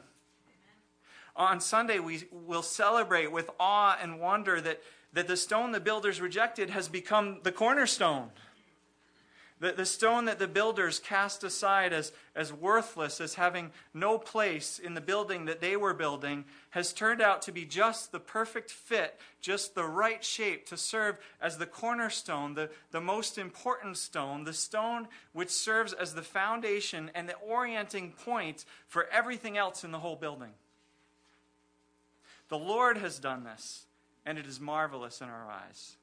On 1.35 1.59
Sunday, 1.61 1.99
we 1.99 2.23
will 2.31 2.61
celebrate 2.61 3.31
with 3.31 3.49
awe 3.59 3.97
and 4.01 4.19
wonder 4.19 4.59
that, 4.59 4.81
that 5.13 5.27
the 5.27 5.37
stone 5.37 5.71
the 5.71 5.79
builders 5.79 6.21
rejected 6.21 6.69
has 6.69 6.87
become 6.87 7.39
the 7.43 7.51
cornerstone. 7.51 8.29
The, 9.59 9.73
the 9.73 9.85
stone 9.85 10.25
that 10.25 10.39
the 10.39 10.47
builders 10.47 10.99
cast 10.99 11.43
aside 11.43 11.91
as, 11.91 12.13
as 12.33 12.53
worthless, 12.53 13.19
as 13.19 13.33
having 13.33 13.71
no 13.93 14.17
place 14.17 14.79
in 14.79 14.93
the 14.93 15.01
building 15.01 15.45
that 15.45 15.59
they 15.59 15.75
were 15.75 15.93
building, 15.93 16.45
has 16.69 16.93
turned 16.93 17.21
out 17.21 17.41
to 17.41 17.51
be 17.51 17.65
just 17.65 18.13
the 18.13 18.21
perfect 18.21 18.71
fit, 18.71 19.19
just 19.41 19.75
the 19.75 19.83
right 19.83 20.23
shape 20.23 20.65
to 20.67 20.77
serve 20.77 21.17
as 21.41 21.57
the 21.57 21.65
cornerstone, 21.65 22.53
the, 22.53 22.69
the 22.91 23.01
most 23.01 23.37
important 23.37 23.97
stone, 23.97 24.45
the 24.45 24.53
stone 24.53 25.09
which 25.33 25.49
serves 25.49 25.91
as 25.91 26.13
the 26.13 26.21
foundation 26.21 27.11
and 27.13 27.27
the 27.27 27.35
orienting 27.35 28.13
point 28.13 28.63
for 28.87 29.07
everything 29.11 29.57
else 29.57 29.83
in 29.83 29.91
the 29.91 29.99
whole 29.99 30.15
building. 30.15 30.53
The 32.47 32.57
Lord 32.57 32.97
has 32.97 33.19
done 33.19 33.43
this, 33.43 33.85
and 34.25 34.37
it 34.37 34.45
is 34.45 34.59
marvelous 34.59 35.21
in 35.21 35.29
our 35.29 35.49
eyes. 35.49 35.95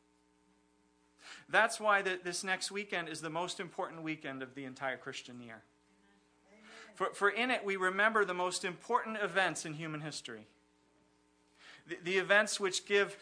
That's 1.48 1.80
why 1.80 2.02
the, 2.02 2.18
this 2.22 2.44
next 2.44 2.70
weekend 2.70 3.08
is 3.08 3.20
the 3.20 3.30
most 3.30 3.60
important 3.60 4.02
weekend 4.02 4.42
of 4.42 4.54
the 4.54 4.64
entire 4.64 4.96
Christian 4.96 5.40
year. 5.40 5.62
For, 6.94 7.10
for 7.12 7.28
in 7.28 7.50
it, 7.50 7.64
we 7.64 7.76
remember 7.76 8.24
the 8.24 8.34
most 8.34 8.64
important 8.64 9.18
events 9.22 9.66
in 9.66 9.74
human 9.74 10.00
history. 10.00 10.46
The, 11.88 11.98
the 12.02 12.18
events 12.18 12.58
which 12.58 12.86
give 12.86 13.16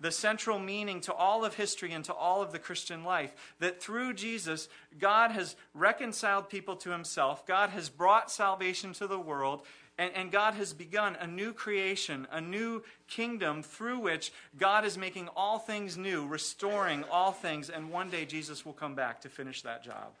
the 0.00 0.10
central 0.10 0.58
meaning 0.58 1.00
to 1.02 1.12
all 1.12 1.44
of 1.44 1.54
history 1.54 1.92
and 1.92 2.04
to 2.06 2.14
all 2.14 2.40
of 2.40 2.52
the 2.52 2.58
Christian 2.58 3.04
life. 3.04 3.34
That 3.60 3.82
through 3.82 4.14
Jesus, 4.14 4.68
God 4.98 5.30
has 5.30 5.56
reconciled 5.74 6.48
people 6.48 6.74
to 6.76 6.90
himself, 6.90 7.46
God 7.46 7.70
has 7.70 7.88
brought 7.88 8.30
salvation 8.30 8.94
to 8.94 9.06
the 9.06 9.20
world, 9.20 9.62
and, 10.00 10.14
and 10.14 10.32
God 10.32 10.54
has 10.54 10.72
begun 10.72 11.14
a 11.20 11.26
new 11.26 11.52
creation, 11.52 12.26
a 12.32 12.40
new 12.40 12.82
kingdom 13.06 13.62
through 13.62 13.98
which 13.98 14.32
God 14.58 14.86
is 14.86 14.96
making 14.96 15.28
all 15.36 15.58
things 15.58 15.98
new, 15.98 16.26
restoring 16.26 17.04
all 17.12 17.32
things, 17.32 17.68
and 17.68 17.90
one 17.90 18.08
day 18.08 18.24
Jesus 18.24 18.64
will 18.64 18.72
come 18.72 18.94
back 18.94 19.20
to 19.20 19.28
finish 19.28 19.60
that 19.60 19.84
job. 19.84 20.14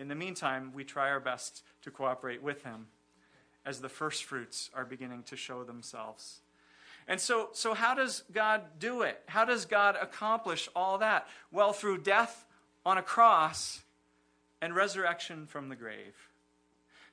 In 0.00 0.08
the 0.08 0.16
meantime, 0.16 0.72
we 0.74 0.82
try 0.82 1.10
our 1.10 1.20
best 1.20 1.62
to 1.82 1.92
cooperate 1.92 2.42
with 2.42 2.64
him 2.64 2.88
as 3.64 3.80
the 3.80 3.88
first 3.88 4.24
fruits 4.24 4.68
are 4.74 4.84
beginning 4.84 5.22
to 5.28 5.36
show 5.36 5.62
themselves. 5.62 6.40
And 7.06 7.20
so, 7.20 7.50
so 7.52 7.72
how 7.72 7.94
does 7.94 8.24
God 8.32 8.62
do 8.80 9.02
it? 9.02 9.22
How 9.26 9.44
does 9.44 9.64
God 9.64 9.96
accomplish 10.02 10.68
all 10.74 10.98
that? 10.98 11.28
Well, 11.52 11.72
through 11.72 11.98
death 11.98 12.46
on 12.84 12.98
a 12.98 13.02
cross 13.02 13.82
and 14.60 14.74
resurrection 14.74 15.46
from 15.46 15.68
the 15.68 15.76
grave. 15.76 16.30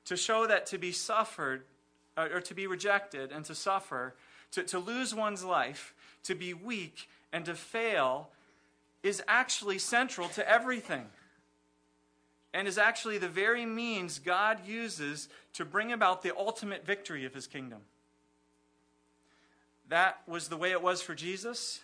To 0.06 0.16
show 0.16 0.48
that 0.48 0.66
to 0.66 0.78
be 0.78 0.90
suffered 0.90 1.62
Uh, 2.16 2.28
or 2.34 2.40
to 2.42 2.54
be 2.54 2.66
rejected 2.66 3.32
and 3.32 3.44
to 3.46 3.54
suffer, 3.54 4.14
to, 4.50 4.62
to 4.62 4.78
lose 4.78 5.14
one's 5.14 5.42
life, 5.42 5.94
to 6.24 6.34
be 6.34 6.52
weak 6.52 7.08
and 7.32 7.46
to 7.46 7.54
fail 7.54 8.28
is 9.02 9.22
actually 9.26 9.78
central 9.78 10.28
to 10.28 10.48
everything 10.48 11.06
and 12.54 12.68
is 12.68 12.78
actually 12.78 13.18
the 13.18 13.28
very 13.28 13.64
means 13.64 14.18
God 14.18 14.66
uses 14.66 15.28
to 15.54 15.64
bring 15.64 15.92
about 15.92 16.22
the 16.22 16.36
ultimate 16.36 16.84
victory 16.84 17.24
of 17.24 17.34
his 17.34 17.46
kingdom. 17.46 17.80
That 19.88 20.20
was 20.26 20.48
the 20.48 20.56
way 20.56 20.70
it 20.70 20.82
was 20.82 21.02
for 21.02 21.14
Jesus, 21.14 21.80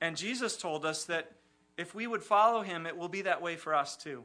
and 0.00 0.16
Jesus 0.16 0.56
told 0.56 0.84
us 0.84 1.04
that 1.04 1.32
if 1.76 1.94
we 1.94 2.06
would 2.06 2.22
follow 2.22 2.62
him, 2.62 2.86
it 2.86 2.96
will 2.96 3.08
be 3.08 3.22
that 3.22 3.42
way 3.42 3.56
for 3.56 3.74
us 3.74 3.96
too. 3.96 4.24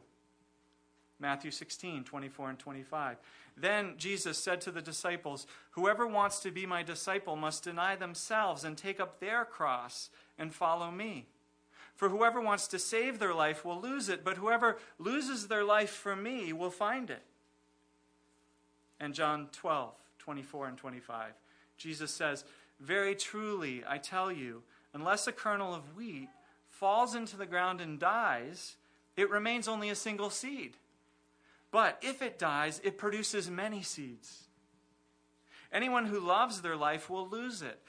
Matthew 1.20 1.52
16, 1.52 2.04
24 2.04 2.49
and 2.49 2.60
25. 2.60 3.18
Then 3.62 3.93
Jesus 3.97 4.39
said 4.39 4.59
to 4.62 4.72
the 4.72 4.82
disciples, 4.82 5.45
Whoever 5.72 6.07
wants 6.07 6.39
to 6.39 6.51
be 6.51 6.66
my 6.66 6.82
disciple 6.82 7.36
must 7.36 7.64
deny 7.64 7.95
themselves 7.95 8.64
and 8.64 8.76
take 8.76 8.99
up 8.99 9.20
their 9.20 9.45
cross 9.45 10.09
and 10.39 10.53
follow 10.53 10.89
me. 10.89 11.28
For 11.95 12.09
whoever 12.09 12.41
wants 12.41 12.68
to 12.70 12.80
save 12.80 13.20
their 13.20 13.36
life 13.36 13.64
will 13.64 13.80
lose 13.80 14.09
it, 14.09 14.24
but 14.24 14.38
whoever 14.38 14.78
loses 14.97 15.47
their 15.47 15.64
life 15.64 15.91
for 15.91 16.16
me 16.16 16.51
will 16.51 16.72
find 16.72 17.12
it. 17.12 17.22
And 18.99 19.14
John 19.14 19.49
12, 19.51 19.93
24 20.18 20.68
and 20.68 20.78
25. 20.78 21.34
Jesus 21.78 22.09
says, 22.09 22.43
Very 22.80 23.14
truly, 23.14 23.84
I 23.88 23.99
tell 23.99 24.32
you, 24.32 24.64
unless 24.93 25.28
a 25.28 25.32
kernel 25.32 25.76
of 25.76 25.95
wheat 25.95 26.30
falls 26.68 27.14
into 27.14 27.38
the 27.38 27.45
ground 27.45 27.80
and 27.80 27.99
dies, 27.99 28.78
it 29.16 29.30
remains 29.30 29.68
only 29.68 29.89
a 29.89 29.95
single 29.95 30.32
seed. 30.32 30.78
But 31.72 31.97
if 32.01 32.22
it 32.22 32.38
dies, 32.38 32.82
it 32.84 32.97
produces 32.97 33.49
many 33.49 33.82
seeds. 33.82 34.43
Anyone 35.72 36.05
who 36.05 36.19
loves 36.19 36.61
their 36.61 36.76
life 36.76 37.09
will 37.09 37.28
lose 37.28 37.61
it, 37.61 37.80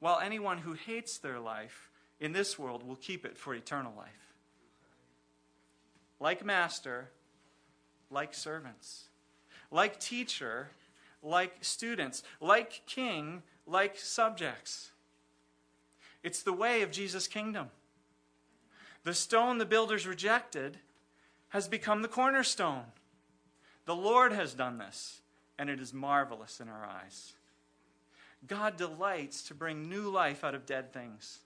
while 0.00 0.18
anyone 0.18 0.58
who 0.58 0.72
hates 0.72 1.18
their 1.18 1.38
life 1.38 1.90
in 2.18 2.32
this 2.32 2.58
world 2.58 2.86
will 2.86 2.96
keep 2.96 3.26
it 3.26 3.36
for 3.36 3.54
eternal 3.54 3.92
life. 3.96 4.34
Like 6.18 6.44
master, 6.44 7.10
like 8.10 8.32
servants, 8.32 9.04
like 9.70 10.00
teacher, 10.00 10.70
like 11.22 11.56
students, 11.60 12.22
like 12.40 12.82
king, 12.86 13.42
like 13.66 13.98
subjects. 13.98 14.90
It's 16.22 16.42
the 16.42 16.52
way 16.52 16.82
of 16.82 16.90
Jesus' 16.90 17.28
kingdom. 17.28 17.68
The 19.04 19.14
stone 19.14 19.58
the 19.58 19.66
builders 19.66 20.06
rejected 20.06 20.78
has 21.50 21.68
become 21.68 22.02
the 22.02 22.08
cornerstone. 22.08 22.84
The 23.88 23.96
Lord 23.96 24.34
has 24.34 24.52
done 24.52 24.76
this, 24.76 25.22
and 25.58 25.70
it 25.70 25.80
is 25.80 25.94
marvelous 25.94 26.60
in 26.60 26.68
our 26.68 26.84
eyes. 26.84 27.32
God 28.46 28.76
delights 28.76 29.44
to 29.44 29.54
bring 29.54 29.88
new 29.88 30.10
life 30.10 30.44
out 30.44 30.54
of 30.54 30.66
dead 30.66 30.92
things. 30.92 31.38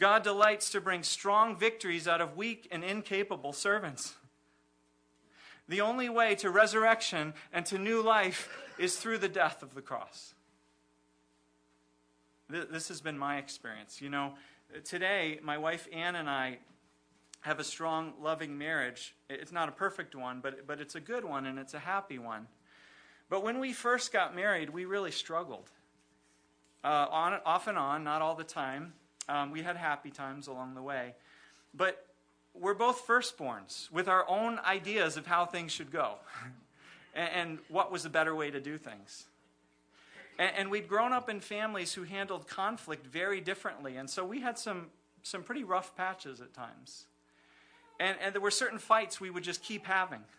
God 0.00 0.24
delights 0.24 0.70
to 0.70 0.80
bring 0.80 1.04
strong 1.04 1.56
victories 1.56 2.08
out 2.08 2.20
of 2.20 2.36
weak 2.36 2.66
and 2.72 2.82
incapable 2.82 3.52
servants. 3.52 4.16
The 5.68 5.80
only 5.80 6.08
way 6.08 6.34
to 6.34 6.50
resurrection 6.50 7.34
and 7.52 7.64
to 7.66 7.78
new 7.78 8.02
life 8.02 8.48
is 8.76 8.96
through 8.96 9.18
the 9.18 9.28
death 9.28 9.62
of 9.62 9.76
the 9.76 9.82
cross. 9.82 10.34
This 12.50 12.88
has 12.88 13.00
been 13.00 13.16
my 13.16 13.36
experience. 13.36 14.02
You 14.02 14.10
know, 14.10 14.34
today, 14.82 15.38
my 15.40 15.56
wife 15.56 15.86
Ann 15.92 16.16
and 16.16 16.28
I 16.28 16.58
have 17.40 17.60
a 17.60 17.64
strong, 17.64 18.12
loving 18.20 18.58
marriage. 18.58 19.14
It's 19.30 19.52
not 19.52 19.68
a 19.68 19.72
perfect 19.72 20.14
one, 20.14 20.40
but, 20.40 20.66
but 20.66 20.80
it's 20.80 20.94
a 20.94 21.00
good 21.00 21.24
one 21.24 21.46
and 21.46 21.58
it's 21.58 21.74
a 21.74 21.78
happy 21.78 22.18
one. 22.18 22.46
But 23.28 23.42
when 23.42 23.58
we 23.58 23.72
first 23.72 24.12
got 24.12 24.34
married, 24.34 24.70
we 24.70 24.84
really 24.84 25.10
struggled. 25.10 25.70
Uh, 26.84 27.06
on, 27.10 27.40
off 27.44 27.66
and 27.66 27.76
on, 27.76 28.04
not 28.04 28.22
all 28.22 28.34
the 28.34 28.44
time. 28.44 28.92
Um, 29.28 29.50
we 29.50 29.62
had 29.62 29.76
happy 29.76 30.10
times 30.10 30.46
along 30.46 30.74
the 30.74 30.82
way. 30.82 31.14
But 31.74 32.06
we're 32.54 32.74
both 32.74 33.06
firstborns 33.06 33.90
with 33.90 34.08
our 34.08 34.28
own 34.28 34.58
ideas 34.60 35.16
of 35.16 35.26
how 35.26 35.46
things 35.46 35.72
should 35.72 35.90
go 35.90 36.14
and, 37.14 37.30
and, 37.34 37.58
what 37.68 37.92
was 37.92 38.04
a 38.04 38.10
better 38.10 38.34
way 38.34 38.50
to 38.50 38.60
do 38.60 38.78
things. 38.78 39.26
And, 40.38 40.52
and 40.56 40.70
we'd 40.70 40.88
grown 40.88 41.12
up 41.12 41.28
in 41.28 41.40
families 41.40 41.92
who 41.92 42.04
handled 42.04 42.46
conflict 42.46 43.06
very 43.06 43.40
differently. 43.40 43.96
And 43.96 44.08
so 44.08 44.24
we 44.24 44.40
had 44.40 44.58
some, 44.58 44.86
some 45.22 45.42
pretty 45.42 45.64
rough 45.64 45.96
patches 45.96 46.40
at 46.40 46.54
times. 46.54 47.06
And, 47.98 48.16
and 48.20 48.34
there 48.34 48.42
were 48.42 48.50
certain 48.50 48.78
fights 48.78 49.20
we 49.20 49.30
would 49.30 49.44
just 49.44 49.62
keep 49.62 49.86
having. 49.86 50.20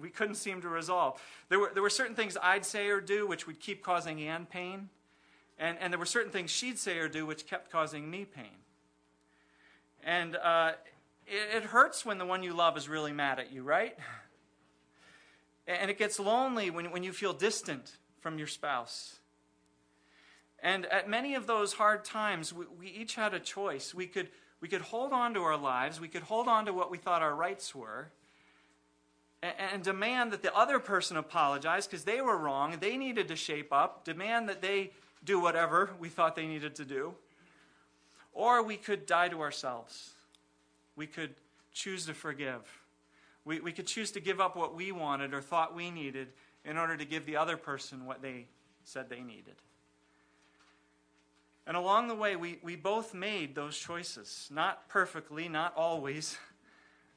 We 0.00 0.08
couldn't 0.08 0.36
seem 0.36 0.62
to 0.62 0.68
resolve. 0.68 1.20
There 1.48 1.58
were, 1.58 1.72
there 1.74 1.82
were 1.82 1.90
certain 1.90 2.14
things 2.14 2.36
I'd 2.40 2.64
say 2.64 2.90
or 2.90 3.00
do 3.00 3.26
which 3.26 3.48
would 3.48 3.58
keep 3.58 3.82
causing 3.82 4.22
Ann 4.22 4.46
pain. 4.46 4.88
And, 5.58 5.76
and 5.80 5.92
there 5.92 5.98
were 5.98 6.06
certain 6.06 6.30
things 6.30 6.52
she'd 6.52 6.78
say 6.78 6.98
or 6.98 7.08
do 7.08 7.26
which 7.26 7.44
kept 7.44 7.72
causing 7.72 8.08
me 8.08 8.24
pain. 8.24 8.60
And 10.04 10.36
uh, 10.36 10.72
it, 11.26 11.56
it 11.56 11.62
hurts 11.64 12.06
when 12.06 12.18
the 12.18 12.24
one 12.24 12.44
you 12.44 12.54
love 12.54 12.76
is 12.76 12.88
really 12.88 13.12
mad 13.12 13.40
at 13.40 13.52
you, 13.52 13.64
right? 13.64 13.98
And 15.66 15.90
it 15.90 15.98
gets 15.98 16.18
lonely 16.20 16.70
when, 16.70 16.92
when 16.92 17.02
you 17.02 17.12
feel 17.12 17.32
distant 17.32 17.96
from 18.20 18.38
your 18.38 18.46
spouse. 18.46 19.16
And 20.62 20.86
at 20.86 21.08
many 21.08 21.34
of 21.34 21.46
those 21.46 21.74
hard 21.74 22.04
times, 22.04 22.52
we, 22.52 22.66
we 22.78 22.86
each 22.88 23.14
had 23.14 23.34
a 23.34 23.40
choice. 23.40 23.94
We 23.94 24.06
could 24.06 24.28
we 24.60 24.68
could 24.68 24.82
hold 24.82 25.12
on 25.12 25.34
to 25.34 25.40
our 25.40 25.56
lives, 25.56 26.00
we 26.00 26.08
could 26.08 26.22
hold 26.22 26.48
on 26.48 26.66
to 26.66 26.72
what 26.72 26.90
we 26.90 26.98
thought 26.98 27.22
our 27.22 27.34
rights 27.34 27.74
were, 27.74 28.10
and, 29.42 29.54
and 29.72 29.82
demand 29.82 30.32
that 30.32 30.42
the 30.42 30.54
other 30.54 30.78
person 30.78 31.16
apologize 31.16 31.86
because 31.86 32.04
they 32.04 32.20
were 32.20 32.36
wrong, 32.36 32.76
they 32.80 32.96
needed 32.96 33.28
to 33.28 33.36
shape 33.36 33.72
up, 33.72 34.04
demand 34.04 34.48
that 34.48 34.62
they 34.62 34.90
do 35.24 35.40
whatever 35.40 35.90
we 35.98 36.08
thought 36.08 36.36
they 36.36 36.46
needed 36.46 36.74
to 36.76 36.84
do. 36.84 37.14
Or 38.32 38.62
we 38.62 38.76
could 38.76 39.06
die 39.06 39.28
to 39.28 39.40
ourselves. 39.40 40.10
We 40.96 41.06
could 41.06 41.34
choose 41.72 42.06
to 42.06 42.14
forgive. 42.14 42.60
We, 43.44 43.60
we 43.60 43.72
could 43.72 43.86
choose 43.86 44.12
to 44.12 44.20
give 44.20 44.40
up 44.40 44.56
what 44.56 44.74
we 44.74 44.92
wanted 44.92 45.34
or 45.34 45.40
thought 45.40 45.74
we 45.74 45.90
needed 45.90 46.28
in 46.64 46.76
order 46.76 46.96
to 46.96 47.04
give 47.04 47.26
the 47.26 47.36
other 47.36 47.56
person 47.56 48.06
what 48.06 48.22
they 48.22 48.46
said 48.84 49.08
they 49.08 49.20
needed. 49.20 49.54
And 51.70 51.76
along 51.76 52.08
the 52.08 52.16
way, 52.16 52.34
we, 52.34 52.58
we 52.64 52.74
both 52.74 53.14
made 53.14 53.54
those 53.54 53.78
choices. 53.78 54.48
Not 54.50 54.88
perfectly, 54.88 55.48
not 55.48 55.72
always. 55.76 56.36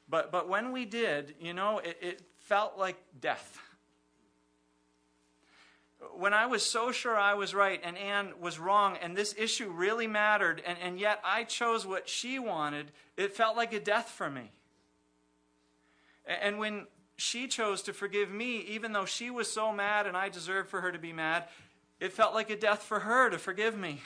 But, 0.06 0.30
but 0.30 0.50
when 0.50 0.70
we 0.70 0.84
did, 0.84 1.34
you 1.40 1.54
know, 1.54 1.78
it, 1.78 1.96
it 2.02 2.22
felt 2.36 2.76
like 2.78 2.96
death. 3.22 3.58
When 6.18 6.34
I 6.34 6.44
was 6.44 6.62
so 6.62 6.92
sure 6.92 7.16
I 7.16 7.32
was 7.32 7.54
right 7.54 7.80
and 7.82 7.96
Ann 7.96 8.34
was 8.38 8.58
wrong, 8.58 8.98
and 9.00 9.16
this 9.16 9.34
issue 9.38 9.70
really 9.70 10.06
mattered, 10.06 10.62
and, 10.66 10.76
and 10.82 11.00
yet 11.00 11.20
I 11.24 11.44
chose 11.44 11.86
what 11.86 12.06
she 12.06 12.38
wanted, 12.38 12.92
it 13.16 13.34
felt 13.34 13.56
like 13.56 13.72
a 13.72 13.80
death 13.80 14.10
for 14.10 14.28
me. 14.28 14.52
And 16.26 16.58
when 16.58 16.86
she 17.16 17.48
chose 17.48 17.80
to 17.84 17.94
forgive 17.94 18.30
me, 18.30 18.58
even 18.68 18.92
though 18.92 19.06
she 19.06 19.30
was 19.30 19.50
so 19.50 19.72
mad 19.72 20.06
and 20.06 20.18
I 20.18 20.28
deserved 20.28 20.68
for 20.68 20.82
her 20.82 20.92
to 20.92 20.98
be 20.98 21.14
mad, 21.14 21.48
it 21.98 22.12
felt 22.12 22.34
like 22.34 22.50
a 22.50 22.56
death 22.56 22.82
for 22.82 23.00
her 23.00 23.30
to 23.30 23.38
forgive 23.38 23.74
me. 23.74 24.02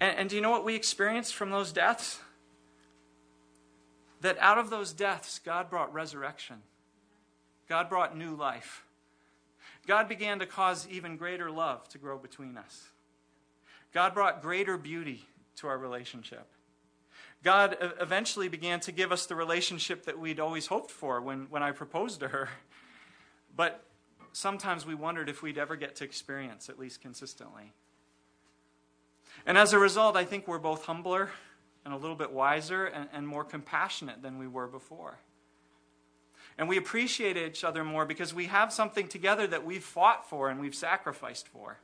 And, 0.00 0.18
and 0.18 0.30
do 0.30 0.36
you 0.36 0.42
know 0.42 0.50
what 0.50 0.64
we 0.64 0.74
experienced 0.74 1.34
from 1.34 1.50
those 1.50 1.72
deaths? 1.72 2.20
That 4.20 4.38
out 4.38 4.58
of 4.58 4.70
those 4.70 4.92
deaths, 4.92 5.40
God 5.44 5.70
brought 5.70 5.92
resurrection. 5.92 6.56
God 7.68 7.88
brought 7.88 8.16
new 8.16 8.34
life. 8.34 8.84
God 9.86 10.08
began 10.08 10.38
to 10.40 10.46
cause 10.46 10.86
even 10.90 11.16
greater 11.16 11.50
love 11.50 11.88
to 11.90 11.98
grow 11.98 12.18
between 12.18 12.56
us. 12.56 12.88
God 13.92 14.14
brought 14.14 14.42
greater 14.42 14.76
beauty 14.76 15.26
to 15.56 15.68
our 15.68 15.78
relationship. 15.78 16.46
God 17.42 17.76
eventually 18.00 18.48
began 18.48 18.80
to 18.80 18.92
give 18.92 19.12
us 19.12 19.26
the 19.26 19.36
relationship 19.36 20.04
that 20.06 20.18
we'd 20.18 20.40
always 20.40 20.66
hoped 20.66 20.90
for 20.90 21.20
when, 21.20 21.46
when 21.50 21.62
I 21.62 21.70
proposed 21.70 22.20
to 22.20 22.28
her. 22.28 22.48
But 23.56 23.84
sometimes 24.32 24.84
we 24.84 24.94
wondered 24.94 25.28
if 25.28 25.42
we'd 25.42 25.58
ever 25.58 25.76
get 25.76 25.96
to 25.96 26.04
experience, 26.04 26.68
at 26.68 26.78
least 26.78 27.00
consistently. 27.00 27.72
And 29.46 29.56
as 29.56 29.72
a 29.72 29.78
result, 29.78 30.16
I 30.16 30.24
think 30.24 30.48
we're 30.48 30.58
both 30.58 30.84
humbler 30.84 31.30
and 31.84 31.94
a 31.94 31.96
little 31.96 32.16
bit 32.16 32.32
wiser 32.32 32.86
and, 32.86 33.08
and 33.12 33.26
more 33.26 33.44
compassionate 33.44 34.20
than 34.20 34.38
we 34.38 34.48
were 34.48 34.66
before. 34.66 35.18
And 36.58 36.68
we 36.68 36.78
appreciate 36.78 37.36
each 37.36 37.62
other 37.62 37.84
more 37.84 38.04
because 38.04 38.34
we 38.34 38.46
have 38.46 38.72
something 38.72 39.06
together 39.06 39.46
that 39.46 39.64
we've 39.64 39.84
fought 39.84 40.28
for 40.28 40.48
and 40.50 40.60
we've 40.60 40.74
sacrificed 40.74 41.46
for. 41.48 41.78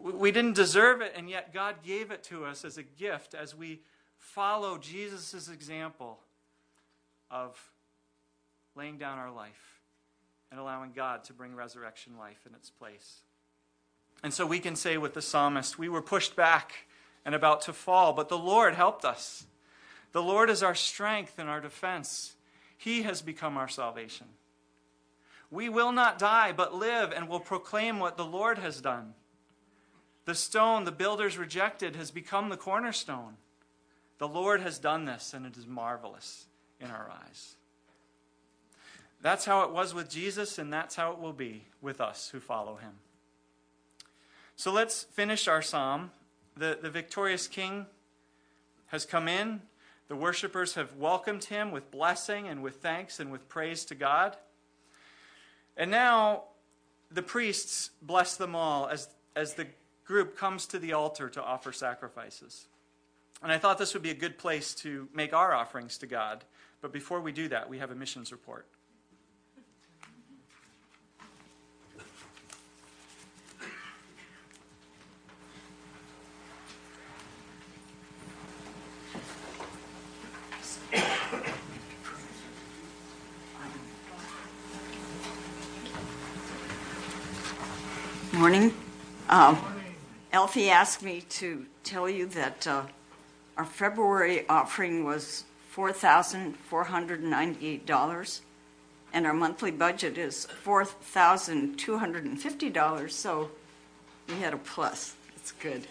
We 0.00 0.30
didn't 0.30 0.54
deserve 0.54 1.00
it, 1.00 1.12
and 1.16 1.28
yet 1.28 1.52
God 1.52 1.76
gave 1.82 2.10
it 2.10 2.22
to 2.24 2.44
us 2.44 2.64
as 2.64 2.78
a 2.78 2.82
gift 2.82 3.34
as 3.34 3.54
we 3.54 3.80
follow 4.18 4.78
Jesus' 4.78 5.48
example 5.48 6.20
of 7.30 7.58
laying 8.74 8.96
down 8.96 9.18
our 9.18 9.30
life 9.30 9.80
and 10.50 10.60
allowing 10.60 10.92
God 10.92 11.24
to 11.24 11.32
bring 11.32 11.54
resurrection 11.54 12.16
life 12.18 12.40
in 12.48 12.54
its 12.54 12.70
place. 12.70 13.22
And 14.24 14.32
so 14.32 14.46
we 14.46 14.58
can 14.58 14.74
say 14.74 14.96
with 14.96 15.12
the 15.12 15.20
psalmist, 15.20 15.78
we 15.78 15.90
were 15.90 16.00
pushed 16.00 16.34
back 16.34 16.86
and 17.26 17.34
about 17.34 17.60
to 17.62 17.74
fall, 17.74 18.14
but 18.14 18.30
the 18.30 18.38
Lord 18.38 18.74
helped 18.74 19.04
us. 19.04 19.44
The 20.12 20.22
Lord 20.22 20.48
is 20.48 20.62
our 20.62 20.74
strength 20.74 21.38
and 21.38 21.50
our 21.50 21.60
defense. 21.60 22.34
He 22.78 23.02
has 23.02 23.20
become 23.20 23.58
our 23.58 23.68
salvation. 23.68 24.28
We 25.50 25.68
will 25.68 25.92
not 25.92 26.18
die, 26.18 26.52
but 26.52 26.74
live 26.74 27.12
and 27.12 27.28
will 27.28 27.38
proclaim 27.38 27.98
what 27.98 28.16
the 28.16 28.24
Lord 28.24 28.56
has 28.56 28.80
done. 28.80 29.12
The 30.24 30.34
stone 30.34 30.84
the 30.84 30.90
builders 30.90 31.36
rejected 31.36 31.94
has 31.94 32.10
become 32.10 32.48
the 32.48 32.56
cornerstone. 32.56 33.36
The 34.16 34.26
Lord 34.26 34.62
has 34.62 34.78
done 34.78 35.04
this, 35.04 35.34
and 35.34 35.44
it 35.44 35.58
is 35.58 35.66
marvelous 35.66 36.46
in 36.80 36.90
our 36.90 37.10
eyes. 37.10 37.56
That's 39.20 39.44
how 39.44 39.64
it 39.64 39.70
was 39.70 39.92
with 39.92 40.08
Jesus, 40.08 40.56
and 40.58 40.72
that's 40.72 40.96
how 40.96 41.12
it 41.12 41.18
will 41.18 41.34
be 41.34 41.66
with 41.82 42.00
us 42.00 42.30
who 42.30 42.40
follow 42.40 42.76
him. 42.76 42.92
So 44.56 44.72
let's 44.72 45.02
finish 45.02 45.48
our 45.48 45.62
psalm. 45.62 46.10
The, 46.56 46.78
the 46.80 46.90
victorious 46.90 47.48
king 47.48 47.86
has 48.86 49.04
come 49.04 49.26
in. 49.26 49.62
The 50.08 50.16
worshipers 50.16 50.74
have 50.74 50.96
welcomed 50.96 51.44
him 51.44 51.70
with 51.70 51.90
blessing 51.90 52.46
and 52.46 52.62
with 52.62 52.76
thanks 52.76 53.18
and 53.18 53.32
with 53.32 53.48
praise 53.48 53.84
to 53.86 53.94
God. 53.94 54.36
And 55.76 55.90
now 55.90 56.44
the 57.10 57.22
priests 57.22 57.90
bless 58.00 58.36
them 58.36 58.54
all 58.54 58.86
as, 58.86 59.08
as 59.34 59.54
the 59.54 59.66
group 60.04 60.36
comes 60.36 60.66
to 60.66 60.78
the 60.78 60.92
altar 60.92 61.28
to 61.30 61.42
offer 61.42 61.72
sacrifices. 61.72 62.66
And 63.42 63.50
I 63.50 63.58
thought 63.58 63.78
this 63.78 63.94
would 63.94 64.02
be 64.02 64.10
a 64.10 64.14
good 64.14 64.38
place 64.38 64.74
to 64.76 65.08
make 65.12 65.32
our 65.32 65.52
offerings 65.52 65.98
to 65.98 66.06
God. 66.06 66.44
But 66.80 66.92
before 66.92 67.20
we 67.20 67.32
do 67.32 67.48
that, 67.48 67.68
we 67.68 67.78
have 67.78 67.90
a 67.90 67.94
missions 67.94 68.30
report. 68.30 68.66
Morning. 88.54 88.74
Um, 89.28 89.58
Elfie 90.32 90.70
asked 90.70 91.02
me 91.02 91.22
to 91.22 91.66
tell 91.82 92.08
you 92.08 92.26
that 92.26 92.64
uh, 92.68 92.84
our 93.56 93.64
February 93.64 94.48
offering 94.48 95.02
was 95.02 95.42
$4,498, 95.74 98.40
and 99.12 99.26
our 99.26 99.34
monthly 99.34 99.72
budget 99.72 100.18
is 100.18 100.46
$4,250, 100.64 103.10
so 103.10 103.50
we 104.28 104.36
had 104.36 104.54
a 104.54 104.58
plus. 104.58 105.16
It's 105.34 105.50
good. 105.50 105.88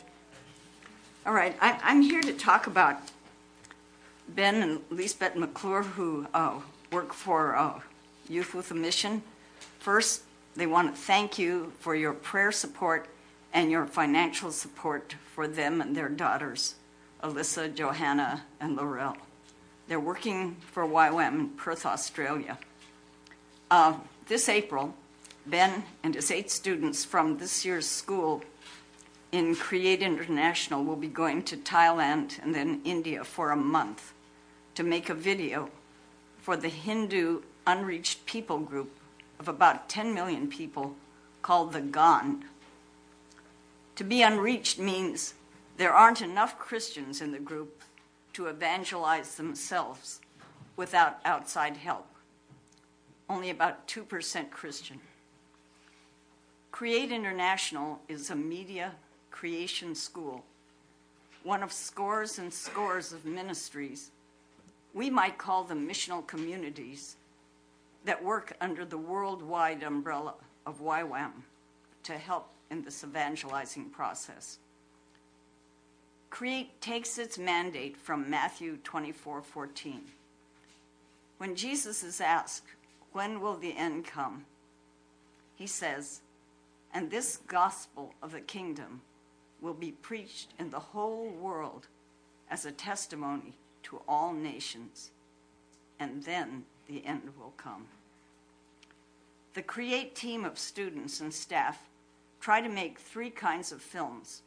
All 1.25 1.33
right, 1.33 1.57
I, 1.59 1.77
I'm 1.83 2.01
here 2.01 2.21
to 2.21 2.31
talk 2.31 2.67
about 2.67 2.97
Ben 4.29 4.63
and 4.63 4.79
Lisbeth 4.89 5.35
McClure, 5.35 5.83
who 5.83 6.27
uh, 6.33 6.61
work 6.93 7.13
for 7.13 7.57
uh, 7.57 7.81
Youth 8.29 8.53
with 8.53 8.71
a 8.71 8.73
Mission. 8.73 9.21
First, 9.79 10.21
they 10.55 10.67
want 10.67 10.93
to 10.93 11.01
thank 11.01 11.39
you 11.39 11.73
for 11.79 11.95
your 11.95 12.13
prayer 12.13 12.51
support 12.51 13.07
and 13.53 13.71
your 13.71 13.85
financial 13.85 14.51
support 14.51 15.15
for 15.33 15.47
them 15.47 15.81
and 15.81 15.95
their 15.95 16.09
daughters, 16.09 16.75
Alyssa, 17.23 17.73
Johanna, 17.73 18.43
and 18.59 18.75
Laurel. 18.75 19.17
They're 19.87 19.99
working 19.99 20.55
for 20.71 20.85
YWAM 20.85 21.39
in 21.39 21.49
Perth, 21.49 21.85
Australia. 21.85 22.57
Uh, 23.69 23.95
this 24.27 24.47
April, 24.47 24.93
Ben 25.45 25.83
and 26.03 26.15
his 26.15 26.31
eight 26.31 26.49
students 26.49 27.03
from 27.03 27.37
this 27.37 27.65
year's 27.65 27.87
school 27.87 28.43
in 29.31 29.55
Create 29.55 30.01
International 30.01 30.83
will 30.83 30.95
be 30.95 31.07
going 31.07 31.43
to 31.43 31.57
Thailand 31.57 32.41
and 32.41 32.53
then 32.53 32.81
India 32.85 33.23
for 33.23 33.51
a 33.51 33.55
month 33.55 34.13
to 34.75 34.83
make 34.83 35.09
a 35.09 35.15
video 35.15 35.69
for 36.39 36.55
the 36.55 36.69
Hindu 36.69 37.41
Unreached 37.65 38.25
People 38.25 38.59
group 38.59 38.91
of 39.43 39.49
about 39.49 39.89
10 39.89 40.13
million 40.13 40.47
people 40.47 40.95
called 41.41 41.73
the 41.73 41.81
Gond. 41.81 42.45
To 43.97 44.05
be 44.05 44.21
unreached 44.21 44.79
means 44.79 45.33
there 45.75 45.93
aren't 45.93 46.21
enough 46.21 46.57
Christians 46.57 47.19
in 47.19 47.33
the 47.33 47.39
group 47.39 47.81
to 48.31 48.45
evangelize 48.45 49.35
themselves 49.35 50.21
without 50.77 51.19
outside 51.25 51.75
help. 51.75 52.07
Only 53.29 53.49
about 53.49 53.85
2% 53.85 54.49
Christian. 54.49 55.01
Create 56.71 57.11
International 57.11 57.99
is 58.07 58.29
a 58.29 58.35
media 58.35 58.93
creation 59.29 59.93
school, 59.93 60.45
one 61.43 61.63
of 61.63 61.73
scores 61.73 62.39
and 62.39 62.53
scores 62.53 63.11
of 63.11 63.25
ministries. 63.25 64.09
We 64.93 65.09
might 65.09 65.37
call 65.37 65.65
them 65.65 65.85
missional 65.85 66.25
communities 66.25 67.17
that 68.05 68.23
work 68.23 68.55
under 68.59 68.85
the 68.85 68.97
worldwide 68.97 69.83
umbrella 69.83 70.35
of 70.65 70.81
YWAM 70.81 71.31
to 72.03 72.17
help 72.17 72.49
in 72.69 72.83
this 72.83 73.03
evangelizing 73.03 73.89
process. 73.89 74.59
Create 76.29 76.81
takes 76.81 77.17
its 77.17 77.37
mandate 77.37 77.95
from 77.95 78.29
Matthew 78.29 78.77
24:14. 78.77 80.11
When 81.37 81.55
Jesus 81.55 82.03
is 82.03 82.19
asked, 82.19 82.75
"When 83.11 83.39
will 83.39 83.57
the 83.57 83.75
end 83.75 84.05
come?" 84.05 84.45
he 85.55 85.67
says, 85.67 86.21
"And 86.91 87.11
this 87.11 87.37
gospel 87.37 88.15
of 88.21 88.31
the 88.31 88.41
kingdom 88.41 89.01
will 89.61 89.73
be 89.73 89.91
preached 89.91 90.53
in 90.57 90.71
the 90.71 90.79
whole 90.79 91.29
world 91.29 91.87
as 92.49 92.65
a 92.65 92.71
testimony 92.71 93.57
to 93.83 94.01
all 94.07 94.33
nations, 94.33 95.11
and 95.99 96.23
then 96.23 96.65
the 96.87 97.05
end 97.05 97.33
will 97.37 97.53
come." 97.57 97.87
The 99.53 99.63
Create 99.63 100.15
team 100.15 100.43
of 100.45 100.57
students 100.57 101.19
and 101.19 101.33
staff 101.33 101.89
try 102.39 102.59
to 102.59 102.69
make 102.69 102.99
three 102.99 103.29
kinds 103.29 103.71
of 103.71 103.81
films 103.81 104.41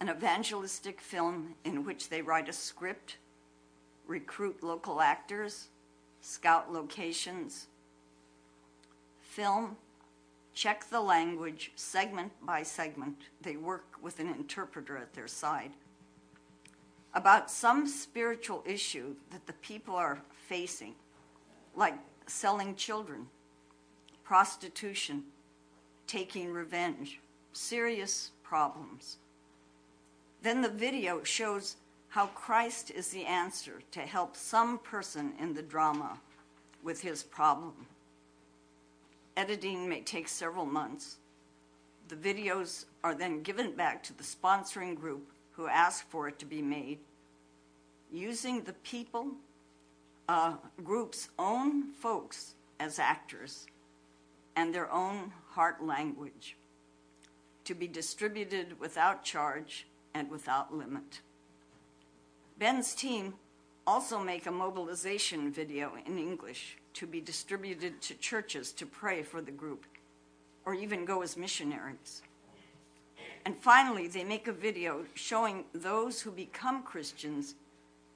an 0.00 0.08
evangelistic 0.08 1.00
film 1.00 1.56
in 1.64 1.84
which 1.84 2.08
they 2.08 2.22
write 2.22 2.48
a 2.48 2.52
script, 2.52 3.16
recruit 4.06 4.62
local 4.62 5.00
actors, 5.00 5.68
scout 6.20 6.72
locations, 6.72 7.66
film, 9.20 9.76
check 10.54 10.88
the 10.88 11.00
language 11.00 11.72
segment 11.74 12.32
by 12.44 12.62
segment. 12.62 13.16
They 13.42 13.56
work 13.56 13.96
with 14.00 14.20
an 14.20 14.28
interpreter 14.28 14.96
at 14.96 15.14
their 15.14 15.28
side. 15.28 15.72
About 17.14 17.50
some 17.50 17.86
spiritual 17.86 18.62
issue 18.66 19.16
that 19.30 19.46
the 19.46 19.52
people 19.54 19.96
are 19.96 20.22
facing, 20.48 20.94
like 21.76 21.94
selling 22.26 22.74
children, 22.74 23.26
prostitution, 24.24 25.22
taking 26.06 26.52
revenge, 26.52 27.20
serious 27.52 28.30
problems. 28.42 29.18
Then 30.42 30.62
the 30.62 30.68
video 30.68 31.22
shows 31.22 31.76
how 32.08 32.26
Christ 32.28 32.90
is 32.90 33.08
the 33.08 33.26
answer 33.26 33.82
to 33.90 34.00
help 34.00 34.34
some 34.36 34.78
person 34.78 35.34
in 35.38 35.52
the 35.52 35.62
drama 35.62 36.18
with 36.82 37.02
his 37.02 37.22
problem. 37.22 37.86
Editing 39.36 39.88
may 39.88 40.00
take 40.00 40.28
several 40.28 40.64
months. 40.64 41.18
The 42.08 42.16
videos 42.16 42.86
are 43.04 43.14
then 43.14 43.42
given 43.42 43.72
back 43.72 44.02
to 44.04 44.16
the 44.16 44.24
sponsoring 44.24 44.96
group 44.96 45.30
who 45.52 45.68
asked 45.68 46.04
for 46.04 46.28
it 46.28 46.38
to 46.38 46.46
be 46.46 46.62
made. 46.62 46.98
Using 48.10 48.62
the 48.62 48.72
people, 48.72 49.32
uh, 50.28 50.54
group's 50.84 51.28
own 51.38 51.92
folks 51.92 52.54
as 52.78 52.98
actors 52.98 53.66
and 54.54 54.74
their 54.74 54.92
own 54.92 55.32
heart 55.50 55.82
language 55.84 56.56
to 57.64 57.74
be 57.74 57.86
distributed 57.86 58.78
without 58.78 59.24
charge 59.24 59.86
and 60.14 60.30
without 60.30 60.74
limit. 60.74 61.20
Ben's 62.58 62.94
team 62.94 63.34
also 63.86 64.18
make 64.18 64.46
a 64.46 64.50
mobilization 64.50 65.50
video 65.50 65.92
in 66.06 66.18
English 66.18 66.76
to 66.94 67.06
be 67.06 67.20
distributed 67.20 68.00
to 68.02 68.14
churches 68.14 68.72
to 68.72 68.84
pray 68.84 69.22
for 69.22 69.40
the 69.40 69.50
group 69.50 69.86
or 70.66 70.74
even 70.74 71.04
go 71.04 71.22
as 71.22 71.36
missionaries. 71.36 72.22
And 73.46 73.56
finally, 73.56 74.08
they 74.08 74.24
make 74.24 74.48
a 74.48 74.52
video 74.52 75.04
showing 75.14 75.64
those 75.72 76.20
who 76.20 76.30
become 76.30 76.82
Christians 76.82 77.54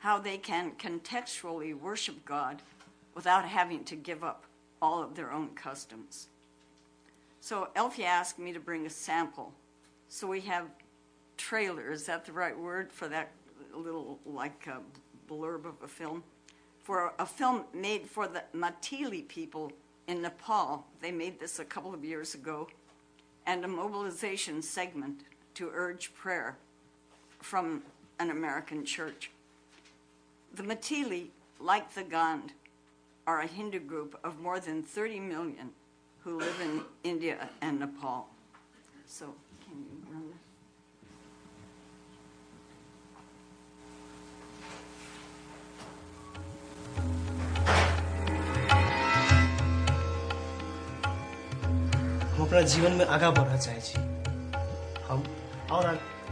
how 0.02 0.18
they 0.18 0.36
can 0.36 0.72
contextually 0.72 1.78
worship 1.78 2.24
God 2.24 2.60
without 3.14 3.44
having 3.44 3.84
to 3.84 3.94
give 3.94 4.24
up 4.24 4.44
all 4.80 5.00
of 5.00 5.14
their 5.14 5.30
own 5.30 5.50
customs. 5.54 6.26
So 7.40 7.68
Elfie 7.76 8.04
asked 8.04 8.36
me 8.36 8.52
to 8.52 8.58
bring 8.58 8.84
a 8.84 8.90
sample. 8.90 9.52
So 10.08 10.26
we 10.26 10.40
have 10.40 10.66
trailer, 11.36 11.92
is 11.92 12.04
that 12.06 12.24
the 12.24 12.32
right 12.32 12.58
word 12.58 12.92
for 12.92 13.06
that 13.08 13.30
little 13.72 14.18
like 14.26 14.66
a 14.66 14.80
blurb 15.32 15.66
of 15.66 15.74
a 15.84 15.88
film? 15.88 16.24
For 16.82 17.12
a 17.20 17.26
film 17.26 17.62
made 17.72 18.08
for 18.08 18.26
the 18.26 18.42
Maithili 18.52 19.28
people 19.28 19.70
in 20.08 20.20
Nepal. 20.20 20.84
They 21.00 21.12
made 21.12 21.38
this 21.38 21.60
a 21.60 21.64
couple 21.64 21.94
of 21.94 22.04
years 22.04 22.34
ago. 22.34 22.68
And 23.46 23.64
a 23.64 23.68
mobilization 23.68 24.62
segment 24.62 25.20
to 25.54 25.70
urge 25.72 26.12
prayer 26.12 26.56
from 27.40 27.84
an 28.18 28.30
American 28.30 28.84
church. 28.84 29.30
The 30.54 30.62
Maithili, 30.62 31.28
like 31.60 31.94
the 31.94 32.02
Gond, 32.02 32.52
are 33.26 33.40
a 33.40 33.46
Hindu 33.46 33.80
group 33.80 34.18
of 34.22 34.38
more 34.38 34.60
than 34.60 34.82
30 34.82 35.18
million 35.20 35.70
who 36.20 36.38
live 36.38 36.60
in 36.60 36.82
India 37.04 37.48
and 37.62 37.80
Nepal. 37.80 38.28
So, 39.06 39.34
can 39.64 39.78
you 39.80 39.96
run 40.12 40.28
that? 40.28 40.38
हम 52.36 52.46
अपना 52.46 52.60
जीवन 52.60 52.92
में 52.92 53.04
आगा 53.06 53.30
बढ़ना 53.30 53.56
चाहिए 53.56 54.04
हम 55.08 55.24
और 55.72 55.86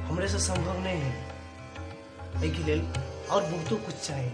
हम 0.09 0.27
से 0.27 0.39
संभव 0.39 0.83
नहीं 0.85 1.01
है 1.01 2.45
एक 2.45 2.55
ही 2.55 2.65
लेल 2.65 3.10
और 3.31 3.43
वो 3.43 3.63
तो 3.69 3.77
कुछ 3.77 4.07
चाहिए 4.07 4.33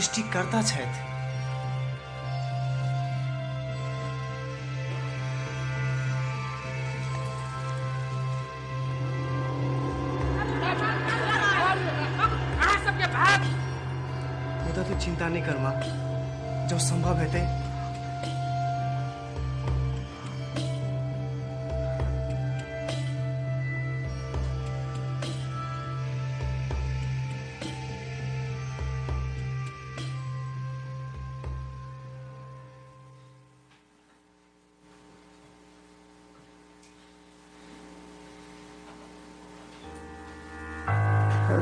सृष्टिकर्ता 0.00 0.60
छ 0.62 0.89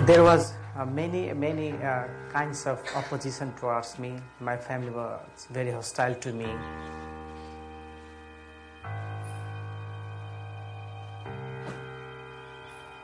There 0.09 0.25
was 0.25 0.55
uh, 0.75 0.87
many, 0.87 1.31
many 1.35 1.73
uh, 1.73 2.05
kinds 2.33 2.67
of 2.67 2.81
opposition 2.97 3.53
towards 3.61 3.99
me. 3.99 4.17
My 4.41 4.57
family 4.57 4.89
was 4.89 5.47
very 5.51 5.71
hostile 5.71 6.15
to 6.15 6.33
me. 6.33 6.47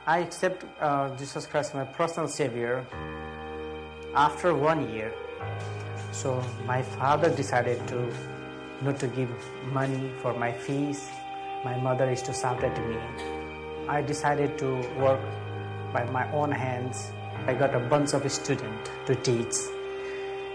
I 0.06 0.20
accept 0.20 0.64
uh, 0.80 1.14
Jesus 1.14 1.44
Christ 1.44 1.74
my 1.74 1.84
personal 1.84 2.26
Savior 2.26 2.86
after 4.14 4.54
one 4.54 4.90
year. 4.90 5.12
So 6.10 6.42
my 6.64 6.80
father 6.80 7.28
decided 7.28 7.86
to 7.88 8.10
not 8.80 8.98
to 9.00 9.08
give 9.08 9.28
money 9.74 10.10
for 10.22 10.32
my 10.32 10.52
fees. 10.52 11.06
My 11.66 11.76
mother 11.76 12.08
used 12.08 12.24
to 12.24 12.46
at 12.64 12.88
me. 12.88 12.96
I 13.90 14.00
decided 14.00 14.56
to 14.56 14.80
work 14.96 15.20
by 15.94 16.04
my 16.10 16.30
own 16.32 16.50
hands. 16.50 17.12
I 17.46 17.54
got 17.54 17.74
a 17.74 17.80
bunch 17.80 18.12
of 18.12 18.30
students 18.30 18.90
to 19.06 19.14
teach, 19.14 19.54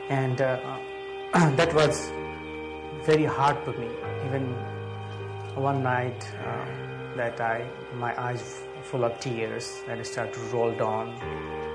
and 0.10 0.42
uh, 0.42 0.60
that 1.60 1.74
was 1.74 2.12
very 3.06 3.26
hard 3.26 3.58
for 3.64 3.74
me. 3.74 3.90
Even 4.26 4.54
one 5.56 5.82
night, 5.82 6.22
uh, 6.46 6.66
that 7.16 7.42
I 7.42 7.66
my 7.96 8.12
eyes 8.22 8.62
full 8.84 9.04
of 9.04 9.20
tears 9.20 9.82
and 9.88 10.00
I 10.00 10.04
start 10.04 10.34
to 10.34 10.40
roll 10.52 10.72
down 10.72 11.16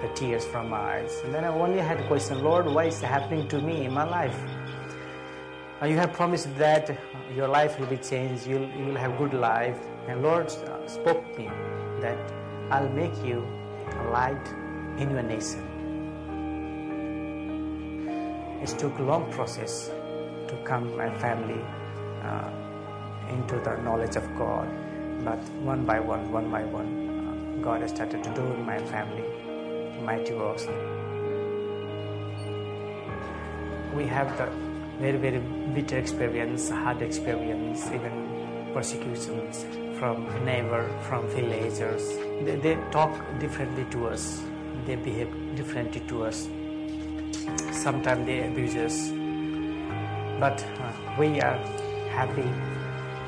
the 0.03 0.09
tears 0.15 0.45
from 0.45 0.71
my 0.71 0.79
eyes. 0.97 1.21
And 1.25 1.35
then 1.35 1.45
I 1.45 1.49
only 1.49 1.81
had 1.81 2.01
a 2.01 2.07
question, 2.07 2.43
Lord, 2.43 2.67
why 2.67 2.85
is 2.85 3.01
happening 3.01 3.47
to 3.49 3.61
me 3.61 3.85
in 3.85 3.93
my 3.93 4.05
life? 4.05 4.39
Uh, 5.83 5.87
you 5.87 5.97
have 5.97 6.13
promised 6.13 6.57
that 6.57 6.97
your 7.35 7.49
life 7.49 7.79
will 7.79 7.87
be 7.87 7.97
changed. 7.97 8.47
You'll 8.47 8.69
you 8.79 8.87
will 8.87 9.01
have 9.05 9.19
good 9.19 9.35
life. 9.35 9.79
And 10.09 10.23
Lord 10.23 10.47
uh, 10.47 10.87
spoke 10.87 11.21
to 11.35 11.39
me 11.41 11.51
that 12.01 12.19
I'll 12.71 12.89
make 12.91 13.17
you 13.25 13.47
a 14.01 14.05
light 14.11 14.47
in 14.99 15.11
your 15.11 15.23
nation. 15.23 15.63
It 18.63 18.69
took 18.79 18.99
a 18.99 19.03
long 19.03 19.31
process 19.33 19.91
to 20.49 20.57
come 20.65 20.97
my 20.97 21.11
family 21.19 21.61
uh, 22.23 22.51
into 23.29 23.59
the 23.61 23.77
knowledge 23.83 24.17
of 24.17 24.25
God, 24.37 24.69
but 25.25 25.39
one 25.63 25.85
by 25.85 26.01
one, 26.01 26.33
one 26.33 26.51
by 26.51 26.65
one, 26.65 27.59
uh, 27.59 27.63
God 27.63 27.83
has 27.83 27.91
started 27.91 28.25
to 28.25 28.35
do 28.35 28.43
in 28.43 28.65
my 28.65 28.79
family 28.79 29.25
mighty 30.05 30.35
works. 30.35 30.67
We 33.95 34.07
have 34.07 34.37
the 34.37 34.47
very, 34.99 35.19
very 35.19 35.39
bitter 35.75 35.99
experience, 35.99 36.71
hard 36.71 37.03
experience, 37.03 37.87
even 37.87 38.71
persecutions 38.73 39.65
from 39.99 40.27
neighbor, 40.45 40.89
from 41.03 41.27
villagers. 41.29 42.19
They, 42.43 42.57
they 42.57 42.79
talk 42.91 43.13
differently 43.39 43.87
to 43.91 44.09
us. 44.09 44.43
They 44.87 44.97
behave 44.97 45.31
differently 45.57 46.01
to 46.09 46.25
us. 46.25 46.49
Sometimes 47.73 48.27
they 48.27 48.47
abuse 48.47 48.75
us. 48.75 49.11
But 50.41 50.65
uh, 50.81 50.93
we 51.19 51.41
are 51.41 51.59
happy 52.11 52.49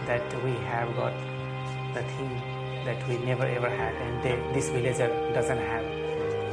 that 0.07 0.45
we 0.45 0.53
have 0.73 0.95
got 0.97 1.15
the 1.95 2.03
thing 2.03 2.31
that 2.85 3.07
we 3.09 3.19
never 3.19 3.45
ever 3.45 3.69
had 3.69 3.95
and 3.95 4.23
they, 4.23 4.37
this 4.55 4.69
villager 4.70 5.09
doesn't 5.35 5.59
have. 5.59 5.85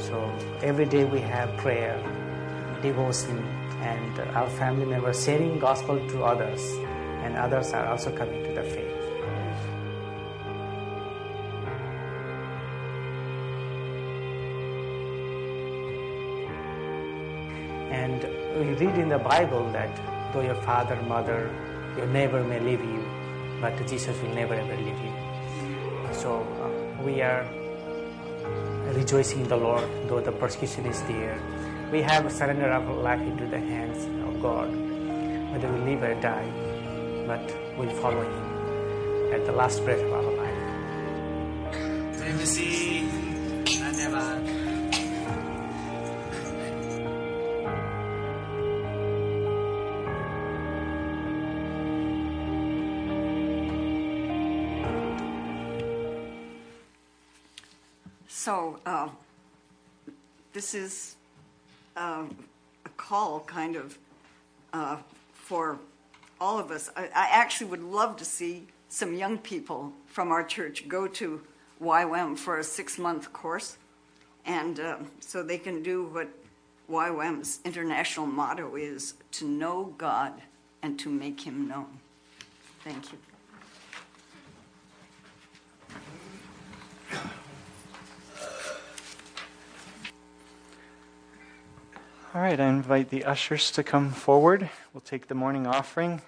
So 0.02 0.32
every 0.62 0.86
day 0.86 1.06
we 1.06 1.22
have 1.22 1.56
prayer, 1.58 1.98
devotion, 2.82 3.38
and 3.82 4.20
our 4.36 4.50
family 4.50 4.86
members 4.86 5.24
sharing 5.24 5.60
gospel 5.60 6.00
to 6.10 6.24
others, 6.24 6.62
and 7.24 7.36
others 7.38 7.74
are 7.74 7.88
also 7.88 8.12
coming 8.16 8.44
to 8.44 8.54
the 8.54 8.64
faith. 8.64 9.03
We 18.74 18.88
read 18.88 18.98
in 18.98 19.10
the 19.10 19.20
Bible 19.20 19.70
that 19.72 19.90
though 20.34 20.42
your 20.42 20.56
father, 20.56 20.96
mother, 21.04 21.52
your 21.96 22.08
neighbor 22.08 22.44
may 22.44 22.60
leave 22.60 22.82
you, 22.82 23.06
but 23.62 23.76
Jesus 23.88 24.20
will 24.22 24.34
never 24.34 24.56
ever 24.56 24.76
leave 24.78 24.98
you. 24.98 25.14
So 26.12 26.42
uh, 26.42 27.04
we 27.04 27.22
are 27.22 27.46
rejoicing 28.94 29.42
in 29.42 29.48
the 29.48 29.58
Lord, 29.58 29.88
though 30.08 30.22
the 30.22 30.32
persecution 30.32 30.88
is 30.88 31.02
there. 31.04 31.40
We 31.92 32.02
have 32.02 32.32
surrendered 32.32 32.72
our 32.72 32.94
life 32.94 33.22
into 33.22 33.46
the 33.46 33.60
hands 33.60 34.06
of 34.28 34.42
God, 34.42 34.70
whether 35.52 35.72
we 35.72 35.94
live 35.94 36.02
or 36.02 36.16
die, 36.20 36.50
but 37.28 37.44
we'll 37.78 37.96
follow 38.02 38.24
Him 38.24 39.34
at 39.34 39.46
the 39.46 39.52
last 39.52 39.84
breath 39.84 40.02
of 40.02 40.14
our 40.14 40.24
life. 40.24 40.50
This 60.54 60.76
is 60.76 61.16
uh, 61.98 62.26
a 62.86 62.90
call 62.96 63.42
kind 63.42 63.76
of 63.76 63.98
uh, 64.72 64.98
for 65.34 65.80
all 66.40 66.60
of 66.60 66.72
us. 66.72 66.90
I, 66.96 67.06
I 67.06 67.28
actually 67.32 67.68
would 67.72 67.84
love 67.84 68.18
to 68.18 68.26
see 68.26 68.68
some 68.88 69.16
young 69.16 69.40
people 69.40 69.92
from 70.06 70.32
our 70.32 70.44
church 70.44 70.88
go 70.88 71.08
to 71.08 71.42
YWAM 71.82 72.38
for 72.38 72.60
a 72.60 72.64
six 72.64 73.00
month 73.00 73.34
course, 73.34 73.78
and 74.46 74.80
uh, 74.80 74.98
so 75.20 75.42
they 75.44 75.58
can 75.58 75.82
do 75.82 76.06
what 76.06 76.30
YWAM's 76.90 77.60
international 77.66 78.28
motto 78.28 78.76
is 78.76 79.16
to 79.32 79.48
know 79.48 79.94
God 79.98 80.34
and 80.84 81.00
to 81.00 81.10
make 81.10 81.42
Him 81.42 81.68
known. 81.68 82.00
Thank 82.84 83.12
you. 83.12 83.33
All 92.36 92.42
right, 92.42 92.60
I 92.60 92.66
invite 92.68 93.12
the 93.12 93.26
ushers 93.26 93.70
to 93.74 93.84
come 93.84 94.10
forward. 94.10 94.68
We'll 94.92 95.02
take 95.02 95.28
the 95.28 95.36
morning 95.36 95.68
offering 95.68 96.20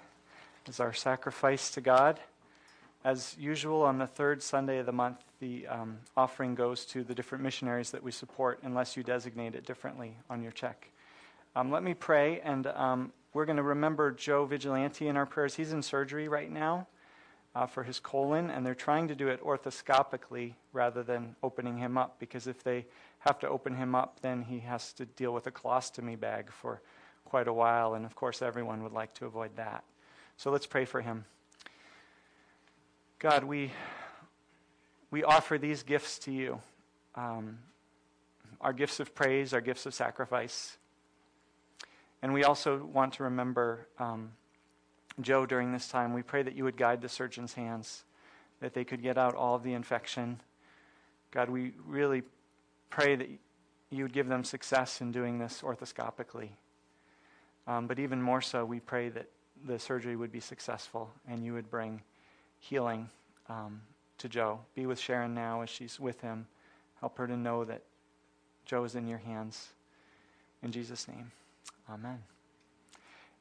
as 0.68 0.78
our 0.78 0.92
sacrifice 0.92 1.72
to 1.72 1.80
God. 1.80 2.20
As 3.04 3.34
usual, 3.40 3.82
on 3.82 3.98
the 3.98 4.06
third 4.06 4.40
Sunday 4.40 4.78
of 4.78 4.86
the 4.86 4.92
month, 4.92 5.18
the 5.40 5.66
um, 5.66 5.98
offering 6.16 6.54
goes 6.54 6.84
to 6.84 7.02
the 7.02 7.12
different 7.12 7.42
missionaries 7.42 7.90
that 7.90 8.04
we 8.04 8.12
support, 8.12 8.60
unless 8.62 8.96
you 8.96 9.02
designate 9.02 9.56
it 9.56 9.66
differently 9.66 10.16
on 10.30 10.44
your 10.44 10.52
check. 10.52 10.92
Um, 11.56 11.72
let 11.72 11.82
me 11.82 11.92
pray, 11.92 12.38
and 12.38 12.68
um, 12.68 13.12
we're 13.34 13.44
going 13.44 13.56
to 13.56 13.64
remember 13.64 14.12
Joe 14.12 14.44
Vigilante 14.44 15.08
in 15.08 15.16
our 15.16 15.26
prayers. 15.26 15.56
He's 15.56 15.72
in 15.72 15.82
surgery 15.82 16.28
right 16.28 16.52
now 16.52 16.86
uh, 17.56 17.66
for 17.66 17.82
his 17.82 17.98
colon, 17.98 18.50
and 18.50 18.64
they're 18.64 18.76
trying 18.76 19.08
to 19.08 19.16
do 19.16 19.26
it 19.26 19.42
orthoscopically 19.42 20.52
rather 20.72 21.02
than 21.02 21.34
opening 21.42 21.78
him 21.78 21.98
up, 21.98 22.20
because 22.20 22.46
if 22.46 22.62
they 22.62 22.86
have 23.26 23.40
to 23.40 23.48
open 23.48 23.74
him 23.74 23.94
up, 23.94 24.20
then 24.22 24.42
he 24.42 24.60
has 24.60 24.92
to 24.94 25.04
deal 25.04 25.34
with 25.34 25.46
a 25.48 25.50
colostomy 25.50 26.18
bag 26.18 26.50
for 26.50 26.80
quite 27.24 27.48
a 27.48 27.52
while, 27.52 27.94
and 27.94 28.06
of 28.06 28.14
course, 28.14 28.40
everyone 28.40 28.84
would 28.84 28.92
like 28.92 29.12
to 29.14 29.26
avoid 29.26 29.50
that. 29.56 29.82
So 30.36 30.50
let's 30.50 30.66
pray 30.66 30.84
for 30.84 31.00
him. 31.00 31.24
God, 33.18 33.42
we, 33.42 33.72
we 35.10 35.24
offer 35.24 35.58
these 35.58 35.82
gifts 35.82 36.18
to 36.20 36.32
you 36.32 36.60
um, 37.16 37.58
our 38.60 38.72
gifts 38.72 39.00
of 39.00 39.14
praise, 39.14 39.52
our 39.52 39.60
gifts 39.60 39.86
of 39.86 39.94
sacrifice. 39.94 40.76
And 42.22 42.32
we 42.32 42.44
also 42.44 42.84
want 42.84 43.14
to 43.14 43.24
remember 43.24 43.88
um, 43.98 44.32
Joe 45.20 45.46
during 45.46 45.72
this 45.72 45.88
time. 45.88 46.12
We 46.12 46.22
pray 46.22 46.42
that 46.42 46.54
you 46.54 46.64
would 46.64 46.76
guide 46.76 47.00
the 47.00 47.08
surgeon's 47.08 47.54
hands, 47.54 48.04
that 48.60 48.72
they 48.74 48.84
could 48.84 49.02
get 49.02 49.18
out 49.18 49.34
all 49.34 49.54
of 49.54 49.62
the 49.62 49.72
infection. 49.72 50.40
God, 51.30 51.50
we 51.50 51.72
really 51.86 52.22
pray 52.90 53.16
that 53.16 53.28
you 53.90 54.02
would 54.04 54.12
give 54.12 54.28
them 54.28 54.44
success 54.44 55.00
in 55.00 55.12
doing 55.12 55.38
this 55.38 55.62
orthoscopically. 55.62 56.50
Um, 57.66 57.86
but 57.86 57.98
even 57.98 58.22
more 58.22 58.40
so, 58.40 58.64
we 58.64 58.80
pray 58.80 59.08
that 59.10 59.28
the 59.64 59.78
surgery 59.78 60.16
would 60.16 60.32
be 60.32 60.40
successful 60.40 61.10
and 61.28 61.44
you 61.44 61.52
would 61.54 61.70
bring 61.70 62.02
healing 62.58 63.08
um, 63.48 63.80
to 64.18 64.28
Joe. 64.28 64.60
Be 64.74 64.86
with 64.86 64.98
Sharon 64.98 65.34
now 65.34 65.62
as 65.62 65.70
she's 65.70 65.98
with 65.98 66.20
him. 66.20 66.46
Help 67.00 67.18
her 67.18 67.26
to 67.26 67.36
know 67.36 67.64
that 67.64 67.82
Joe 68.64 68.84
is 68.84 68.94
in 68.94 69.06
your 69.06 69.18
hands. 69.18 69.68
In 70.62 70.72
Jesus' 70.72 71.06
name, 71.06 71.30
amen. 71.90 72.22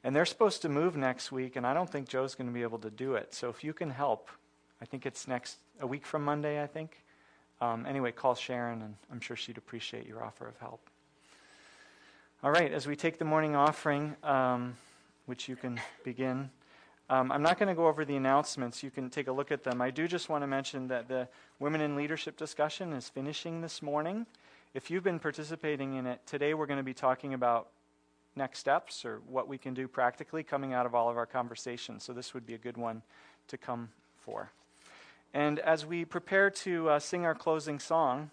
And 0.03 0.15
they're 0.15 0.25
supposed 0.25 0.61
to 0.61 0.69
move 0.69 0.95
next 0.95 1.31
week, 1.31 1.55
and 1.55 1.65
I 1.65 1.73
don't 1.73 1.89
think 1.89 2.07
Joe's 2.07 2.35
going 2.35 2.47
to 2.47 2.53
be 2.53 2.61
able 2.61 2.77
to 2.79 2.91
do 2.91 3.15
it. 3.15 3.33
So 3.33 3.49
if 3.49 3.63
you 3.63 3.73
can 3.73 3.89
help, 3.89 4.29
I 4.79 4.85
think 4.85 5.05
it's 5.05 5.27
next 5.27 5.57
a 5.79 5.87
week 5.87 6.05
from 6.05 6.23
Monday, 6.23 6.61
I 6.61 6.67
think. 6.67 7.04
Um, 7.61 7.85
anyway, 7.85 8.11
call 8.11 8.35
Sharon, 8.35 8.81
and 8.81 8.95
I'm 9.11 9.19
sure 9.19 9.35
she'd 9.35 9.57
appreciate 9.57 10.07
your 10.07 10.23
offer 10.23 10.47
of 10.47 10.57
help. 10.57 10.89
All 12.43 12.51
right, 12.51 12.71
as 12.71 12.85
we 12.85 12.95
take 12.95 13.17
the 13.17 13.25
morning 13.25 13.55
offering, 13.55 14.15
um, 14.23 14.75
which 15.25 15.47
you 15.49 15.55
can 15.55 15.79
begin. 16.03 16.49
Um, 17.09 17.31
I'm 17.31 17.41
not 17.41 17.59
going 17.59 17.69
to 17.69 17.75
go 17.75 17.87
over 17.87 18.03
the 18.03 18.15
announcements. 18.15 18.83
You 18.83 18.91
can 18.91 19.09
take 19.09 19.27
a 19.27 19.31
look 19.31 19.51
at 19.51 19.63
them. 19.63 19.81
I 19.81 19.91
do 19.91 20.07
just 20.07 20.27
want 20.27 20.43
to 20.43 20.47
mention 20.47 20.87
that 20.87 21.07
the 21.07 21.27
Women 21.59 21.81
in 21.81 21.95
Leadership 21.95 22.35
discussion 22.35 22.93
is 22.93 23.09
finishing 23.09 23.61
this 23.61 23.81
morning. 23.81 24.25
If 24.73 24.91
you've 24.91 25.03
been 25.03 25.19
participating 25.19 25.95
in 25.95 26.05
it, 26.05 26.19
today 26.25 26.53
we're 26.53 26.65
going 26.65 26.77
to 26.79 26.83
be 26.83 26.93
talking 26.93 27.33
about 27.33 27.69
next 28.35 28.59
steps 28.59 29.05
or 29.05 29.21
what 29.29 29.47
we 29.47 29.57
can 29.57 29.73
do 29.73 29.87
practically 29.87 30.43
coming 30.43 30.73
out 30.73 30.85
of 30.85 30.93
all 30.93 31.09
of 31.09 31.17
our 31.17 31.25
conversations. 31.25 32.03
So 32.03 32.11
this 32.11 32.33
would 32.33 32.45
be 32.45 32.55
a 32.55 32.57
good 32.57 32.75
one 32.75 33.01
to 33.47 33.57
come 33.57 33.89
for. 34.19 34.51
And 35.35 35.59
as 35.59 35.85
we 35.85 36.05
prepare 36.05 36.49
to 36.49 36.91
uh, 36.91 36.99
sing 36.99 37.25
our 37.25 37.35
closing 37.35 37.77
song, 37.77 38.31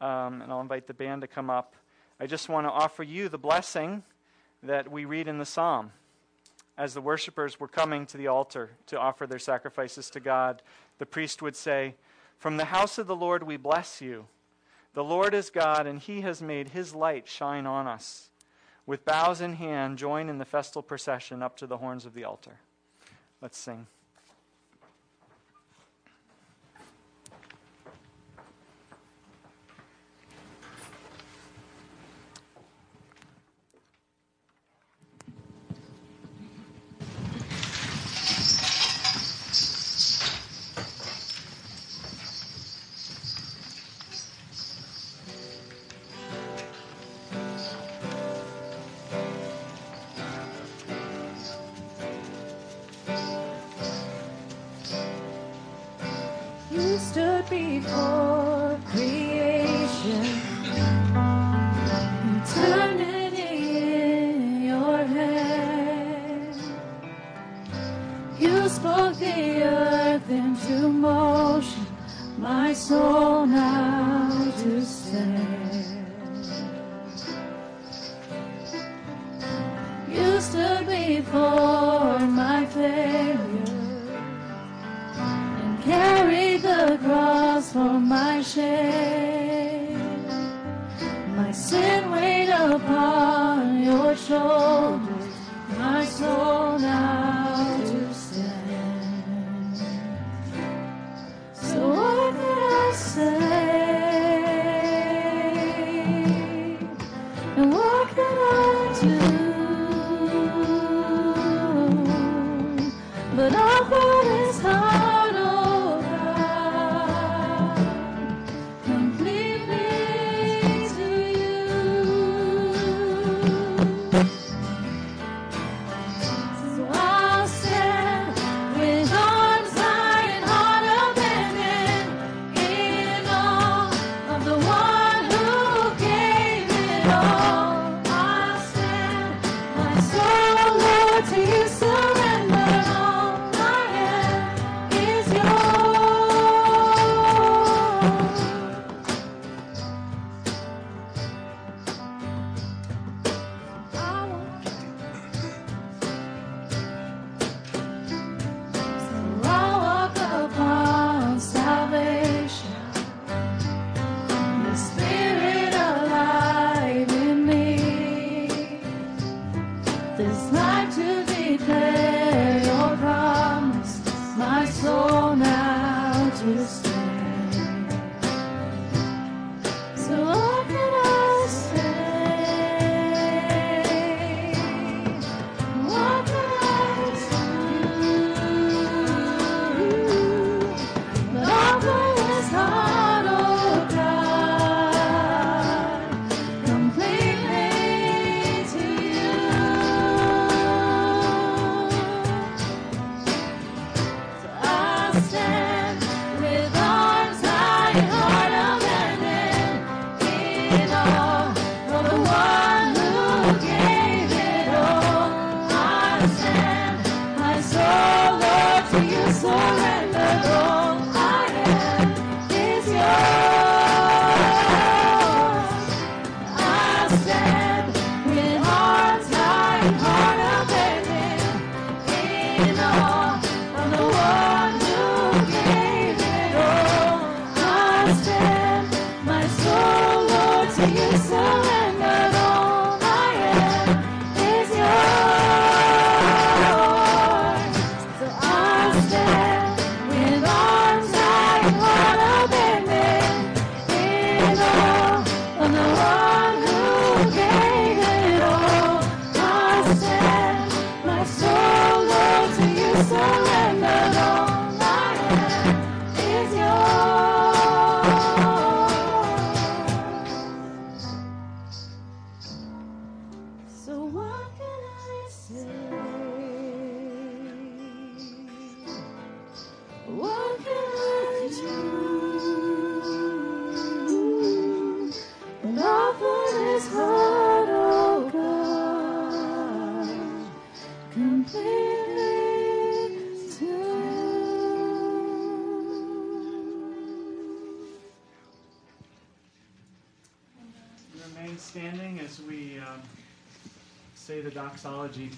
um, 0.00 0.42
and 0.42 0.50
I'll 0.50 0.60
invite 0.60 0.88
the 0.88 0.92
band 0.92 1.20
to 1.20 1.28
come 1.28 1.48
up, 1.48 1.76
I 2.18 2.26
just 2.26 2.48
want 2.48 2.66
to 2.66 2.72
offer 2.72 3.04
you 3.04 3.28
the 3.28 3.38
blessing 3.38 4.02
that 4.64 4.90
we 4.90 5.04
read 5.04 5.28
in 5.28 5.38
the 5.38 5.46
psalm 5.46 5.92
as 6.76 6.92
the 6.92 7.00
worshippers 7.00 7.60
were 7.60 7.68
coming 7.68 8.04
to 8.06 8.16
the 8.16 8.26
altar 8.26 8.70
to 8.86 8.98
offer 8.98 9.28
their 9.28 9.38
sacrifices 9.38 10.10
to 10.10 10.18
God, 10.18 10.60
the 10.98 11.06
priest 11.06 11.40
would 11.40 11.54
say, 11.54 11.94
From 12.36 12.56
the 12.56 12.64
house 12.64 12.98
of 12.98 13.06
the 13.06 13.14
Lord 13.14 13.44
we 13.44 13.56
bless 13.56 14.00
you. 14.00 14.26
The 14.94 15.04
Lord 15.04 15.34
is 15.34 15.50
God, 15.50 15.86
and 15.86 16.00
he 16.00 16.22
has 16.22 16.42
made 16.42 16.70
his 16.70 16.96
light 16.96 17.28
shine 17.28 17.64
on 17.64 17.86
us. 17.86 18.30
With 18.86 19.04
bows 19.04 19.40
in 19.40 19.54
hand, 19.54 19.98
join 19.98 20.28
in 20.28 20.38
the 20.38 20.44
festal 20.44 20.82
procession 20.82 21.44
up 21.44 21.56
to 21.58 21.66
the 21.68 21.76
horns 21.76 22.04
of 22.04 22.14
the 22.14 22.24
altar. 22.24 22.58
Let's 23.40 23.56
sing. 23.56 23.86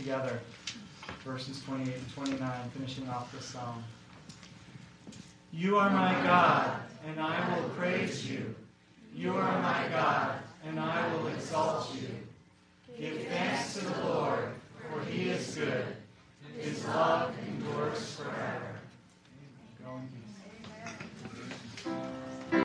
Together, 0.01 0.40